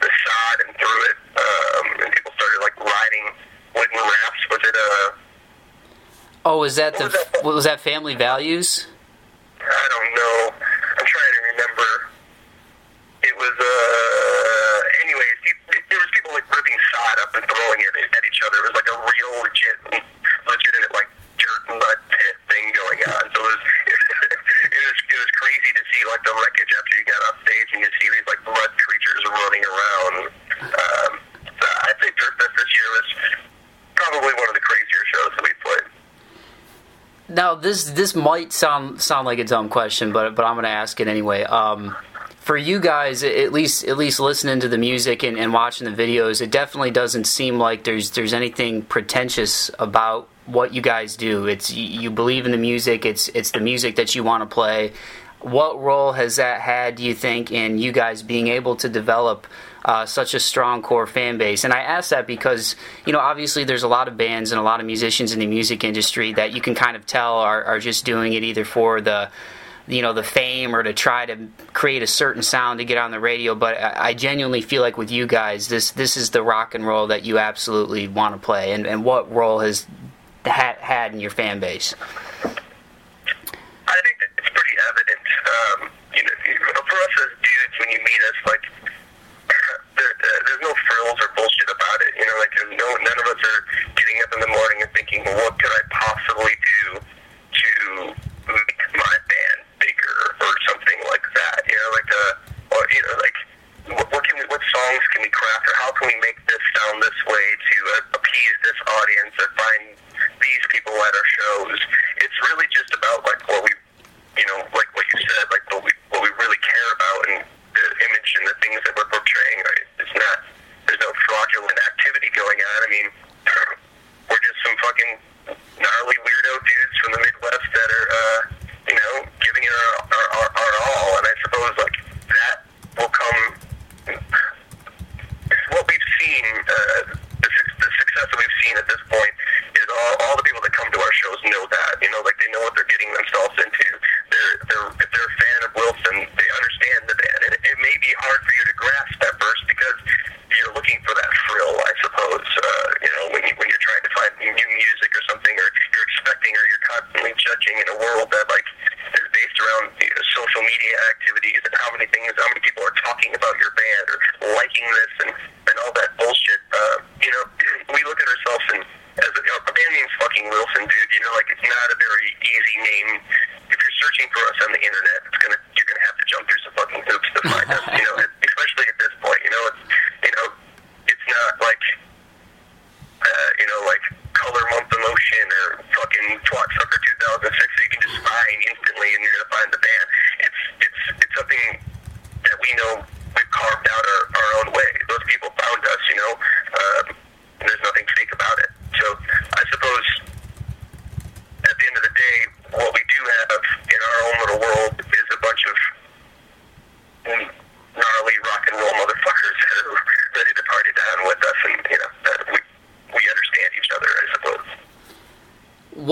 the 0.05 0.09
sod 0.11 0.57
and 0.67 0.71
threw 0.77 0.99
it, 1.09 1.17
um, 1.35 1.85
and 2.05 2.09
people 2.13 2.31
started 2.37 2.61
like 2.61 2.77
riding 2.77 3.25
wooden 3.73 3.97
rafts. 3.97 4.43
Was 4.53 4.61
it 4.63 4.75
uh? 4.77 5.29
Oh, 6.49 6.65
was 6.65 6.81
that 6.81 6.97
the 6.97 7.13
was 7.45 7.69
that, 7.69 7.77
Family 7.77 8.17
Values? 8.17 8.89
I 9.61 9.85
don't 9.93 10.11
know. 10.17 10.49
I'm 10.97 11.05
trying 11.05 11.33
to 11.37 11.43
remember. 11.53 11.89
It 13.21 13.37
was 13.37 13.53
uh. 13.53 15.05
Anyways, 15.05 15.37
there 15.93 16.01
was 16.01 16.09
people 16.09 16.33
like 16.33 16.49
ripping 16.49 16.73
sod 16.89 17.17
up 17.21 17.37
and 17.37 17.45
throwing 17.45 17.81
it 17.85 17.93
at 18.01 18.23
each 18.25 18.41
other. 18.41 18.65
It 18.65 18.73
was 18.73 18.77
like 18.81 18.89
a 18.89 18.97
real 18.97 19.31
legit, 19.45 19.77
legitimate 20.49 20.89
like 20.89 21.05
dirt 21.37 21.63
mud 21.69 21.99
pit 22.17 22.33
thing 22.49 22.65
going 22.73 23.01
on. 23.13 23.23
So 23.29 23.45
it 23.45 23.53
was 23.53 23.61
it 24.73 24.83
was 24.89 24.97
it 25.05 25.17
was 25.21 25.31
crazy 25.37 25.69
to 25.77 25.83
see 25.93 26.01
like 26.09 26.25
the 26.25 26.33
wreckage 26.33 26.73
after 26.73 26.93
you 26.97 27.05
got 27.05 27.21
off 27.29 27.37
stage 27.45 27.69
and 27.77 27.85
you 27.85 27.91
see 28.01 28.09
these 28.09 28.25
like 28.25 28.41
mud 28.49 28.73
creatures 28.73 29.21
running 29.21 29.63
around. 29.69 30.15
Um, 30.65 31.11
so 31.45 31.65
I 31.85 31.93
think 32.01 32.17
Dirt 32.17 32.33
Fest 32.41 32.57
this 32.57 32.73
year 32.73 32.89
was 32.97 33.07
probably 33.93 34.33
one 34.33 34.49
of 34.49 34.57
the 34.57 34.65
crazier 34.65 35.05
shows 35.13 35.29
that 35.37 35.45
we 35.45 35.53
played. 35.61 35.85
Now 37.29 37.48
this 37.61 37.85
this 37.91 38.15
might 38.15 38.53
sound 38.53 39.01
sound 39.01 39.25
like 39.25 39.39
a 39.39 39.43
dumb 39.43 39.69
question, 39.69 40.11
but 40.11 40.35
but 40.35 40.45
I'm 40.45 40.55
going 40.55 40.63
to 40.63 40.69
ask 40.69 40.99
it 40.99 41.07
anyway. 41.07 41.43
Um, 41.43 41.95
for 42.39 42.57
you 42.57 42.79
guys, 42.79 43.23
at 43.23 43.53
least 43.53 43.83
at 43.83 43.97
least 43.97 44.19
listening 44.19 44.59
to 44.61 44.67
the 44.67 44.77
music 44.77 45.23
and, 45.23 45.37
and 45.37 45.53
watching 45.53 45.85
the 45.91 45.95
videos, 45.95 46.41
it 46.41 46.49
definitely 46.51 46.91
doesn't 46.91 47.25
seem 47.25 47.59
like 47.59 47.83
there's 47.83 48.11
there's 48.11 48.33
anything 48.33 48.81
pretentious 48.81 49.69
about 49.77 50.27
what 50.45 50.73
you 50.73 50.81
guys 50.81 51.15
do. 51.15 51.45
It's 51.45 51.71
you 51.71 52.09
believe 52.09 52.45
in 52.45 52.51
the 52.51 52.57
music. 52.57 53.05
It's 53.05 53.27
it's 53.29 53.51
the 53.51 53.59
music 53.59 53.97
that 53.97 54.15
you 54.15 54.23
want 54.23 54.41
to 54.41 54.51
play. 54.51 54.93
What 55.41 55.79
role 55.79 56.13
has 56.13 56.35
that 56.35 56.59
had, 56.59 56.95
do 56.95 57.03
you 57.03 57.13
think, 57.13 57.51
in 57.51 57.77
you 57.77 57.91
guys 57.91 58.23
being 58.23 58.47
able 58.47 58.75
to 58.77 58.89
develop 58.89 59.47
uh, 59.89 60.05
such 60.05 60.33
a 60.33 60.39
strong 60.39 60.81
core 60.81 61.07
fan 61.07 61.37
base? 61.37 61.63
And 61.63 61.73
I 61.73 61.79
ask 61.79 62.11
that 62.11 62.27
because, 62.27 62.75
you 63.05 63.13
know, 63.13 63.19
obviously 63.19 63.63
there's 63.63 63.83
a 63.83 63.87
lot 63.87 64.07
of 64.07 64.17
bands 64.17 64.51
and 64.51 64.59
a 64.59 64.63
lot 64.63 64.79
of 64.79 64.85
musicians 64.85 65.33
in 65.33 65.39
the 65.39 65.47
music 65.47 65.83
industry 65.83 66.33
that 66.33 66.53
you 66.53 66.61
can 66.61 66.75
kind 66.75 66.95
of 66.95 67.05
tell 67.05 67.35
are, 67.39 67.63
are 67.63 67.79
just 67.79 68.05
doing 68.05 68.33
it 68.33 68.43
either 68.43 68.65
for 68.65 69.01
the 69.01 69.29
you 69.87 70.03
know 70.03 70.13
the 70.13 70.23
fame 70.23 70.75
or 70.75 70.83
to 70.83 70.93
try 70.93 71.25
to 71.25 71.47
create 71.73 72.03
a 72.03 72.07
certain 72.07 72.43
sound 72.43 72.77
to 72.77 72.85
get 72.85 72.97
on 72.97 73.09
the 73.09 73.19
radio. 73.19 73.55
But 73.55 73.77
I 73.81 74.13
genuinely 74.13 74.61
feel 74.61 74.83
like 74.83 74.97
with 74.97 75.11
you 75.11 75.25
guys 75.25 75.67
this 75.67 75.91
this 75.91 76.15
is 76.15 76.29
the 76.29 76.43
rock 76.43 76.75
and 76.75 76.85
roll 76.85 77.07
that 77.07 77.25
you 77.25 77.39
absolutely 77.39 78.07
want 78.07 78.35
to 78.35 78.39
play. 78.39 78.71
And, 78.73 78.85
and 78.85 79.03
what 79.03 79.31
role 79.33 79.59
has 79.59 79.87
that 80.43 80.77
had 80.79 81.13
in 81.13 81.19
your 81.19 81.31
fan 81.31 81.59
base 81.59 81.93
I 82.43 83.97
think 84.05 84.17
it's 84.37 84.49
pretty 84.49 84.75
evident 84.89 85.25
um, 85.53 85.89
you 86.15 86.23
know 86.23 86.31
for 86.87 86.97
us 86.97 87.13
as 87.27 87.31
dudes 87.43 87.75
when 87.79 87.89
you 87.91 87.99
meet 87.99 88.21
us 88.23 88.37
like 88.47 88.63
there, 89.49 90.09
uh, 90.09 90.39
there's 90.47 90.61
no 90.61 90.73
frills 90.87 91.19
or 91.19 91.29
bullshit 91.35 91.69
about 91.69 91.99
it 92.01 92.13
you 92.17 92.25
know 92.25 92.28
like 92.39 92.55
no 92.71 92.87
none 93.03 93.19
of 93.19 93.27
us 93.35 93.41
are 93.43 93.61
getting 93.99 94.17
up 94.23 94.31
in 94.35 94.39
the 94.41 94.47
morning 94.47 94.79
and 94.81 94.91
thinking 94.95 95.23
well 95.25 95.35
what 95.35 95.59
could 95.59 95.71
I 95.71 95.83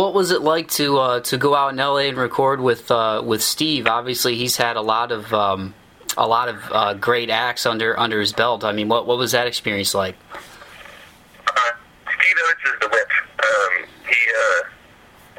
What 0.07 0.13
was 0.13 0.31
it 0.31 0.41
like 0.41 0.69
to 0.79 0.99
uh, 0.99 1.19
to 1.19 1.37
go 1.37 1.53
out 1.53 1.73
in 1.73 1.75
LA 1.75 2.07
and 2.07 2.15
record 2.15 2.61
with 2.61 2.89
uh, 2.89 3.21
with 3.25 3.43
Steve? 3.43 3.87
Obviously, 3.87 4.35
he's 4.37 4.55
had 4.55 4.77
a 4.77 4.81
lot 4.81 5.11
of 5.11 5.33
um, 5.33 5.73
a 6.15 6.25
lot 6.25 6.47
of 6.47 6.63
uh, 6.71 6.93
great 6.93 7.29
acts 7.29 7.65
under 7.65 7.99
under 7.99 8.17
his 8.17 8.31
belt. 8.31 8.63
I 8.63 8.71
mean, 8.71 8.87
what 8.87 9.05
what 9.05 9.17
was 9.17 9.33
that 9.33 9.47
experience 9.47 9.93
like? 9.93 10.15
Uh, 10.33 11.59
Steve 12.07 12.35
Evans 12.39 12.63
is 12.63 12.79
the 12.79 12.87
whip. 12.87 13.11
Um, 13.35 13.83
he, 14.07 14.15
uh, 14.31 14.63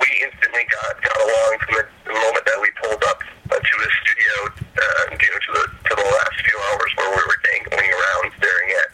we 0.04 0.08
instantly 0.28 0.68
got, 0.68 1.00
got 1.00 1.16
along 1.16 1.58
from 1.64 1.72
the, 1.72 1.84
the 2.04 2.12
moment 2.12 2.44
that 2.44 2.60
we 2.60 2.68
pulled 2.84 3.02
up 3.04 3.24
uh, 3.48 3.56
to 3.56 3.74
his 3.80 3.92
studio, 4.04 4.52
uh, 4.52 5.16
you 5.16 5.30
know, 5.32 5.40
to 5.48 5.52
the 5.56 5.64
to 5.88 5.92
the 5.96 6.08
last 6.12 6.36
few 6.44 6.58
hours 6.68 6.92
where 7.00 7.08
we 7.08 7.22
were 7.24 7.40
dangling 7.40 7.88
around 7.88 8.32
staring 8.36 8.70
at 8.84 8.88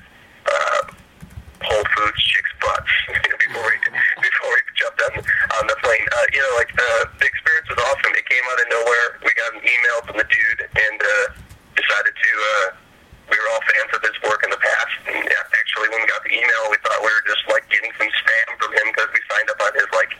uh, 0.55 0.81
Whole 1.67 1.87
Foods 1.99 2.23
chicks' 2.23 2.55
butts 2.63 2.93
you 3.11 3.31
know, 3.33 3.39
before 3.43 3.67
we 3.67 3.77
before 4.23 4.51
we 4.55 4.61
jumped 4.79 5.03
on 5.03 5.13
on 5.61 5.65
the 5.67 5.77
plane. 5.81 6.07
Uh, 6.13 6.27
you 6.35 6.41
know, 6.41 6.53
like 6.59 6.73
uh, 6.75 7.09
the 7.19 7.27
experience 7.27 7.69
was 7.71 7.81
awesome. 7.81 8.13
It 8.13 8.27
came 8.27 8.45
out 8.53 8.59
of 8.61 8.69
nowhere. 8.69 9.07
We 9.23 9.31
got 9.39 9.51
an 9.55 9.63
email 9.63 9.99
from 10.05 10.17
the 10.19 10.29
dude 10.29 10.61
and 10.67 10.99
uh, 11.01 11.27
decided 11.79 12.15
to. 12.15 12.31
Uh, 12.35 12.69
we 13.25 13.41
were 13.41 13.49
all 13.57 13.65
fans 13.65 13.89
of 13.97 14.05
his 14.05 14.17
work 14.29 14.45
in 14.45 14.53
the 14.53 14.61
past. 14.61 14.95
And 15.09 15.25
yeah, 15.25 15.57
actually, 15.57 15.89
when 15.89 16.05
we 16.05 16.09
got 16.13 16.21
the 16.29 16.35
email, 16.37 16.63
we 16.69 16.77
thought 16.85 17.01
we 17.01 17.09
were 17.09 17.25
just 17.25 17.41
like 17.49 17.65
getting 17.73 17.89
some 17.97 18.11
spam 18.21 18.49
from 18.61 18.71
him 18.77 18.87
because 18.93 19.09
we 19.17 19.21
signed 19.33 19.49
up 19.49 19.61
on 19.65 19.73
his 19.73 19.89
like, 19.97 20.13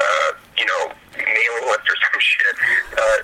uh, 0.00 0.30
you 0.56 0.64
know, 0.64 0.82
mailing 1.20 1.66
list 1.68 1.84
or 1.84 1.96
some 2.00 2.16
shit. 2.16 2.56
Uh, 2.96 3.20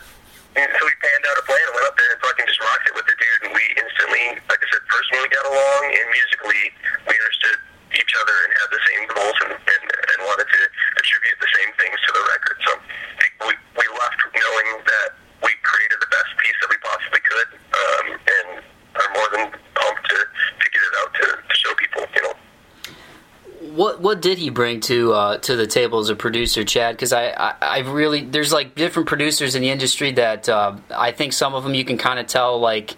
and 0.52 0.68
so 0.68 0.84
we 0.84 0.92
panned 1.00 1.24
out 1.32 1.40
a 1.40 1.44
plan 1.48 1.64
and 1.64 1.74
went 1.80 1.88
up 1.88 1.96
there 1.96 2.12
and 2.12 2.20
fucking 2.20 2.44
just 2.44 2.60
rocked 2.60 2.84
it 2.84 2.92
with 2.92 3.08
the 3.08 3.16
dude. 3.16 3.40
And 3.48 3.52
we 3.56 3.64
instantly, 3.72 4.36
like 4.52 4.60
I 4.60 4.68
said, 4.68 4.84
personally 4.84 5.32
got 5.32 5.48
along, 5.48 5.82
and 5.96 6.06
musically 6.12 6.64
we 7.08 7.16
understood 7.16 7.56
each 7.96 8.12
other 8.16 8.36
and 8.44 8.50
had 8.56 8.68
the 8.72 8.82
same 8.88 9.04
goals 9.08 9.38
and, 9.48 9.52
and, 9.52 9.84
and 9.84 10.18
wanted 10.24 10.48
to 10.48 10.60
attribute 10.96 11.38
the 11.40 11.50
same 11.60 11.70
things 11.76 11.96
to 12.08 12.10
the 12.12 12.24
record. 12.32 12.56
So 12.64 12.72
I 12.72 13.16
think 13.20 13.32
we, 13.44 13.54
we 13.76 13.86
left 14.00 14.20
knowing 14.32 14.68
that 14.84 15.08
we 15.44 15.52
created 15.60 15.98
the 16.00 16.10
best 16.12 16.32
piece 16.40 16.56
that 16.60 16.70
we 16.72 16.78
possibly 16.80 17.22
could, 17.24 17.48
um, 17.52 18.06
and 18.16 18.48
are 18.96 19.10
more 19.16 19.28
than 19.32 19.44
pumped 19.76 20.04
to, 20.08 20.18
to 20.20 20.66
get 20.68 20.82
it 20.82 20.94
out 21.00 21.10
to, 21.16 21.26
to 21.40 21.54
show 21.56 21.72
people, 21.76 22.02
you 22.16 22.22
know. 22.22 22.36
What 24.12 24.20
did 24.20 24.36
he 24.36 24.50
bring 24.50 24.80
to 24.80 25.14
uh, 25.14 25.38
to 25.38 25.56
the 25.56 25.66
table 25.66 25.98
as 25.98 26.10
a 26.10 26.14
producer, 26.14 26.64
Chad? 26.64 26.96
Because 26.96 27.14
I, 27.14 27.30
I 27.30 27.54
I 27.62 27.78
really 27.78 28.26
there's 28.26 28.52
like 28.52 28.74
different 28.74 29.08
producers 29.08 29.54
in 29.54 29.62
the 29.62 29.70
industry 29.70 30.12
that 30.12 30.50
uh, 30.50 30.76
I 30.94 31.12
think 31.12 31.32
some 31.32 31.54
of 31.54 31.64
them 31.64 31.72
you 31.72 31.82
can 31.82 31.96
kind 31.96 32.18
of 32.18 32.26
tell 32.26 32.60
like 32.60 32.94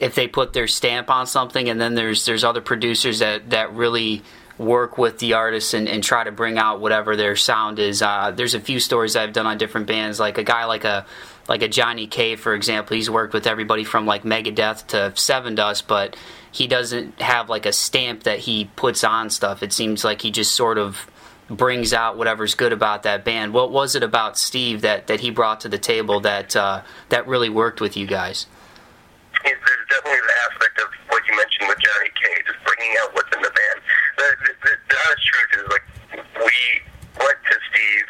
if 0.00 0.16
they 0.16 0.26
put 0.26 0.54
their 0.54 0.66
stamp 0.66 1.08
on 1.08 1.28
something, 1.28 1.68
and 1.68 1.80
then 1.80 1.94
there's 1.94 2.24
there's 2.24 2.42
other 2.42 2.60
producers 2.60 3.20
that 3.20 3.50
that 3.50 3.74
really 3.74 4.24
work 4.58 4.98
with 4.98 5.20
the 5.20 5.34
artists 5.34 5.72
and, 5.72 5.88
and 5.88 6.02
try 6.02 6.24
to 6.24 6.32
bring 6.32 6.58
out 6.58 6.80
whatever 6.80 7.14
their 7.14 7.36
sound 7.36 7.78
is. 7.78 8.02
Uh, 8.02 8.32
there's 8.32 8.54
a 8.54 8.60
few 8.60 8.80
stories 8.80 9.14
I've 9.14 9.32
done 9.32 9.46
on 9.46 9.58
different 9.58 9.86
bands, 9.86 10.18
like 10.18 10.36
a 10.36 10.42
guy 10.42 10.64
like 10.64 10.82
a 10.82 11.06
like 11.48 11.62
a 11.62 11.68
Johnny 11.68 12.06
K, 12.06 12.36
for 12.36 12.54
example. 12.54 12.96
He's 12.96 13.10
worked 13.10 13.34
with 13.34 13.46
everybody 13.46 13.84
from 13.84 14.06
like 14.06 14.22
Megadeth 14.22 14.86
to 14.88 15.12
Sevendust, 15.14 15.86
but 15.86 16.16
he 16.50 16.66
doesn't 16.66 17.20
have 17.20 17.48
like 17.48 17.66
a 17.66 17.72
stamp 17.72 18.24
that 18.24 18.40
he 18.40 18.70
puts 18.76 19.04
on 19.04 19.30
stuff. 19.30 19.62
It 19.62 19.72
seems 19.72 20.04
like 20.04 20.22
he 20.22 20.30
just 20.30 20.54
sort 20.54 20.78
of 20.78 21.10
brings 21.48 21.92
out 21.92 22.18
whatever's 22.18 22.54
good 22.54 22.72
about 22.72 23.04
that 23.04 23.24
band. 23.24 23.52
What 23.52 23.70
was 23.70 23.94
it 23.94 24.02
about 24.02 24.36
Steve 24.36 24.80
that, 24.80 25.06
that 25.06 25.20
he 25.20 25.30
brought 25.30 25.60
to 25.60 25.68
the 25.68 25.78
table 25.78 26.18
that 26.20 26.56
uh, 26.56 26.82
that 27.10 27.26
really 27.26 27.48
worked 27.48 27.80
with 27.80 27.96
you 27.96 28.06
guys? 28.06 28.46
There's 29.44 29.86
definitely 29.88 30.20
the 30.26 30.34
aspect 30.50 30.80
of 30.80 30.88
what 31.08 31.22
you 31.28 31.36
mentioned 31.36 31.68
with 31.68 31.78
Johnny 31.78 32.10
K, 32.20 32.42
just 32.46 32.58
bringing 32.64 32.96
out 33.02 33.14
what's 33.14 33.36
in 33.36 33.42
the 33.42 33.50
band. 33.50 33.80
The, 34.16 34.24
the, 34.42 34.52
the, 34.64 34.72
the 34.88 34.96
honest 35.06 35.26
truth 35.26 35.50
is, 35.54 35.66
like, 35.70 35.84
we 36.42 36.58
went 37.20 37.38
to 37.46 37.56
Steve 37.70 38.08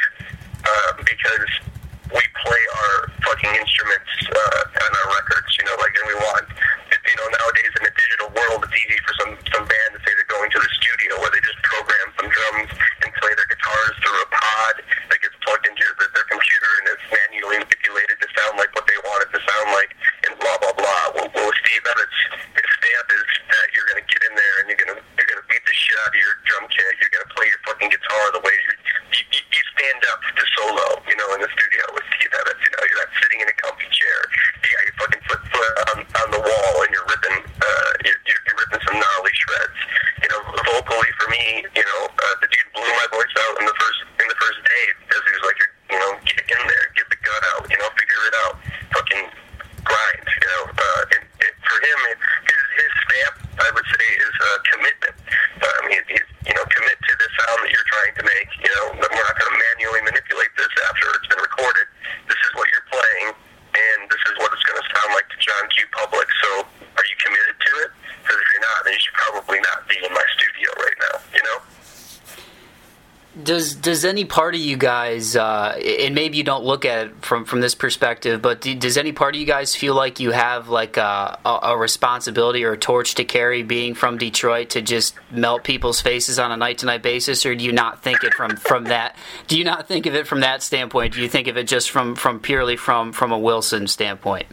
uh, 0.64 0.92
because 1.04 1.75
we 2.12 2.22
play 2.44 2.62
our 2.78 2.94
fucking 3.26 3.52
instruments 3.58 4.12
uh, 4.30 4.82
on 4.84 4.90
our 4.90 5.08
records, 5.18 5.50
you 5.58 5.64
know, 5.66 5.76
like, 5.82 5.94
and 5.98 6.06
we 6.06 6.16
want, 6.22 6.46
you 6.92 7.16
know, 7.18 7.28
nowadays 7.38 7.72
in 7.80 7.82
a 7.86 7.92
digital 7.94 8.28
world, 8.34 8.62
it's 8.66 8.76
easy 8.78 8.98
for 9.02 9.14
some 9.22 9.32
some 9.50 9.64
band 9.66 9.90
to 9.94 10.00
say 10.06 10.12
they're 10.14 10.30
going 10.30 10.50
to 10.50 10.60
the 10.60 10.70
studio 10.78 11.18
where 11.22 11.32
they 11.34 11.42
just 11.42 11.58
program 11.66 12.06
some 12.18 12.28
drums 12.30 12.70
and 13.02 13.08
play 13.18 13.32
their 13.34 13.48
guitars 13.50 13.94
through 14.02 14.18
a 14.22 14.28
pod 14.30 14.74
that 15.10 15.18
gets 15.22 15.36
plugged 15.42 15.66
into 15.66 15.86
their, 15.98 16.10
their 16.14 16.28
computer 16.30 16.70
and 16.82 16.84
it's 16.94 17.06
manually 17.10 17.58
manipulated 17.62 18.16
to 18.22 18.28
sound 18.38 18.58
like 18.58 18.70
what 18.74 18.86
they 18.86 18.98
want 19.06 19.22
it 19.26 19.30
to 19.34 19.40
sound 19.42 19.68
like, 19.74 19.90
and 20.26 20.32
blah 20.38 20.58
blah 20.62 20.74
blah. 20.78 21.04
Well, 21.14 21.28
well 21.34 21.50
Steve 21.62 21.82
Evans, 21.86 22.16
his 22.54 22.68
stamp 22.78 23.08
is 23.14 23.28
that 23.50 23.66
you're 23.74 23.88
gonna 23.90 24.06
get 24.06 24.20
in 24.26 24.34
there 24.34 24.54
and 24.62 24.66
you're 24.70 24.82
gonna 24.82 24.98
you're 25.18 25.30
gonna 25.30 25.46
beat 25.50 25.64
the 25.66 25.74
shit 25.74 25.96
out 26.06 26.10
of 26.10 26.18
your 26.18 26.34
drum 26.46 26.64
kit. 26.70 26.90
You're 27.02 27.14
gonna 27.14 27.32
play 27.34 27.46
your 27.50 27.62
fucking 27.66 27.90
guitar 27.90 28.24
the 28.34 28.42
way 28.42 28.54
you, 28.54 28.72
you, 29.14 29.42
you 29.42 29.62
stand 29.78 30.00
up 30.10 30.20
to 30.22 30.44
solo, 30.58 30.86
you 31.06 31.16
know, 31.16 31.28
in 31.38 31.40
the 31.42 31.50
studio 31.54 31.82
with 31.94 32.04
Steve 32.18 32.32
Evans. 32.34 32.60
You 32.60 32.70
know, 32.74 32.82
you're 32.86 33.00
not 33.00 33.12
sitting 33.22 33.38
in 33.40 33.48
a 33.48 33.56
comfy 33.62 33.88
chair. 33.94 34.18
You 34.62 34.68
got 34.74 34.82
your 34.84 34.96
fucking 35.00 35.22
foot 35.28 35.42
foot 35.52 35.72
on, 35.92 35.96
on 36.02 36.28
the 36.34 36.42
wall 36.42 36.74
and 36.82 36.90
you're 36.90 37.06
ripping 37.06 37.38
uh, 37.40 37.90
you're, 38.04 38.20
you're 38.26 38.42
you're 38.46 38.58
ripping 38.58 38.82
some 38.84 38.96
gnarly 38.98 39.34
shreds. 39.34 39.78
You 40.22 40.28
know, 40.32 40.40
vocally 40.64 41.12
for 41.20 41.28
me, 41.30 41.44
you 41.62 41.84
know, 41.84 42.00
uh, 42.10 42.34
the 42.42 42.48
dude 42.50 42.68
blew 42.74 42.88
my 42.88 43.08
voice 43.12 43.34
out 43.46 43.54
in 43.60 43.64
the 43.68 43.76
first 43.76 44.00
in 44.20 44.26
the 44.26 44.38
first 44.40 44.60
day 44.64 44.84
because 45.06 45.22
he 45.22 45.32
was 45.36 45.44
like, 45.46 45.58
you 45.92 45.98
know, 46.00 46.10
get 46.24 46.44
in 46.44 46.62
there, 46.66 46.84
get 46.96 47.06
the 47.12 47.18
gut 47.20 47.42
out, 47.54 47.62
you 47.68 47.78
know, 47.78 47.88
figure 47.94 48.22
it 48.26 48.34
out, 48.46 48.54
fucking 48.96 49.24
grind, 49.84 50.24
you 50.24 50.48
know. 50.50 50.62
Uh, 50.72 51.14
and, 51.14 51.22
and 51.22 51.54
for 51.62 51.78
him, 51.78 51.98
his 52.48 52.62
his 52.80 52.90
stamp, 53.06 53.34
I 53.60 53.68
would 53.70 53.86
say, 53.86 54.06
is 54.18 54.34
uh, 54.40 54.48
commitment. 54.72 55.16
Um, 55.62 55.82
he, 55.90 55.96
he's 56.10 56.28
you 56.46 56.54
know, 56.54 56.64
commit 56.70 56.94
to 56.94 57.12
the 57.18 57.28
sound 57.42 57.58
that 57.66 57.70
you're 57.74 57.90
trying 57.90 58.14
to 58.22 58.24
make. 58.24 58.48
You 58.62 58.70
know, 58.70 58.86
that 59.02 59.08
we're 59.10 59.26
not 59.26 59.36
going 59.36 59.50
to 59.50 59.58
manually 59.58 60.02
manipulate 60.06 60.52
this 60.54 60.70
after 60.86 61.04
it's 61.18 61.26
been 61.26 61.42
recorded. 61.42 61.86
This 62.30 62.38
is 62.38 62.52
what 62.54 62.66
you're 62.70 62.88
playing, 62.90 63.28
and 63.34 63.98
this 64.06 64.22
is 64.30 64.34
what 64.38 64.54
it's 64.54 64.62
going 64.62 64.78
to 64.78 64.86
sound 64.94 65.10
like 65.18 65.26
to 65.30 65.38
John 65.42 65.64
Q. 65.74 65.84
Public. 65.92 66.28
So, 66.44 66.50
are 66.62 67.06
you 67.06 67.16
committed 67.18 67.56
to 67.56 67.72
it? 67.88 67.90
Because 68.22 68.38
if 68.38 68.48
you're 68.52 68.62
not, 68.62 68.78
then 68.84 68.92
you 68.94 69.02
should 69.02 69.18
probably 69.18 69.60
not 69.64 69.88
be 69.88 69.96
in 69.98 70.12
my 70.12 70.26
studio 70.38 70.68
right 70.78 70.98
now. 71.02 71.16
You 71.34 71.42
know. 71.42 71.58
Does 73.96 74.04
any 74.04 74.26
part 74.26 74.54
of 74.54 74.60
you 74.60 74.76
guys, 74.76 75.36
uh, 75.36 75.74
and 76.02 76.14
maybe 76.14 76.36
you 76.36 76.42
don't 76.42 76.64
look 76.64 76.84
at 76.84 77.06
it 77.06 77.24
from 77.24 77.46
from 77.46 77.62
this 77.62 77.74
perspective, 77.74 78.42
but 78.42 78.60
do, 78.60 78.74
does 78.74 78.98
any 78.98 79.12
part 79.12 79.34
of 79.34 79.40
you 79.40 79.46
guys 79.46 79.74
feel 79.74 79.94
like 79.94 80.20
you 80.20 80.32
have 80.32 80.68
like 80.68 80.98
a, 80.98 81.38
a, 81.46 81.58
a 81.62 81.78
responsibility 81.78 82.62
or 82.62 82.72
a 82.72 82.76
torch 82.76 83.14
to 83.14 83.24
carry, 83.24 83.62
being 83.62 83.94
from 83.94 84.18
Detroit, 84.18 84.68
to 84.68 84.82
just 84.82 85.14
melt 85.30 85.64
people's 85.64 86.02
faces 86.02 86.38
on 86.38 86.52
a 86.52 86.58
night 86.58 86.76
to 86.76 86.86
night 86.86 87.02
basis, 87.02 87.46
or 87.46 87.54
do 87.54 87.64
you 87.64 87.72
not 87.72 88.02
think 88.02 88.22
it 88.22 88.34
from 88.34 88.56
from 88.56 88.84
that? 88.84 89.16
Do 89.46 89.56
you 89.56 89.64
not 89.64 89.88
think 89.88 90.04
of 90.04 90.14
it 90.14 90.26
from 90.26 90.40
that 90.40 90.62
standpoint? 90.62 91.14
Do 91.14 91.22
you 91.22 91.28
think 91.30 91.48
of 91.48 91.56
it 91.56 91.66
just 91.66 91.90
from 91.90 92.16
from 92.16 92.38
purely 92.38 92.76
from 92.76 93.14
from 93.14 93.32
a 93.32 93.38
Wilson 93.38 93.86
standpoint? 93.86 94.44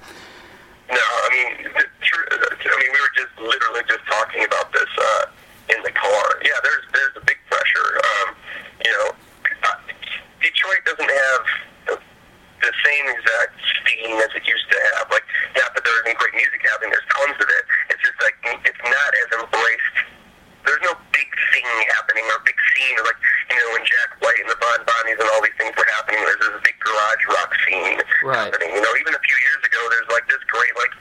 even 29.13 29.21
a 29.21 29.30
few 29.30 29.38
years 29.38 29.62
ago, 29.62 29.78
there's 29.93 30.10
like 30.10 30.26
this 30.26 30.41
great 30.49 30.73
like 30.73 30.93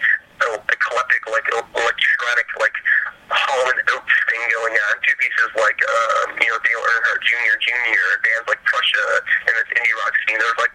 eclectic 0.69 1.23
like 1.33 1.47
electronic 1.49 2.49
like 2.61 2.77
Holland 3.33 3.81
Oaks 3.89 4.17
thing 4.29 4.43
going 4.53 4.77
on. 4.77 4.93
Two 5.01 5.17
pieces 5.17 5.49
like 5.57 5.81
um, 5.81 6.37
you 6.37 6.49
know 6.53 6.61
Dale 6.61 6.85
Earnhardt 6.85 7.25
Jr. 7.25 7.57
Jr. 7.57 8.09
bands 8.21 8.47
like 8.53 8.61
Prussia 8.69 9.07
and 9.49 9.53
this 9.57 9.71
indie 9.81 9.97
rock 10.05 10.13
scene. 10.29 10.37
There's 10.37 10.61
like 10.61 10.75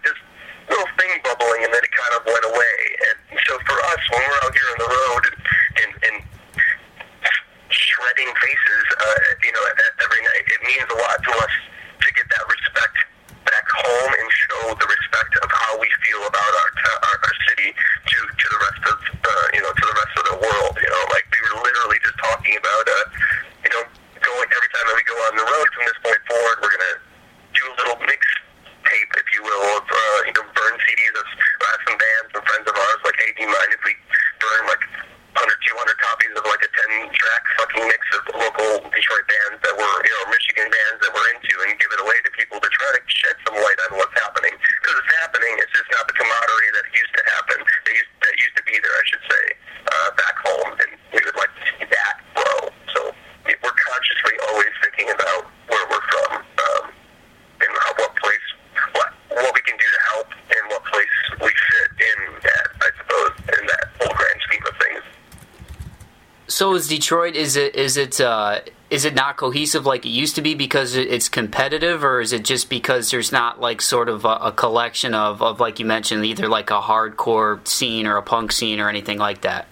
Detroit? 66.86 67.34
Is 67.34 67.56
it 67.56 67.74
is 67.74 67.96
it 67.96 68.20
uh, 68.20 68.60
is 68.90 69.04
it 69.04 69.14
not 69.14 69.36
cohesive 69.36 69.86
like 69.86 70.06
it 70.06 70.10
used 70.10 70.36
to 70.36 70.42
be 70.42 70.54
because 70.54 70.94
it's 70.94 71.28
competitive, 71.28 72.04
or 72.04 72.20
is 72.20 72.32
it 72.32 72.44
just 72.44 72.70
because 72.70 73.10
there's 73.10 73.32
not 73.32 73.60
like 73.60 73.80
sort 73.82 74.08
of 74.08 74.24
a, 74.24 74.38
a 74.42 74.52
collection 74.52 75.14
of, 75.14 75.42
of 75.42 75.60
like 75.60 75.78
you 75.78 75.84
mentioned, 75.86 76.24
either 76.24 76.48
like 76.48 76.70
a 76.70 76.80
hardcore 76.80 77.66
scene 77.66 78.06
or 78.06 78.16
a 78.16 78.22
punk 78.22 78.52
scene 78.52 78.78
or 78.80 78.88
anything 78.88 79.18
like 79.18 79.40
that? 79.40 79.66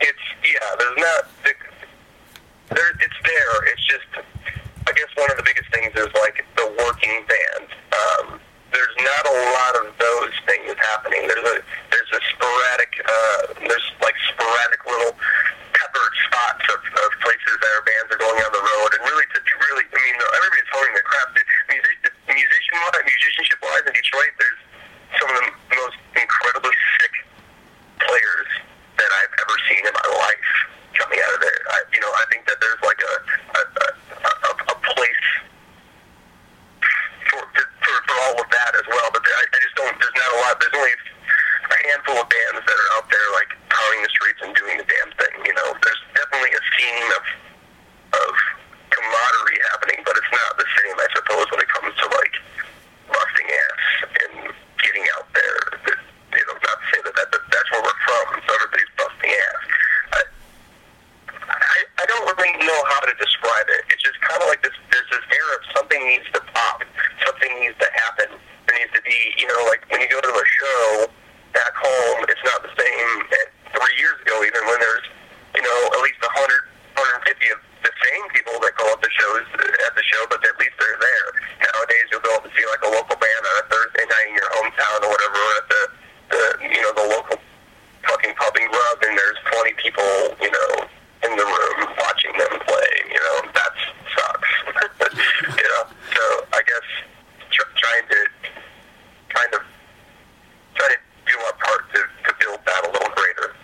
It's 0.00 0.18
yeah, 0.44 0.76
there's 0.78 0.98
not. 0.98 1.28
There, 2.70 2.90
it's 3.00 3.18
there. 3.24 3.64
It's 3.72 3.84
just 3.86 4.26
I 4.86 4.92
guess 4.92 5.08
one 5.16 5.30
of 5.30 5.36
the 5.36 5.42
biggest 5.42 5.70
things 5.72 5.92
is 5.96 6.08
like 6.14 6.44
the 6.56 6.74
working 6.78 7.24
band. 7.26 7.68
Um, 7.92 8.40
there's 8.72 8.96
not 9.02 9.26
a 9.26 9.36
lot 9.54 9.86
of 9.86 9.94
those 9.98 10.34
things 10.46 10.74
happening. 10.78 11.26
There's 11.26 11.44
a 11.44 11.62
there's 11.90 12.10
a 12.14 12.20
sporadic 12.32 12.92
uh, 13.04 13.54
there's 13.66 13.92
like 14.02 14.14
sporadic 14.32 14.86
little 14.86 15.16
marches 17.50 17.58
that 17.60 17.72
our 17.74 17.82
bands 17.82 18.08
are 18.14 18.20
going 18.20 18.38
on 18.42 18.52
the 18.52 18.62
road, 18.62 18.90
and 18.94 19.02
really, 19.10 19.26
to, 19.34 19.38
to 19.42 19.54
really, 19.66 19.84
I 19.90 19.98
mean, 19.98 20.14
everybody's 20.14 20.70
honing 20.70 20.94
their 20.94 21.06
craft. 21.06 21.38
Musician, 21.70 22.10
musician 22.26 22.74
musicianship 23.02 23.58
wise, 23.62 23.82
in 23.86 23.94
Detroit, 23.94 24.32
there's 24.38 24.60
some 25.18 25.28
of 25.30 25.36
the 25.38 25.46
people, 90.20 90.36
you 90.44 90.50
know, 90.50 90.84
in 91.24 91.36
the 91.36 91.44
room 91.44 91.94
watching 91.98 92.32
them 92.38 92.60
play. 92.66 92.90
You 93.08 93.20
know, 93.20 93.50
that 93.54 93.72
sucks. 94.14 94.48
you 95.56 95.68
know, 95.68 95.84
so 96.14 96.46
I 96.52 96.60
guess 96.66 97.50
tr- 97.50 97.62
trying 97.76 98.08
to 98.08 98.26
kind 99.28 99.54
of 99.54 99.60
try 100.74 100.88
to 100.88 100.96
do 101.26 101.38
our 101.46 101.52
part 101.52 101.92
to, 101.94 101.98
to 101.98 102.34
build 102.40 102.60
that 102.66 102.84
a 102.84 102.90
little 102.92 103.14
greater. 103.14 103.56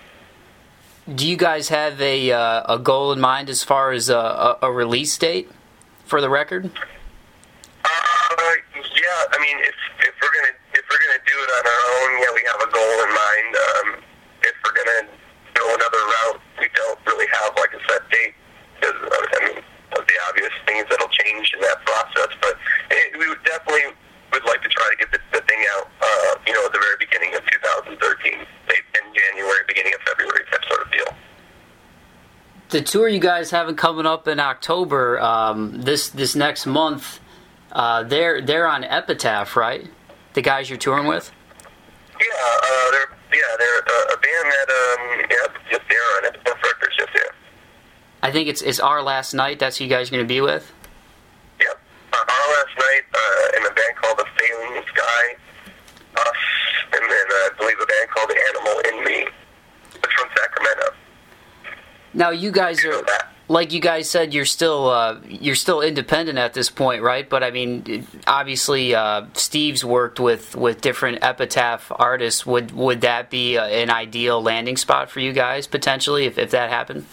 Do 1.14 1.26
you 1.28 1.36
guys 1.36 1.68
have 1.68 2.00
a 2.00 2.32
uh, 2.32 2.74
a 2.74 2.78
goal 2.78 3.12
in 3.12 3.20
mind 3.20 3.48
as 3.48 3.62
far 3.62 3.92
as 3.92 4.08
a, 4.08 4.16
a, 4.16 4.58
a 4.62 4.72
release 4.72 5.16
date 5.16 5.50
for 6.04 6.20
the 6.20 6.28
record? 6.28 6.70
the 32.76 32.82
tour 32.82 33.08
you 33.08 33.18
guys 33.18 33.50
have 33.52 33.74
coming 33.76 34.04
up 34.04 34.28
in 34.28 34.38
October, 34.38 35.18
um, 35.18 35.80
this 35.80 36.10
this 36.10 36.36
next 36.36 36.66
month, 36.66 37.20
uh, 37.72 38.02
they're 38.02 38.42
they're 38.42 38.68
on 38.68 38.84
Epitaph, 38.84 39.56
right? 39.56 39.90
The 40.34 40.42
guys 40.42 40.68
you're 40.68 40.78
touring 40.78 41.06
with. 41.06 41.32
Yeah, 42.20 42.26
uh, 42.28 42.90
they're 42.90 43.16
yeah 43.32 43.56
they're 43.58 43.78
uh, 43.78 44.12
a 44.12 44.18
band 44.18 44.52
that 44.52 44.68
um, 44.68 45.26
yeah 45.30 45.78
they're 45.88 46.16
on 46.18 46.26
Epitaph 46.26 46.62
Records, 46.62 46.96
yeah. 47.14 47.22
I 48.22 48.30
think 48.30 48.48
it's 48.48 48.60
it's 48.60 48.78
Our 48.78 49.02
Last 49.02 49.32
Night. 49.32 49.58
That's 49.58 49.78
who 49.78 49.84
you 49.84 49.90
guys 49.90 50.08
are 50.08 50.12
going 50.12 50.24
to 50.24 50.28
be 50.28 50.42
with. 50.42 50.70
Now 62.26 62.32
you 62.32 62.50
guys 62.50 62.84
are 62.84 63.04
like 63.46 63.72
you 63.72 63.78
guys 63.78 64.10
said 64.10 64.34
you're 64.34 64.46
still 64.46 64.88
uh, 64.88 65.20
you're 65.28 65.54
still 65.54 65.80
independent 65.80 66.38
at 66.38 66.54
this 66.54 66.70
point, 66.70 67.02
right? 67.02 67.30
But 67.30 67.44
I 67.44 67.52
mean, 67.52 68.04
obviously, 68.26 68.96
uh, 68.96 69.26
Steve's 69.34 69.84
worked 69.84 70.18
with 70.18 70.56
with 70.56 70.80
different 70.80 71.22
Epitaph 71.22 71.92
artists. 71.94 72.44
Would 72.44 72.72
would 72.72 73.02
that 73.02 73.30
be 73.30 73.58
uh, 73.58 73.66
an 73.66 73.90
ideal 73.90 74.42
landing 74.42 74.76
spot 74.76 75.08
for 75.08 75.20
you 75.20 75.32
guys 75.32 75.68
potentially 75.68 76.26
if 76.26 76.36
if 76.36 76.50
that 76.50 76.68
happened? 76.68 77.06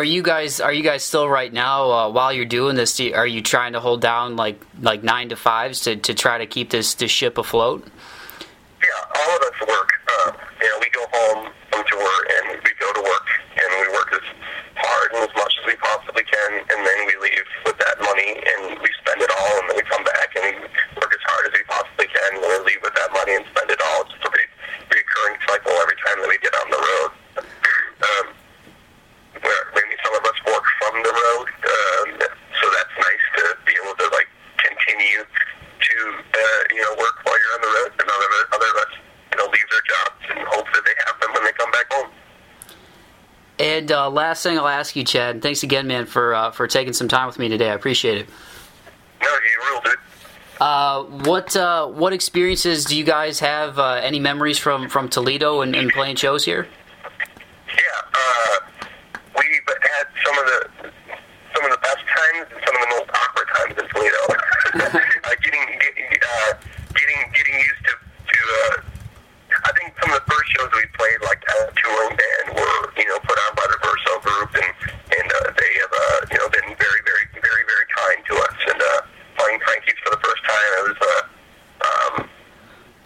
Are 0.00 0.04
you 0.04 0.22
guys 0.22 0.62
are 0.64 0.72
you 0.72 0.82
guys 0.82 1.04
still 1.04 1.28
right 1.28 1.52
now 1.52 1.90
uh, 1.92 2.08
while 2.08 2.32
you're 2.32 2.48
doing 2.48 2.74
this? 2.74 2.96
do 2.96 3.04
you- 3.04 3.14
Are 3.14 3.26
you 3.26 3.42
trying 3.44 3.74
to 3.76 3.80
hold 3.80 4.00
down 4.00 4.34
like 4.34 4.56
like 4.80 5.02
nine 5.04 5.28
to 5.28 5.36
fives 5.36 5.80
to, 5.84 5.94
to 5.96 6.14
try 6.14 6.38
to 6.38 6.46
keep 6.46 6.70
this 6.70 6.94
this 6.94 7.10
ship 7.10 7.36
afloat? 7.36 7.84
Yeah, 8.80 9.20
all 9.20 9.36
of 9.36 9.42
us 9.44 9.60
work. 9.68 9.90
Uh, 10.08 10.32
you 10.56 10.68
know, 10.72 10.78
we 10.80 10.88
go 10.88 11.04
home 11.12 11.52
from 11.68 11.84
tour 11.84 12.14
and 12.32 12.44
we 12.64 12.72
go 12.80 12.88
to 12.96 13.02
work 13.04 13.28
and 13.60 13.68
we 13.76 13.92
work 13.92 14.08
as 14.16 14.24
hard 14.80 15.12
and 15.12 15.28
as 15.28 15.34
much 15.36 15.52
as 15.60 15.64
we 15.68 15.76
possibly 15.76 16.24
can, 16.24 16.50
and 16.64 16.80
then 16.80 16.98
we 17.04 17.12
leave 17.20 17.44
with 17.68 17.76
that 17.76 18.00
money 18.00 18.40
and 18.40 18.80
we 18.80 18.88
spend 19.04 19.20
it 19.20 19.28
all, 19.36 19.52
and 19.60 19.68
then 19.68 19.76
we 19.76 19.84
come 19.84 20.00
back 20.16 20.32
and 20.40 20.64
we 20.64 20.64
work 20.96 21.12
as 21.12 21.20
hard 21.28 21.44
as 21.44 21.52
we 21.52 21.60
possibly 21.68 22.08
can, 22.08 22.28
and 22.32 22.42
then 22.42 22.50
we 22.64 22.72
leave 22.72 22.80
with 22.80 22.96
that 22.96 23.12
money 23.12 23.36
and 23.36 23.44
spend 23.52 23.68
it 23.68 23.80
all. 23.84 24.08
It's 24.08 24.16
just 24.16 24.24
a 24.24 24.32
re- 24.32 24.48
recurring 24.96 25.36
cycle 25.44 25.76
every 25.76 25.98
time 26.00 26.16
that 26.24 26.28
we 26.32 26.40
get 26.40 26.56
on 26.56 26.68
the 26.72 26.80
road. 26.88 27.10
Um, 28.00 28.26
where 29.44 29.64
maybe 29.76 29.96
some 30.04 30.12
of 30.16 30.24
us 30.24 30.38
work 30.48 30.64
from 30.80 30.94
the 31.04 31.12
road, 31.12 31.46
um, 31.48 32.08
so 32.60 32.64
that's 32.76 32.94
nice 32.98 33.24
to 33.40 33.44
be 33.64 33.72
able 33.84 33.94
to 33.96 34.06
like 34.12 34.28
continue 34.58 35.22
to 35.24 35.96
uh, 36.12 36.60
you 36.72 36.82
know 36.82 36.92
work 36.98 37.16
while 37.24 37.36
you're 37.40 37.54
on 37.56 37.62
the 37.64 37.72
road, 37.80 37.90
and 38.00 38.06
other 38.10 38.28
other 38.52 38.68
of 38.68 38.76
us 38.84 38.92
you 39.32 39.36
know 39.38 39.46
leave 39.48 39.68
their 39.70 39.84
jobs 39.88 40.20
and 40.28 40.38
hope 40.48 40.66
that 40.74 40.82
they 40.84 40.96
have 41.06 41.16
them 41.20 41.30
when 41.32 41.44
they 41.44 41.52
come 41.56 41.70
back 41.70 41.88
home. 41.92 42.10
And 43.60 43.92
uh, 44.10 44.12
last 44.12 44.42
thing 44.42 44.58
I'll 44.58 44.68
ask 44.68 44.96
you, 44.96 45.04
Chad. 45.04 45.36
and 45.36 45.42
Thanks 45.42 45.62
again, 45.62 45.86
man, 45.86 46.06
for 46.06 46.34
uh, 46.34 46.50
for 46.50 46.66
taking 46.66 46.92
some 46.92 47.08
time 47.08 47.26
with 47.26 47.38
me 47.38 47.48
today. 47.48 47.70
I 47.70 47.74
appreciate 47.74 48.18
it. 48.18 48.28
No, 49.22 49.28
you 49.28 49.72
ruled 49.72 49.86
it. 49.86 49.98
Uh, 50.60 51.02
what 51.24 51.56
uh, 51.56 51.86
what 51.86 52.12
experiences 52.12 52.84
do 52.84 52.96
you 52.96 53.04
guys 53.04 53.40
have? 53.40 53.78
Uh, 53.78 53.94
any 54.02 54.18
memories 54.18 54.58
from, 54.58 54.88
from 54.88 55.08
Toledo 55.08 55.60
and, 55.62 55.74
and 55.74 55.90
playing 55.92 56.16
shows 56.16 56.44
here? 56.44 56.66
Yeah, 57.68 57.82
uh, 58.14 58.56
we've 59.36 59.68
had 59.68 60.06
some 60.24 60.38
of 60.38 60.44
the 60.46 60.90
some 61.54 61.64
of 61.64 61.70
the 61.70 61.78
best 61.78 62.04
times 62.06 62.46
and 62.52 62.60
some 62.66 62.74
of 62.76 62.80
the 62.82 62.90
most 62.96 63.08
awkward 63.10 63.48
times 63.56 63.74
in 63.80 63.88
Toledo. 63.88 64.22
uh, 64.74 65.30
getting 65.42 65.64
get- 65.80 66.22
uh, 66.24 66.52
getting 66.94 67.20
getting 67.32 67.54
used 67.54 67.82
to 67.84 67.92
to. 68.28 68.38
Uh, 68.68 68.82
I 69.64 69.72
think 69.76 69.92
some 70.00 70.12
of 70.12 70.20
the 70.22 70.26
first 70.30 70.46
shows 70.56 70.70
we 70.72 70.86
played, 70.96 71.20
like 71.26 71.42
as 71.56 71.68
a 71.68 71.72
touring 71.74 72.16
band, 72.16 72.46
were 72.56 72.80
you 73.00 73.06
know 73.08 73.18
put 73.24 73.38
on 73.48 73.52
by 73.56 73.66
the 73.66 73.78
Verso 73.82 74.12
group, 74.22 74.50
and 74.60 74.70
and 75.20 75.26
uh, 75.32 75.50
they 75.56 75.72
have 75.80 75.92
uh, 75.92 76.20
you 76.32 76.38
know 76.38 76.48
been 76.52 76.68
very 76.76 77.00
very 77.02 77.24
very 77.32 77.64
very 77.64 77.86
kind 77.96 78.18
to 78.28 78.34
us. 78.44 78.56
And 78.70 78.80
uh, 78.80 78.88
playing 79.42 79.58
Frankie's 79.66 79.98
for 80.06 80.10
the 80.14 80.22
first 80.22 80.42
time, 80.46 80.70
it 80.80 80.84
was 80.94 80.98
uh, 81.02 81.22
um, 81.82 82.12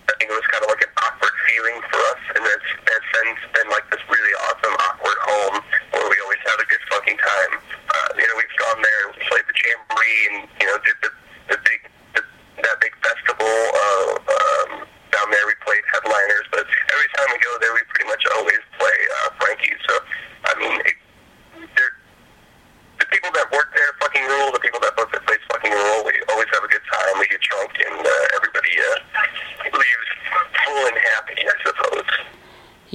I 0.05 0.13
think 0.21 0.29
it 0.31 0.37
was 0.37 0.47
kind 0.53 0.63
of 0.63 0.69
like 0.69 0.85
an 0.85 0.93
awkward 1.01 1.33
feeling 1.49 1.79
for 1.89 2.01
us, 2.13 2.23
and 2.37 2.43
it's, 2.45 2.71
it's 2.93 3.09
since 3.17 3.41
been 3.57 3.69
like 3.73 3.89
this 3.89 4.05
really 4.13 4.35
awesome 4.53 4.75
awkward 4.85 5.19
home 5.25 5.57
where 5.97 6.07
we 6.13 6.17
always 6.29 6.43
have 6.45 6.61
a 6.61 6.67
good 6.69 6.85
fucking 6.93 7.19
time. 7.25 7.53
Uh, 7.89 8.09
you 8.21 8.27
know, 8.29 8.37
we've 8.37 8.57
gone 8.61 8.79
there, 8.85 9.03
we 9.17 9.19
played 9.33 9.47
the 9.49 9.57
Jamboree, 9.57 10.21
and 10.29 10.37
you 10.61 10.67
know, 10.69 10.77
did 10.85 10.99
the 11.01 11.11
the 11.51 11.59
big 11.65 11.81
the, 12.15 12.23
that 12.61 12.77
big 12.85 12.93
festival 13.01 13.49
uh, 13.49 14.13
um, 14.21 14.71
down 15.15 15.29
there. 15.31 15.45
We 15.47 15.57
played 15.65 15.85
headliners, 15.95 16.47
but 16.53 16.67
every 16.67 17.09
time 17.17 17.29
we 17.33 17.39
go 17.41 17.53
there, 17.63 17.73
we 17.75 17.83
pretty 17.95 18.09
much 18.11 18.23
always 18.35 18.61
play 18.77 18.97
uh, 19.23 19.29
Frankie's. 19.41 19.79
So, 19.89 19.95
I 20.51 20.53
mean, 20.59 20.75
it, 20.85 20.97
they're 21.79 21.95
the 22.99 23.07
people 23.13 23.31
that 23.35 23.47
work 23.53 23.71
there 23.75 23.91
fucking 24.03 24.25
rule. 24.27 24.51
The 24.53 24.61
people 24.61 24.81
that 24.83 24.95
book 24.97 25.11
the 25.13 25.21
place 25.25 25.43
fucking 25.53 25.71
rule. 25.73 26.01
We 26.09 26.15
always 26.35 26.49
have 26.53 26.65
a 26.65 26.71
good 26.71 26.85
time. 26.91 27.13
We 27.21 27.27
get 27.31 27.41
drunk, 27.41 27.73
and 27.79 28.01
uh, 28.03 28.37
everybody 28.43 28.75
uh, 28.75 29.71
leaves 29.71 30.09
full 30.65 30.83
and 30.91 30.99
happy. 31.15 31.39
I 31.47 31.55
suppose. 31.63 32.11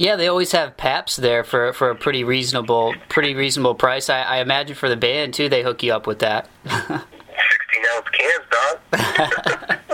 Yeah, 0.00 0.16
they 0.16 0.28
always 0.28 0.52
have 0.52 0.78
Pabst 0.78 1.20
there 1.20 1.44
for, 1.44 1.74
for 1.74 1.90
a 1.90 1.94
pretty 1.94 2.24
reasonable 2.24 2.94
pretty 3.10 3.34
reasonable 3.34 3.74
price. 3.74 4.08
I, 4.08 4.22
I 4.22 4.36
imagine 4.38 4.74
for 4.74 4.88
the 4.88 4.96
band 4.96 5.34
too, 5.34 5.50
they 5.50 5.62
hook 5.62 5.82
you 5.82 5.92
up 5.92 6.06
with 6.06 6.20
that. 6.20 6.48
Sixteen 6.64 7.84
ounce 7.94 8.08
cans, 8.08 8.44
dog. 8.50 9.78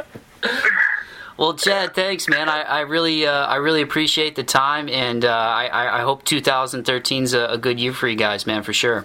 Well, 1.38 1.52
Chad, 1.52 1.94
thanks, 1.94 2.28
man. 2.28 2.48
I, 2.48 2.62
I 2.62 2.80
really 2.80 3.26
uh, 3.26 3.46
I 3.46 3.56
really 3.56 3.82
appreciate 3.82 4.36
the 4.36 4.42
time, 4.42 4.88
and 4.88 5.22
uh, 5.22 5.28
I, 5.28 5.98
I 5.98 6.00
hope 6.00 6.24
2013 6.24 7.24
is 7.24 7.34
a, 7.34 7.44
a 7.44 7.58
good 7.58 7.78
year 7.78 7.92
for 7.92 8.08
you 8.08 8.16
guys, 8.16 8.46
man, 8.46 8.62
for 8.62 8.72
sure. 8.72 9.04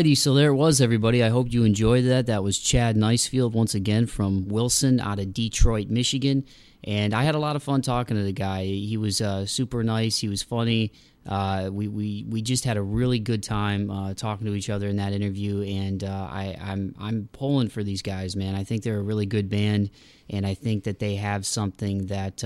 Alrighty, 0.00 0.16
so 0.16 0.32
there 0.32 0.48
it 0.48 0.54
was, 0.54 0.80
everybody. 0.80 1.22
I 1.22 1.28
hope 1.28 1.52
you 1.52 1.64
enjoyed 1.64 2.06
that. 2.06 2.24
That 2.24 2.42
was 2.42 2.58
Chad 2.58 2.96
Nicefield 2.96 3.52
once 3.52 3.74
again 3.74 4.06
from 4.06 4.48
Wilson 4.48 4.98
out 4.98 5.18
of 5.18 5.34
Detroit, 5.34 5.90
Michigan. 5.90 6.46
And 6.84 7.12
I 7.12 7.24
had 7.24 7.34
a 7.34 7.38
lot 7.38 7.54
of 7.54 7.62
fun 7.62 7.82
talking 7.82 8.16
to 8.16 8.22
the 8.22 8.32
guy. 8.32 8.64
He 8.64 8.96
was 8.96 9.20
uh, 9.20 9.44
super 9.44 9.84
nice. 9.84 10.16
He 10.16 10.30
was 10.30 10.42
funny. 10.42 10.94
Uh, 11.26 11.68
we, 11.70 11.86
we 11.86 12.24
we 12.30 12.40
just 12.40 12.64
had 12.64 12.78
a 12.78 12.82
really 12.82 13.18
good 13.18 13.42
time 13.42 13.90
uh, 13.90 14.14
talking 14.14 14.46
to 14.46 14.54
each 14.54 14.70
other 14.70 14.88
in 14.88 14.96
that 14.96 15.12
interview. 15.12 15.60
And 15.64 16.02
uh, 16.02 16.28
I, 16.30 16.56
I'm 16.58 16.94
I'm 16.98 17.28
pulling 17.32 17.68
for 17.68 17.84
these 17.84 18.00
guys, 18.00 18.34
man. 18.34 18.54
I 18.54 18.64
think 18.64 18.82
they're 18.82 19.00
a 19.00 19.02
really 19.02 19.26
good 19.26 19.50
band, 19.50 19.90
and 20.30 20.46
I 20.46 20.54
think 20.54 20.84
that 20.84 20.98
they 20.98 21.16
have 21.16 21.44
something 21.44 22.06
that. 22.06 22.42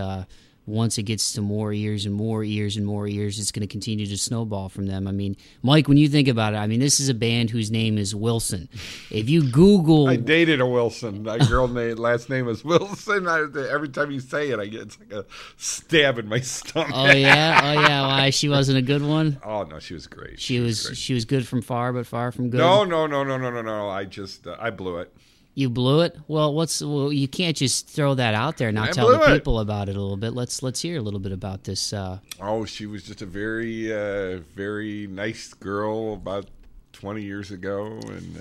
Once 0.67 0.97
it 0.97 1.03
gets 1.03 1.33
to 1.33 1.43
more 1.43 1.73
ears 1.73 2.07
and 2.07 2.15
more 2.15 2.43
ears 2.43 2.77
and 2.77 2.87
more 2.87 3.07
ears, 3.07 3.39
it's 3.39 3.53
going 3.53 3.61
to 3.61 3.71
continue 3.71 4.07
to 4.07 4.17
snowball 4.17 4.71
from 4.71 4.87
them. 4.87 5.07
I 5.07 5.13
mean, 5.13 5.37
Mike, 5.63 5.89
when 5.89 5.99
you 5.99 6.09
think 6.09 6.27
about 6.27 6.55
it, 6.55 6.57
I 6.57 6.67
mean, 6.67 6.81
this 6.81 7.01
is 7.01 7.11
a 7.11 7.15
band 7.15 7.51
whose 7.51 7.71
name 7.71 7.99
is 7.99 8.15
Wilson. 8.15 8.69
If 9.11 9.29
you 9.29 9.43
Google, 9.51 10.09
I 10.09 10.17
dated 10.17 10.61
a 10.61 10.67
Wilson. 10.67 11.25
That 11.25 11.49
girl 11.49 11.69
name 11.69 11.97
last 11.97 12.31
name 12.31 12.49
is 12.49 12.65
Wilson. 12.65 13.29
I, 13.29 13.41
every 13.71 13.91
time 13.91 14.11
you 14.11 14.21
say 14.21 14.51
it, 14.51 14.59
I 14.59 14.67
get 14.67 14.83
it's 14.83 14.99
like 14.99 15.13
a 15.13 15.27
stab 15.57 16.19
in 16.19 16.29
my 16.29 16.41
stomach. 16.41 16.93
oh 16.95 17.13
yeah, 17.13 17.61
oh 17.63 17.73
yeah, 17.73 18.07
why 18.07 18.31
she 18.31 18.49
wasn't 18.49 18.79
a 18.79 18.83
good 18.83 19.03
one? 19.03 19.39
Oh 19.45 19.65
no, 19.65 19.79
she 19.79 19.95
was 19.95 20.07
great. 20.07 20.41
She 20.41 20.61
was 20.61 20.87
great. 20.87 20.97
she 20.97 21.15
was 21.15 21.25
good 21.25 21.47
from 21.47 21.63
far, 21.63 21.93
but 21.93 22.07
far 22.07 22.33
from 22.33 22.51
good. 22.51 22.59
No, 22.59 22.85
no, 22.85 23.07
no, 23.07 23.25
no, 23.25 23.37
no, 23.37 23.51
no, 23.51 23.63
no. 23.63 23.89
I 23.89 24.05
just 24.05 24.47
uh, 24.47 24.57
I 24.59 24.71
blew 24.71 24.99
it. 24.99 25.15
You 25.55 25.71
blew 25.71 26.01
it. 26.01 26.17
Well, 26.27 26.53
what's 26.53 26.81
well, 26.81 27.13
you 27.13 27.29
can't 27.29 27.57
just 27.57 27.89
throw 27.89 28.15
that 28.15 28.35
out 28.35 28.57
there 28.57 28.69
and 28.69 28.75
not 28.75 28.89
I 28.89 28.93
tell 28.93 29.09
the 29.09 29.23
it. 29.23 29.35
people 29.35 29.61
about 29.61 29.89
it 29.89 29.97
a 29.97 30.01
little 30.01 30.17
bit. 30.17 30.33
Let's 30.33 30.63
let's 30.63 30.81
hear 30.81 30.99
a 30.99 31.01
little 31.01 31.21
bit 31.21 31.33
about 31.33 31.65
this. 31.65 31.93
Uh, 31.93 32.19
Oh, 32.41 32.65
she 32.65 32.87
was 32.87 33.05
just 33.05 33.23
a 33.23 33.27
very, 33.27 33.93
uh, 33.93 34.39
very 34.55 35.07
nice 35.07 35.55
girl 35.55 36.15
about 36.15 36.47
20 36.93 37.23
years 37.23 37.51
ago, 37.51 37.87
and 37.87 38.37
uh, 38.37 38.41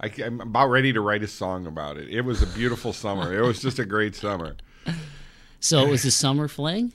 I, 0.00 0.10
am 0.22 0.40
about 0.40 0.68
ready 0.68 0.92
to 0.92 1.00
write 1.00 1.22
a 1.22 1.28
song 1.28 1.66
about 1.66 1.96
it. 1.98 2.08
It 2.08 2.22
was 2.22 2.42
a 2.42 2.46
beautiful 2.46 2.92
summer. 2.92 3.36
It 3.36 3.42
was 3.42 3.60
just 3.60 3.78
a 3.78 3.84
great 3.84 4.14
summer. 4.14 4.56
so 5.60 5.86
it 5.86 5.90
was 5.90 6.04
a 6.04 6.10
summer 6.10 6.48
fling. 6.48 6.92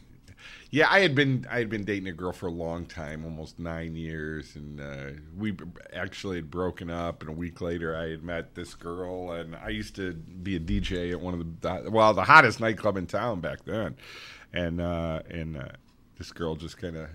Yeah, 0.73 0.87
I 0.89 1.01
had 1.01 1.13
been 1.13 1.45
I 1.51 1.59
had 1.59 1.69
been 1.69 1.83
dating 1.83 2.07
a 2.07 2.13
girl 2.13 2.31
for 2.31 2.47
a 2.47 2.51
long 2.51 2.85
time, 2.85 3.25
almost 3.25 3.59
nine 3.59 3.97
years, 3.97 4.55
and 4.55 4.79
uh, 4.79 5.19
we 5.37 5.53
actually 5.91 6.37
had 6.37 6.49
broken 6.49 6.89
up. 6.89 7.21
And 7.21 7.29
a 7.29 7.33
week 7.33 7.59
later, 7.59 7.93
I 7.93 8.09
had 8.09 8.23
met 8.23 8.55
this 8.55 8.73
girl, 8.73 9.33
and 9.33 9.53
I 9.53 9.67
used 9.67 9.97
to 9.97 10.13
be 10.13 10.55
a 10.55 10.61
DJ 10.61 11.11
at 11.11 11.19
one 11.19 11.33
of 11.33 11.61
the 11.61 11.91
well, 11.91 12.13
the 12.13 12.23
hottest 12.23 12.61
nightclub 12.61 12.95
in 12.95 13.05
town 13.05 13.41
back 13.41 13.65
then, 13.65 13.97
and 14.53 14.79
uh, 14.79 15.19
and 15.29 15.57
uh, 15.57 15.67
this 16.17 16.31
girl 16.31 16.55
just 16.55 16.77
kind 16.77 16.95
of. 16.95 17.09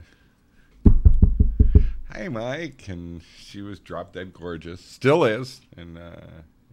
Hey, 2.15 2.29
Mike, 2.29 2.89
and 2.89 3.23
she 3.39 3.63
was 3.63 3.81
drop 3.81 4.13
dead 4.13 4.35
gorgeous, 4.35 4.83
still 4.83 5.25
is, 5.25 5.63
and 5.79 5.97
uh, 5.97 6.11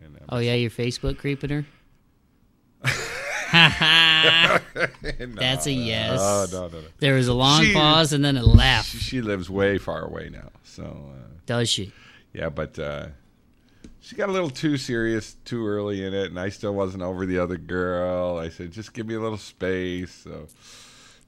and 0.04 0.18
uh, 0.18 0.26
Oh 0.28 0.40
yeah, 0.40 0.56
your 0.56 0.70
Facebook 0.70 1.18
creeping 1.18 1.50
her. 1.50 1.66
That's 5.36 5.68
a 5.68 5.72
yes. 5.72 6.20
No, 6.20 6.46
no, 6.52 6.68
no, 6.70 6.80
no. 6.82 6.88
There 7.00 7.14
was 7.16 7.28
a 7.28 7.34
long 7.34 7.64
She- 7.64 7.74
pause 7.74 8.12
and 8.14 8.26
then 8.26 8.36
a 8.38 8.44
laugh. 8.46 8.86
She, 8.86 8.98
she 8.98 9.22
lives 9.22 9.50
way 9.50 9.78
far 9.78 10.04
away 10.04 10.30
now, 10.32 10.50
so. 10.64 10.84
Uh, 10.84 11.28
Does 11.46 11.70
she? 11.70 11.92
Yeah, 12.34 12.50
but 12.50 12.80
uh, 12.80 13.08
she 14.02 14.16
got 14.16 14.30
a 14.30 14.32
little 14.32 14.50
too 14.50 14.78
serious 14.78 15.36
too 15.46 15.68
early 15.68 16.04
in 16.04 16.14
it, 16.16 16.26
and 16.32 16.40
I 16.40 16.50
still 16.50 16.74
wasn't 16.74 17.04
over 17.04 17.26
the 17.28 17.38
other 17.38 17.58
girl. 17.58 18.38
I 18.38 18.50
said, 18.50 18.72
just 18.72 18.92
give 18.94 19.06
me 19.06 19.14
a 19.14 19.20
little 19.20 19.38
space. 19.38 20.12
So 20.24 20.48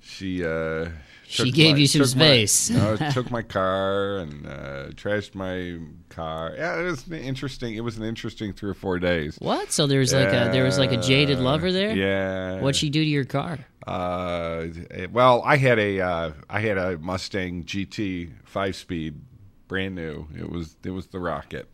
she 0.02 0.44
uh, 0.44 0.90
She 1.28 1.52
gave 1.52 1.74
my- 1.74 1.80
you 1.80 1.88
some 1.88 2.02
took 2.02 2.16
my- 2.16 2.26
space. 2.26 2.70
no, 2.72 2.96
took 3.12 3.32
my 3.32 3.42
car 3.42 4.18
and 4.18 4.46
uh, 4.46 4.86
trashed 4.92 5.36
my 5.36 5.80
car. 6.10 6.54
Yeah, 6.58 6.80
it 6.80 6.84
was 6.84 7.12
interesting. 7.12 7.76
It 7.76 7.82
was 7.82 7.98
an 7.98 8.04
interesting 8.04 8.54
three 8.54 8.70
or 8.70 8.76
four 8.76 9.00
days. 9.00 9.38
What? 9.40 9.72
So 9.72 9.88
there 9.88 10.00
was 10.00 10.14
like 10.14 10.30
a 10.30 10.50
there 10.52 10.64
was 10.64 10.78
like 10.78 10.92
a 10.92 10.98
jaded 10.98 11.40
lover 11.40 11.72
there. 11.72 11.96
Yeah. 11.96 12.60
What'd 12.62 12.76
she 12.76 12.90
do 12.90 13.04
to 13.04 13.10
your 13.10 13.26
car? 13.26 13.60
Uh, 13.86 14.68
well, 15.12 15.42
I 15.46 15.58
had 15.58 15.80
a 15.80 16.02
uh, 16.02 16.32
I 16.50 16.60
had 16.60 16.78
a 16.78 16.98
Mustang 16.98 17.64
GT 17.64 18.32
five 18.46 18.76
speed, 18.76 19.20
brand 19.68 19.96
new. 19.96 20.28
It 20.38 20.50
was 20.50 20.76
it 20.84 20.92
was 20.92 21.08
the 21.08 21.20
rocket, 21.20 21.68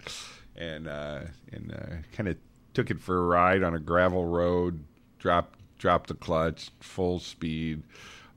and 0.56 0.88
uh, 0.88 1.22
and 1.52 1.72
uh, 1.74 1.95
kind 2.14 2.30
of 2.30 2.38
took 2.74 2.89
it 2.89 2.99
for 3.02 3.18
a 3.18 3.26
ride 3.26 3.64
on 3.64 3.74
a 3.76 3.80
gravel 3.80 4.26
road. 4.26 4.84
Dropped 5.20 5.60
dropped 5.78 6.08
the 6.08 6.16
clutch, 6.16 6.72
full 6.80 7.20
speed 7.20 7.84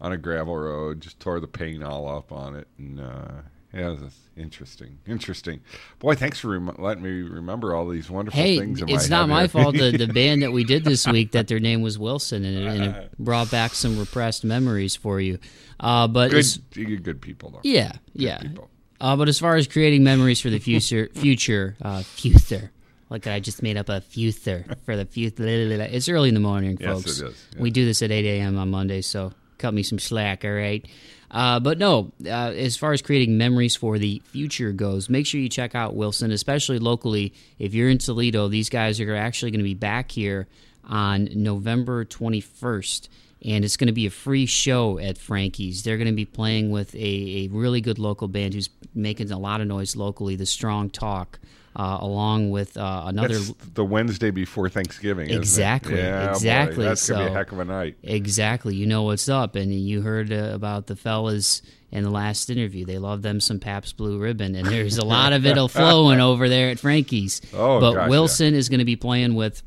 on 0.01 0.13
a 0.13 0.17
gravel 0.17 0.57
road. 0.57 1.01
Just 1.01 1.21
tore 1.21 1.41
the 1.41 1.47
paint 1.49 1.83
all 1.83 2.09
up 2.09 2.33
on 2.33 2.57
it, 2.57 2.69
and 2.79 3.01
uh, 3.01 3.29
yeah, 3.73 3.89
it 3.89 4.01
was 4.01 4.15
interesting. 4.37 4.99
Interesting, 5.07 5.61
boy. 5.99 6.15
Thanks 6.15 6.39
for 6.41 6.49
rem- 6.49 6.75
letting 6.79 7.03
me 7.03 7.23
remember 7.23 7.75
all 7.75 7.89
these 7.89 8.09
wonderful 8.11 8.41
Hey, 8.41 8.59
things. 8.59 8.81
in 8.83 8.89
it's 8.89 9.09
not 9.09 9.29
my 9.29 9.47
fault. 9.49 9.77
The 9.77 9.91
the 9.97 10.07
band 10.07 10.43
that 10.43 10.53
we 10.53 10.65
did 10.65 10.85
this 10.85 11.07
week 11.07 11.33
that 11.33 11.49
their 11.49 11.61
name 11.61 11.83
was 11.83 11.99
Wilson, 11.99 12.45
and 12.45 12.57
it, 12.57 12.67
and 12.67 12.83
it 12.97 13.13
brought 13.19 13.51
back 13.51 13.75
some 13.75 13.99
repressed 13.99 14.45
memories 14.45 14.95
for 14.97 15.21
you. 15.21 15.39
Uh, 15.81 16.07
but 16.07 16.31
good, 16.31 17.03
good 17.03 17.21
people 17.21 17.51
though. 17.51 17.61
yeah, 17.65 17.93
yeah. 18.13 18.39
people. 18.39 18.71
Uh, 19.01 19.17
but 19.17 19.29
as 19.29 19.39
far 19.39 19.57
as 19.57 19.67
creating 19.67 20.03
memories 20.05 20.41
for 20.41 20.49
the 20.51 20.59
future, 20.61 21.11
future, 21.15 21.77
uh, 21.83 22.03
future. 22.03 22.71
Like 23.11 23.27
I 23.27 23.39
just 23.39 23.63
made 23.63 23.77
up 23.77 23.89
a 23.91 24.01
future 24.01 24.65
for 24.87 24.97
the 24.97 25.05
future. 25.05 25.45
It's 25.47 26.09
early 26.09 26.29
in 26.31 26.35
the 26.35 26.41
morning, 26.41 26.79
Yes, 26.81 26.91
folks. 27.05 27.21
it 27.21 27.27
is. 27.29 27.47
We 27.59 27.71
do 27.71 27.85
this 27.85 28.03
at 28.03 28.11
8 28.11 28.25
a.m. 28.25 28.57
on 28.57 28.71
Monday, 28.71 29.03
so 29.03 29.33
cut 29.59 29.75
me 29.75 29.83
some 29.83 29.99
slack, 29.99 30.45
all 30.45 30.53
right? 30.53 30.85
Uh, 31.31 31.59
but 31.59 31.79
no, 31.79 32.13
uh, 32.25 32.53
as 32.55 32.77
far 32.77 32.93
as 32.93 33.03
creating 33.03 33.37
memories 33.37 33.75
for 33.75 33.99
the 33.99 34.23
future 34.27 34.71
goes, 34.71 35.11
make 35.11 35.27
sure 35.27 35.41
you 35.41 35.49
check 35.49 35.75
out 35.75 35.97
Wilson, 35.97 36.31
especially 36.31 36.79
locally. 36.79 37.33
If 37.59 37.75
you're 37.75 37.89
in 37.89 37.99
Toledo, 37.99 38.47
these 38.47 38.69
guys 38.69 39.01
are 39.01 39.15
actually 39.17 39.51
going 39.51 39.59
to 39.59 39.65
be 39.65 39.75
back 39.75 40.13
here 40.13 40.47
on 40.85 41.29
November 41.35 42.05
21st. 42.05 43.09
And 43.47 43.65
it's 43.65 43.77
going 43.77 43.89
to 43.89 43.93
be 43.93 44.07
a 44.07 44.11
free 44.11 44.47
show 44.47 44.99
at 44.99 45.19
Frankie's. 45.19 45.83
They're 45.83 45.99
going 45.99 46.07
to 46.07 46.15
be 46.15 46.25
playing 46.25 46.71
with 46.71 46.95
a, 46.95 46.99
a 46.99 47.49
really 47.49 47.81
good 47.81 47.99
local 47.99 48.29
band 48.29 48.55
who's 48.55 48.71
making 48.95 49.31
a 49.33 49.39
lot 49.39 49.61
of 49.61 49.67
noise 49.67 49.97
locally, 49.97 50.37
the 50.37 50.47
Strong 50.47 50.91
Talk, 50.91 51.41
uh, 51.77 51.99
along 52.01 52.51
with 52.51 52.77
uh, 52.77 53.05
another. 53.07 53.39
That's 53.39 53.53
the 53.75 53.85
Wednesday 53.85 54.31
before 54.31 54.69
Thanksgiving. 54.69 55.27
isn't 55.27 55.37
it? 55.37 55.41
Exactly, 55.41 55.97
boy, 55.97 56.29
exactly. 56.31 56.85
That's 56.85 57.09
gonna 57.09 57.27
be 57.27 57.31
a 57.31 57.35
heck 57.35 57.53
of 57.53 57.59
a 57.59 57.65
night. 57.65 57.97
Exactly. 58.03 58.77
You 58.77 58.87
know 58.87 59.03
what's 59.03 59.29
up. 59.29 59.57
And 59.57 59.75
you 59.75 60.03
heard 60.03 60.33
uh, 60.33 60.51
about 60.53 60.87
the 60.87 60.97
fellas 60.97 61.63
in 61.95 62.03
the 62.03 62.11
last 62.11 62.51
interview. 62.51 62.85
They 62.85 62.99
love 62.99 63.23
them 63.23 63.41
some 63.41 63.61
Pabst 63.61 63.97
Blue 63.97 64.19
Ribbon. 64.19 64.57
And 64.57 64.67
there's 64.67 64.99
a 64.99 65.05
lot 65.05 65.33
of 65.33 65.47
it 65.47 65.57
flowing 65.71 66.21
over 66.21 66.49
there 66.49 66.71
at 66.71 66.81
Frankie's. 66.81 67.41
Oh, 67.55 67.81
but 67.81 67.95
gosh, 67.95 68.11
Wilson 68.11 68.55
is 68.55 68.69
going 68.69 68.81
to 68.81 68.85
be 68.85 68.97
playing 68.97 69.37
with 69.37 69.63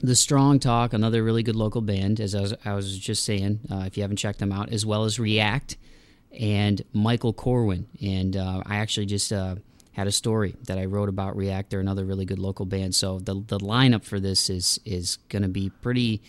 the 0.00 0.14
Strong 0.14 0.60
Talk, 0.60 0.92
another 0.92 1.24
really 1.24 1.42
good 1.42 1.56
local 1.56 1.80
band, 1.80 2.20
as 2.20 2.34
I 2.34 2.40
was, 2.42 2.54
I 2.66 2.74
was 2.74 2.98
just 2.98 3.24
saying, 3.24 3.60
uh, 3.70 3.84
if 3.86 3.96
you 3.96 4.02
haven't 4.02 4.18
checked 4.18 4.38
them 4.38 4.52
out, 4.52 4.70
as 4.70 4.84
well 4.84 5.04
as 5.04 5.18
React 5.18 5.78
and 6.38 6.82
Michael 6.92 7.32
Corwin. 7.32 7.86
And 8.02 8.36
uh, 8.36 8.62
I 8.66 8.76
actually 8.76 9.06
just 9.06 9.32
uh, 9.32 9.56
had 9.96 10.06
a 10.06 10.12
story 10.12 10.54
that 10.66 10.76
I 10.76 10.84
wrote 10.84 11.08
about 11.08 11.36
React. 11.38 11.70
They're 11.70 11.80
another 11.80 12.04
really 12.04 12.26
good 12.26 12.38
local 12.38 12.66
band. 12.66 12.94
So 12.94 13.18
the 13.18 13.34
the 13.34 13.58
lineup 13.58 14.04
for 14.04 14.20
this 14.20 14.50
is 14.50 14.78
is 14.84 15.16
going 15.30 15.42
to 15.42 15.48
be 15.48 15.70
pretty 15.70 16.20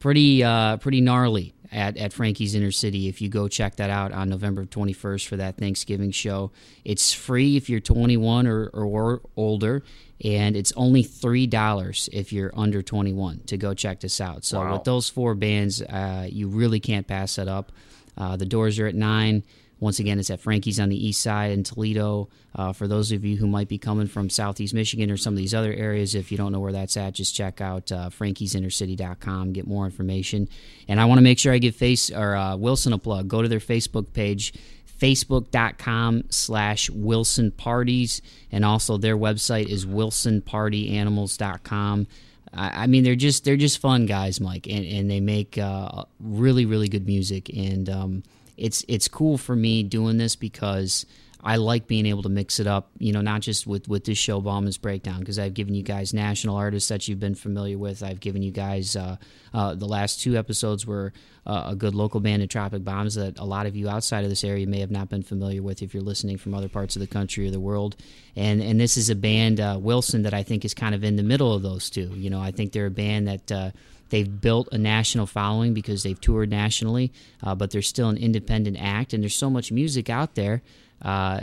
pretty 0.00 0.42
uh, 0.42 0.78
pretty 0.78 1.00
gnarly 1.00 1.54
at, 1.70 1.96
at 1.96 2.12
Frankie's 2.12 2.56
Inner 2.56 2.72
City. 2.72 3.06
If 3.06 3.20
you 3.22 3.28
go 3.28 3.46
check 3.46 3.76
that 3.76 3.90
out 3.90 4.10
on 4.12 4.28
November 4.28 4.64
21st 4.64 5.28
for 5.28 5.36
that 5.36 5.56
Thanksgiving 5.56 6.10
show, 6.10 6.50
it's 6.84 7.12
free 7.12 7.56
if 7.56 7.70
you're 7.70 7.78
21 7.80 8.48
or, 8.48 8.66
or 8.66 9.20
older, 9.36 9.84
and 10.24 10.56
it's 10.56 10.72
only 10.76 11.04
three 11.04 11.46
dollars 11.46 12.08
if 12.12 12.32
you're 12.32 12.50
under 12.56 12.82
21 12.82 13.42
to 13.46 13.56
go 13.56 13.72
check 13.72 14.00
this 14.00 14.20
out. 14.20 14.44
So 14.44 14.58
Wow. 14.58 14.72
with 14.72 14.84
those 14.84 15.08
four 15.08 15.36
bands, 15.36 15.80
uh, 15.80 16.26
you 16.28 16.48
really 16.48 16.80
can't 16.80 17.06
pass 17.06 17.36
that 17.36 17.46
up. 17.46 17.70
Uh, 18.18 18.36
the 18.36 18.46
doors 18.46 18.80
are 18.80 18.88
at 18.88 18.96
nine. 18.96 19.44
Once 19.82 19.98
again, 19.98 20.18
it's 20.20 20.30
at 20.30 20.40
Frankie's 20.40 20.78
on 20.78 20.90
the 20.90 21.06
east 21.08 21.20
side 21.20 21.50
in 21.50 21.64
Toledo. 21.64 22.28
Uh, 22.54 22.72
for 22.72 22.86
those 22.86 23.10
of 23.10 23.24
you 23.24 23.36
who 23.36 23.48
might 23.48 23.66
be 23.66 23.78
coming 23.78 24.06
from 24.06 24.30
southeast 24.30 24.72
Michigan 24.72 25.10
or 25.10 25.16
some 25.16 25.34
of 25.34 25.38
these 25.38 25.54
other 25.54 25.72
areas, 25.72 26.14
if 26.14 26.30
you 26.30 26.38
don't 26.38 26.52
know 26.52 26.60
where 26.60 26.70
that's 26.70 26.96
at, 26.96 27.14
just 27.14 27.34
check 27.34 27.60
out 27.60 27.90
uh, 27.90 28.08
frankiesinnercity.com, 28.08 29.52
get 29.52 29.66
more 29.66 29.84
information. 29.84 30.48
And 30.86 31.00
I 31.00 31.06
want 31.06 31.18
to 31.18 31.22
make 31.22 31.40
sure 31.40 31.52
I 31.52 31.58
give 31.58 31.74
face 31.74 32.12
or 32.12 32.36
uh, 32.36 32.54
Wilson 32.54 32.92
a 32.92 32.98
plug. 32.98 33.26
Go 33.26 33.42
to 33.42 33.48
their 33.48 33.58
Facebook 33.58 34.12
page, 34.12 34.54
facebook.com 35.00 36.26
slash 36.30 36.88
wilson 36.88 37.50
parties 37.50 38.22
and 38.52 38.64
also 38.64 38.98
their 38.98 39.16
website 39.16 39.66
is 39.66 39.84
wilsonpartyanimals.com 39.84 42.06
I 42.54 42.84
I 42.84 42.86
mean, 42.86 43.02
they're 43.02 43.16
just 43.16 43.44
they're 43.44 43.56
just 43.56 43.78
fun 43.78 44.06
guys, 44.06 44.40
Mike, 44.40 44.68
and, 44.68 44.86
and 44.86 45.10
they 45.10 45.18
make 45.18 45.58
uh, 45.58 46.04
really 46.20 46.66
really 46.66 46.88
good 46.88 47.06
music, 47.06 47.48
and 47.48 47.88
um, 47.88 48.22
it's 48.56 48.84
it's 48.88 49.08
cool 49.08 49.38
for 49.38 49.56
me 49.56 49.82
doing 49.82 50.18
this 50.18 50.36
because 50.36 51.06
I 51.44 51.56
like 51.56 51.88
being 51.88 52.06
able 52.06 52.22
to 52.22 52.28
mix 52.28 52.60
it 52.60 52.68
up. 52.68 52.90
You 52.98 53.12
know, 53.12 53.20
not 53.20 53.40
just 53.40 53.66
with 53.66 53.88
with 53.88 54.04
this 54.04 54.18
show, 54.18 54.40
Bauman's 54.40 54.78
Breakdown, 54.78 55.18
because 55.18 55.38
I've 55.38 55.54
given 55.54 55.74
you 55.74 55.82
guys 55.82 56.14
national 56.14 56.56
artists 56.56 56.88
that 56.88 57.08
you've 57.08 57.18
been 57.18 57.34
familiar 57.34 57.76
with. 57.76 58.02
I've 58.02 58.20
given 58.20 58.42
you 58.42 58.52
guys 58.52 58.94
uh, 58.94 59.16
uh, 59.52 59.74
the 59.74 59.86
last 59.86 60.20
two 60.20 60.36
episodes 60.36 60.86
were 60.86 61.12
uh, 61.44 61.64
a 61.70 61.74
good 61.74 61.96
local 61.96 62.20
band, 62.20 62.48
Tropic 62.48 62.84
Bombs, 62.84 63.16
that 63.16 63.40
a 63.40 63.44
lot 63.44 63.66
of 63.66 63.74
you 63.74 63.88
outside 63.88 64.22
of 64.22 64.30
this 64.30 64.44
area 64.44 64.66
may 64.68 64.78
have 64.78 64.92
not 64.92 65.08
been 65.08 65.24
familiar 65.24 65.62
with 65.62 65.82
if 65.82 65.94
you're 65.94 66.02
listening 66.02 66.38
from 66.38 66.54
other 66.54 66.68
parts 66.68 66.94
of 66.94 67.00
the 67.00 67.08
country 67.08 67.48
or 67.48 67.50
the 67.50 67.60
world. 67.60 67.96
And 68.36 68.62
and 68.62 68.80
this 68.80 68.96
is 68.96 69.10
a 69.10 69.16
band, 69.16 69.58
uh, 69.58 69.78
Wilson, 69.80 70.22
that 70.22 70.34
I 70.34 70.44
think 70.44 70.64
is 70.64 70.74
kind 70.74 70.94
of 70.94 71.02
in 71.02 71.16
the 71.16 71.24
middle 71.24 71.52
of 71.52 71.62
those 71.62 71.90
two. 71.90 72.12
You 72.14 72.30
know, 72.30 72.40
I 72.40 72.52
think 72.52 72.72
they're 72.72 72.86
a 72.86 72.90
band 72.90 73.26
that. 73.26 73.72
They've 74.12 74.40
built 74.40 74.68
a 74.72 74.78
national 74.78 75.26
following 75.26 75.72
because 75.74 76.02
they've 76.02 76.20
toured 76.20 76.50
nationally, 76.50 77.12
uh, 77.42 77.54
but 77.54 77.70
they're 77.70 77.82
still 77.82 78.10
an 78.10 78.18
independent 78.18 78.76
act, 78.78 79.12
and 79.14 79.22
there's 79.22 79.34
so 79.34 79.48
much 79.50 79.72
music 79.72 80.10
out 80.10 80.34
there. 80.34 80.60
Uh, 81.00 81.40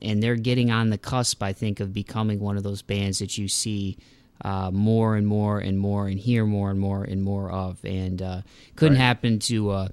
and 0.00 0.22
they're 0.22 0.36
getting 0.36 0.70
on 0.70 0.90
the 0.90 0.96
cusp, 0.96 1.42
I 1.42 1.52
think, 1.52 1.80
of 1.80 1.92
becoming 1.92 2.38
one 2.40 2.56
of 2.56 2.62
those 2.62 2.82
bands 2.82 3.18
that 3.18 3.36
you 3.36 3.48
see 3.48 3.98
uh, 4.42 4.70
more 4.70 5.16
and 5.16 5.26
more 5.26 5.58
and 5.58 5.76
more 5.78 6.06
and 6.08 6.18
hear 6.18 6.46
more 6.46 6.70
and 6.70 6.78
more 6.80 7.02
and 7.04 7.22
more 7.22 7.50
of. 7.50 7.84
And 7.84 8.22
uh, 8.22 8.40
couldn't 8.76 8.96
Right. 8.96 9.04
happen 9.04 9.38
to 9.50 9.70
uh, 9.70 9.88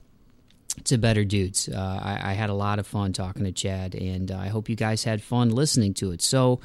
to 0.86 0.98
better 0.98 1.26
dudes. 1.26 1.68
Uh, 1.68 2.00
I, 2.02 2.32
I 2.32 2.34
had 2.34 2.50
a 2.50 2.54
lot 2.54 2.80
of 2.80 2.88
fun 2.88 3.12
talking 3.14 3.44
to 3.44 3.52
Chad, 3.52 3.96
and 3.96 4.32
uh, 4.32 4.38
I 4.38 4.48
hope 4.48 4.70
you 4.70 4.76
guys 4.78 5.04
had 5.04 5.22
fun 5.24 5.50
listening 5.50 5.94
to 5.96 6.12
it. 6.12 6.22
So. 6.22 6.60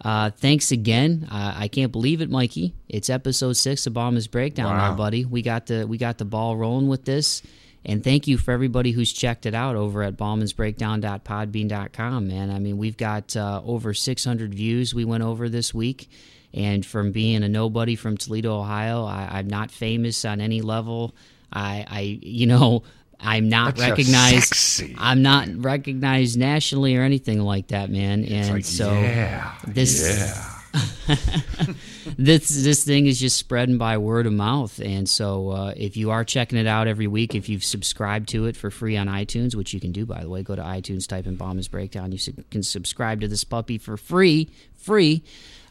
Uh, 0.00 0.30
thanks 0.30 0.70
again. 0.72 1.26
Uh, 1.30 1.54
I 1.56 1.68
can't 1.68 1.90
believe 1.90 2.20
it, 2.20 2.30
Mikey. 2.30 2.74
It's 2.88 3.08
episode 3.10 3.54
six 3.54 3.86
of 3.86 3.94
Bauman's 3.94 4.26
Breakdown, 4.26 4.76
now, 4.76 4.90
Wow. 4.90 4.96
buddy. 4.96 5.24
We 5.24 5.40
got 5.42 5.66
the 5.66 5.86
we 5.86 5.96
got 5.98 6.18
the 6.18 6.24
ball 6.26 6.56
rolling 6.56 6.86
with 6.88 7.04
this, 7.06 7.42
and 7.84 8.04
thank 8.04 8.28
you 8.28 8.36
for 8.38 8.52
everybody 8.52 8.92
who's 8.92 9.12
checked 9.12 9.46
it 9.46 9.54
out 9.54 9.74
over 9.74 10.02
at 10.02 10.16
baumansbreakdown.podbean.com. 10.16 12.28
Man, 12.28 12.50
I 12.50 12.58
mean, 12.58 12.78
we've 12.78 12.96
got 12.96 13.36
uh, 13.36 13.60
over 13.64 13.94
600 13.94 14.54
views. 14.54 14.94
We 14.94 15.04
went 15.04 15.22
over 15.22 15.48
this 15.48 15.72
week, 15.74 16.08
and 16.52 16.84
from 16.84 17.12
being 17.12 17.42
a 17.42 17.48
nobody 17.48 17.96
from 17.96 18.16
Toledo, 18.16 18.60
Ohio, 18.60 19.04
I, 19.04 19.28
I'm 19.32 19.48
not 19.48 19.70
famous 19.70 20.24
on 20.24 20.40
any 20.40 20.60
level. 20.60 21.14
I, 21.52 21.84
I 21.88 22.00
you 22.22 22.46
know, 22.46 22.82
I'm 23.20 23.48
not 23.48 23.76
That's 23.76 23.90
recognized. 23.90 24.54
sexy. 24.54 24.94
I'm 24.98 25.22
not 25.22 25.48
recognized 25.56 26.38
nationally 26.38 26.96
or 26.96 27.02
anything 27.02 27.40
like 27.40 27.68
that, 27.68 27.90
man. 27.90 28.24
and 28.24 28.50
Like, 28.54 28.64
so 28.64 28.92
yeah, 28.92 29.54
this 29.66 30.18
yeah. 30.18 30.52
this 32.18 32.48
this 32.48 32.84
thing 32.84 33.06
is 33.06 33.18
just 33.18 33.36
spreading 33.38 33.78
by 33.78 33.96
word 33.96 34.26
of 34.26 34.32
mouth 34.34 34.78
and 34.80 35.08
so 35.08 35.48
uh, 35.50 35.72
if 35.74 35.96
you 35.96 36.10
are 36.10 36.22
checking 36.22 36.58
it 36.58 36.66
out 36.66 36.86
every 36.86 37.06
week 37.06 37.34
if 37.34 37.48
you've 37.48 37.64
subscribed 37.64 38.28
to 38.28 38.44
it 38.44 38.56
for 38.56 38.70
free 38.70 38.94
on 38.94 39.06
itunes 39.06 39.54
which 39.54 39.72
you 39.72 39.80
can 39.80 39.90
do 39.90 40.04
by 40.04 40.20
the 40.20 40.28
way 40.28 40.42
go 40.42 40.54
to 40.54 40.60
itunes 40.60 41.06
type 41.06 41.26
in 41.26 41.36
Bauman's 41.36 41.68
breakdown 41.68 42.12
you 42.12 42.18
can 42.50 42.62
subscribe 42.62 43.22
to 43.22 43.28
this 43.28 43.42
puppy 43.42 43.78
for 43.78 43.96
free 43.96 44.50
free 44.74 45.22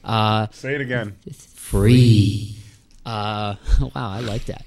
uh, 0.03 0.47
Say 0.51 0.75
it 0.75 0.81
again. 0.81 1.15
free. 1.55 2.55
Uh, 3.05 3.55
wow, 3.81 3.89
I 3.95 4.19
like 4.21 4.45
that. 4.45 4.65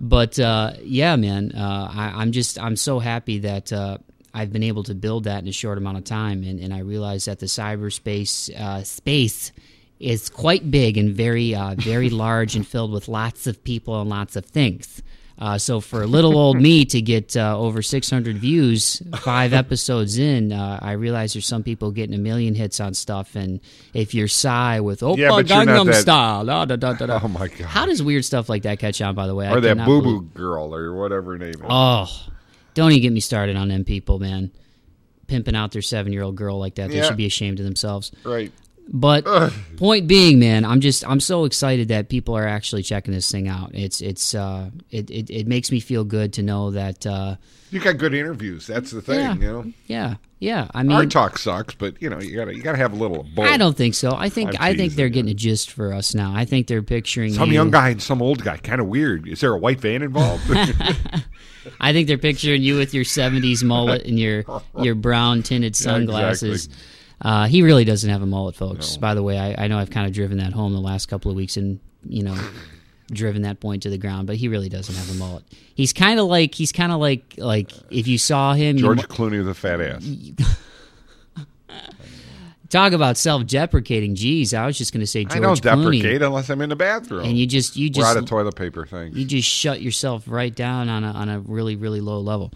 but 0.00 0.38
uh, 0.38 0.72
yeah, 0.82 1.16
man, 1.16 1.52
uh, 1.52 1.90
I, 1.92 2.22
I'm 2.22 2.32
just 2.32 2.58
I'm 2.58 2.76
so 2.76 2.98
happy 2.98 3.40
that 3.40 3.72
uh, 3.72 3.98
I've 4.32 4.52
been 4.52 4.62
able 4.62 4.82
to 4.84 4.94
build 4.94 5.24
that 5.24 5.42
in 5.42 5.48
a 5.48 5.52
short 5.52 5.78
amount 5.78 5.98
of 5.98 6.04
time, 6.04 6.42
and, 6.42 6.58
and 6.60 6.72
I 6.72 6.78
realize 6.80 7.26
that 7.26 7.38
the 7.38 7.46
cyberspace 7.46 8.50
uh, 8.54 8.82
space 8.82 9.52
is 10.00 10.28
quite 10.28 10.70
big 10.70 10.96
and 10.96 11.14
very 11.14 11.54
uh, 11.54 11.74
very 11.76 12.10
large 12.24 12.56
and 12.56 12.66
filled 12.66 12.92
with 12.92 13.08
lots 13.08 13.46
of 13.46 13.62
people 13.62 14.00
and 14.00 14.10
lots 14.10 14.36
of 14.36 14.44
things. 14.44 15.02
Uh, 15.36 15.58
so 15.58 15.80
for 15.80 16.06
little 16.06 16.38
old 16.38 16.60
me 16.60 16.84
to 16.84 17.02
get 17.02 17.36
uh, 17.36 17.58
over 17.58 17.82
600 17.82 18.36
views, 18.38 19.02
five 19.22 19.52
episodes 19.62 20.16
in, 20.16 20.52
uh, 20.52 20.78
I 20.80 20.92
realize 20.92 21.32
there's 21.32 21.46
some 21.46 21.64
people 21.64 21.90
getting 21.90 22.14
a 22.14 22.18
million 22.18 22.54
hits 22.54 22.78
on 22.78 22.94
stuff. 22.94 23.34
And 23.34 23.58
if 23.92 24.14
you're 24.14 24.28
Psy 24.28 24.78
with 24.78 25.00
Oppa 25.00 25.16
Yeah, 25.18 25.30
but 25.30 25.48
you're 25.48 25.64
not 25.64 25.66
Gangnam 25.66 25.86
that- 25.86 26.02
Style, 26.02 26.44
da, 26.46 26.64
da, 26.66 26.76
da, 26.76 26.92
da, 26.92 27.06
da. 27.06 27.20
Oh, 27.22 27.26
my 27.28 27.48
God. 27.48 27.66
How 27.66 27.84
does 27.84 28.00
weird 28.00 28.24
stuff 28.24 28.48
like 28.48 28.62
that 28.62 28.78
catch 28.78 29.00
on? 29.02 29.16
By 29.16 29.26
the 29.26 29.34
way, 29.34 29.48
I 29.48 29.52
or 29.54 29.60
that 29.60 29.84
Boo 29.84 30.02
Boo 30.02 30.22
girl 30.22 30.72
or 30.72 30.94
whatever 30.94 31.36
name 31.36 31.48
is. 31.50 31.60
Oh, 31.68 32.06
don't 32.74 32.92
even 32.92 33.02
get 33.02 33.12
me 33.12 33.20
started 33.20 33.56
on 33.56 33.68
them 33.68 33.84
people, 33.84 34.20
man. 34.20 34.52
Pimping 35.26 35.56
out 35.56 35.72
their 35.72 35.82
seven 35.82 36.12
year 36.12 36.22
old 36.22 36.36
girl 36.36 36.58
like 36.60 36.76
that. 36.76 36.90
They 36.90 36.98
Yeah. 36.98 37.08
should 37.08 37.16
be 37.16 37.26
ashamed 37.26 37.58
of 37.58 37.64
themselves. 37.64 38.12
right. 38.24 38.52
But 38.88 39.24
point 39.76 40.06
being, 40.06 40.38
man, 40.38 40.64
I'm 40.64 40.80
just 40.80 41.08
I'm 41.08 41.20
so 41.20 41.44
excited 41.46 41.88
that 41.88 42.08
people 42.08 42.36
are 42.36 42.46
actually 42.46 42.82
checking 42.82 43.14
this 43.14 43.30
thing 43.30 43.48
out. 43.48 43.70
It's 43.74 44.00
it's 44.00 44.34
uh 44.34 44.70
it, 44.90 45.10
it, 45.10 45.30
it 45.30 45.46
makes 45.46 45.70
me 45.72 45.80
feel 45.80 46.04
good 46.04 46.32
to 46.34 46.42
know 46.42 46.70
that 46.72 47.06
uh 47.06 47.36
You 47.70 47.80
got 47.80 47.96
good 47.98 48.12
interviews. 48.14 48.66
That's 48.66 48.90
the 48.90 49.00
thing, 49.02 49.18
Yeah. 49.20 49.34
you 49.34 49.40
know. 49.40 49.72
yeah 49.86 50.14
yeah 50.38 50.68
I 50.74 50.82
mean, 50.82 50.92
Our 50.96 51.06
talk 51.06 51.38
sucks, 51.38 51.74
but 51.74 52.00
you 52.02 52.10
know 52.10 52.20
you 52.20 52.36
gotta 52.36 52.54
you 52.54 52.62
gotta 52.62 52.76
have 52.78 52.92
a 52.92 52.96
little. 52.96 53.26
I 53.38 53.56
don't 53.56 53.76
think 53.76 53.94
so. 53.94 54.14
I 54.14 54.28
think 54.28 54.50
I'm 54.60 54.72
I 54.72 54.76
think 54.76 54.92
they're 54.94 55.06
yeah. 55.06 55.12
getting 55.12 55.30
a 55.30 55.34
gist 55.34 55.70
for 55.70 55.94
us 55.94 56.14
now. 56.14 56.34
I 56.34 56.44
think 56.44 56.66
they're 56.66 56.82
picturing 56.82 57.32
Some 57.32 57.48
you- 57.48 57.54
young 57.54 57.70
guy 57.70 57.88
and 57.88 58.02
some 58.02 58.20
old 58.20 58.44
guy, 58.44 58.58
kind 58.58 58.80
of 58.82 58.86
weird. 58.86 59.26
Is 59.26 59.40
there 59.40 59.54
a 59.54 59.58
white 59.58 59.80
van 59.80 60.02
involved? 60.02 60.42
I 61.80 61.92
think 61.94 62.08
they're 62.08 62.18
picturing 62.18 62.62
you 62.62 62.76
with 62.76 62.92
your 62.92 63.04
'70s 63.04 63.64
mullet 63.64 64.04
and 64.06 64.18
your 64.18 64.44
your 64.82 64.94
brown 64.94 65.42
tinted 65.42 65.74
Yeah, 65.80 65.84
sunglasses. 65.84 66.66
exactly. 66.66 66.90
Uh, 67.24 67.46
he 67.46 67.62
really 67.62 67.84
doesn't 67.84 68.08
have 68.10 68.22
a 68.22 68.26
mullet, 68.26 68.54
folks. 68.54 68.96
By 68.98 69.14
the 69.14 69.22
way, 69.22 69.38
I, 69.38 69.64
I 69.64 69.68
know 69.68 69.78
I've 69.78 69.90
kind 69.90 70.06
of 70.06 70.12
driven 70.12 70.38
that 70.38 70.52
home 70.52 70.72
the 70.74 70.80
last 70.80 71.06
couple 71.06 71.30
of 71.30 71.36
weeks 71.36 71.56
and 71.56 71.80
you 72.06 72.22
know 72.22 72.36
driven 73.10 73.42
that 73.42 73.60
point 73.60 73.82
to 73.84 73.90
the 73.90 73.98
ground, 73.98 74.26
but 74.26 74.36
he 74.36 74.48
really 74.48 74.68
doesn't 74.68 74.94
have 74.94 75.10
a 75.10 75.14
mullet. 75.14 75.42
He's 75.74 75.92
kind 75.92 76.20
of 76.20 76.26
like 76.26 76.54
he's 76.54 76.70
kind 76.70 76.92
of 76.92 77.00
like 77.00 77.34
like 77.38 77.72
if 77.90 78.06
you 78.06 78.18
saw 78.18 78.52
him, 78.52 78.76
George 78.76 78.98
mu- 78.98 79.02
Clooney 79.04 79.38
with 79.38 79.48
a 79.48 79.54
fat 79.54 79.80
ass. 79.80 80.06
talk 82.70 82.92
about 82.92 83.16
self-deprecating. 83.16 84.16
Geez, 84.16 84.52
I 84.52 84.66
was 84.66 84.76
just 84.76 84.92
going 84.92 85.00
to 85.00 85.06
say 85.06 85.24
George 85.24 85.32
Clooney. 85.34 85.36
I 85.36 85.40
don't 85.40 85.60
Clooney, 85.60 86.00
deprecate 86.00 86.22
unless 86.22 86.50
I'm 86.50 86.60
in 86.60 86.68
the 86.68 86.76
bathroom. 86.76 87.24
and 87.24 87.38
you 87.38 87.46
just 87.46 87.76
you 87.76 87.90
We're 87.94 88.04
out 88.04 88.14
just 88.14 88.18
of 88.18 88.26
toilet 88.26 88.56
paper. 88.56 88.84
Thanks. 88.84 89.16
you 89.16 89.24
just 89.24 89.48
shut 89.48 89.80
yourself 89.80 90.24
right 90.26 90.54
down 90.54 90.88
on 90.88 91.04
a, 91.04 91.10
on 91.12 91.28
a 91.28 91.40
really 91.40 91.76
really 91.76 92.00
low 92.00 92.18
level 92.20 92.52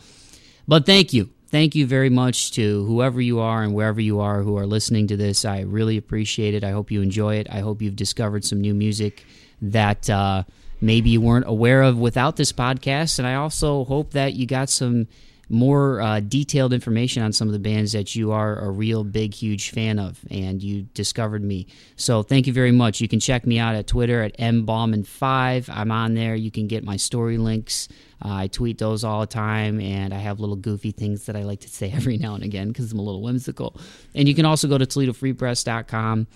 but 0.66 0.84
thank 0.86 1.12
you 1.12 1.30
thank 1.50 1.74
you 1.74 1.86
very 1.86 2.10
much 2.10 2.52
to 2.52 2.84
whoever 2.84 3.20
you 3.20 3.40
are 3.40 3.62
and 3.62 3.74
wherever 3.74 4.00
you 4.00 4.20
are 4.20 4.42
who 4.42 4.56
are 4.56 4.66
listening 4.66 5.06
to 5.08 5.16
this. 5.16 5.44
I 5.44 5.60
really 5.60 5.96
appreciate 5.96 6.54
it. 6.54 6.64
I 6.64 6.70
hope 6.70 6.90
you 6.90 7.02
enjoy 7.02 7.36
it. 7.36 7.46
I 7.50 7.60
hope 7.60 7.82
you've 7.82 7.96
discovered 7.96 8.44
some 8.44 8.60
new 8.60 8.74
music 8.74 9.24
that 9.62 10.08
uh, 10.08 10.44
maybe 10.80 11.10
you 11.10 11.20
weren't 11.20 11.48
aware 11.48 11.82
of 11.82 11.98
without 11.98 12.36
this 12.36 12.52
podcast. 12.52 13.18
And 13.18 13.26
i 13.26 13.34
also 13.34 13.84
hope 13.84 14.12
that 14.12 14.34
you 14.34 14.46
got 14.46 14.70
some 14.70 15.08
more 15.50 16.00
uh, 16.00 16.20
detailed 16.20 16.74
information 16.74 17.22
on 17.22 17.32
some 17.32 17.48
of 17.48 17.52
the 17.52 17.58
bands 17.58 17.92
that 17.92 18.14
you 18.14 18.32
are 18.32 18.58
a 18.58 18.70
real 18.70 19.02
big 19.02 19.32
huge 19.32 19.70
fan 19.70 19.98
of 19.98 20.20
and 20.30 20.62
you 20.62 20.82
discovered 20.94 21.42
me. 21.42 21.66
So 21.96 22.22
thank 22.22 22.46
you 22.46 22.52
very 22.52 22.72
much. 22.72 23.00
You 23.00 23.08
can 23.08 23.20
check 23.20 23.46
me 23.46 23.58
out 23.58 23.74
at 23.74 23.86
twitter 23.86 24.22
at 24.22 24.36
mbauman5 24.38 25.70
i'm 25.70 25.90
on 25.90 26.14
there. 26.14 26.34
You 26.34 26.50
can 26.50 26.66
get 26.66 26.84
my 26.84 26.96
story 26.96 27.38
links 27.38 27.88
uh, 28.24 28.34
i 28.34 28.46
tweet 28.46 28.78
those 28.78 29.04
all 29.04 29.20
the 29.20 29.26
time 29.26 29.80
and 29.80 30.12
i 30.12 30.18
have 30.18 30.40
little 30.40 30.56
goofy 30.56 30.90
things 30.90 31.26
that 31.26 31.36
i 31.36 31.42
like 31.42 31.60
to 31.60 31.68
say 31.68 31.90
every 31.94 32.16
now 32.16 32.34
and 32.34 32.44
again 32.44 32.68
because 32.68 32.92
i'm 32.92 32.98
a 32.98 33.02
little 33.02 33.22
whimsical 33.22 33.78
and 34.14 34.28
you 34.28 34.34
can 34.34 34.44
also 34.44 34.68
go 34.68 34.78
to 34.78 34.86
toledofreepress.com 34.86 36.26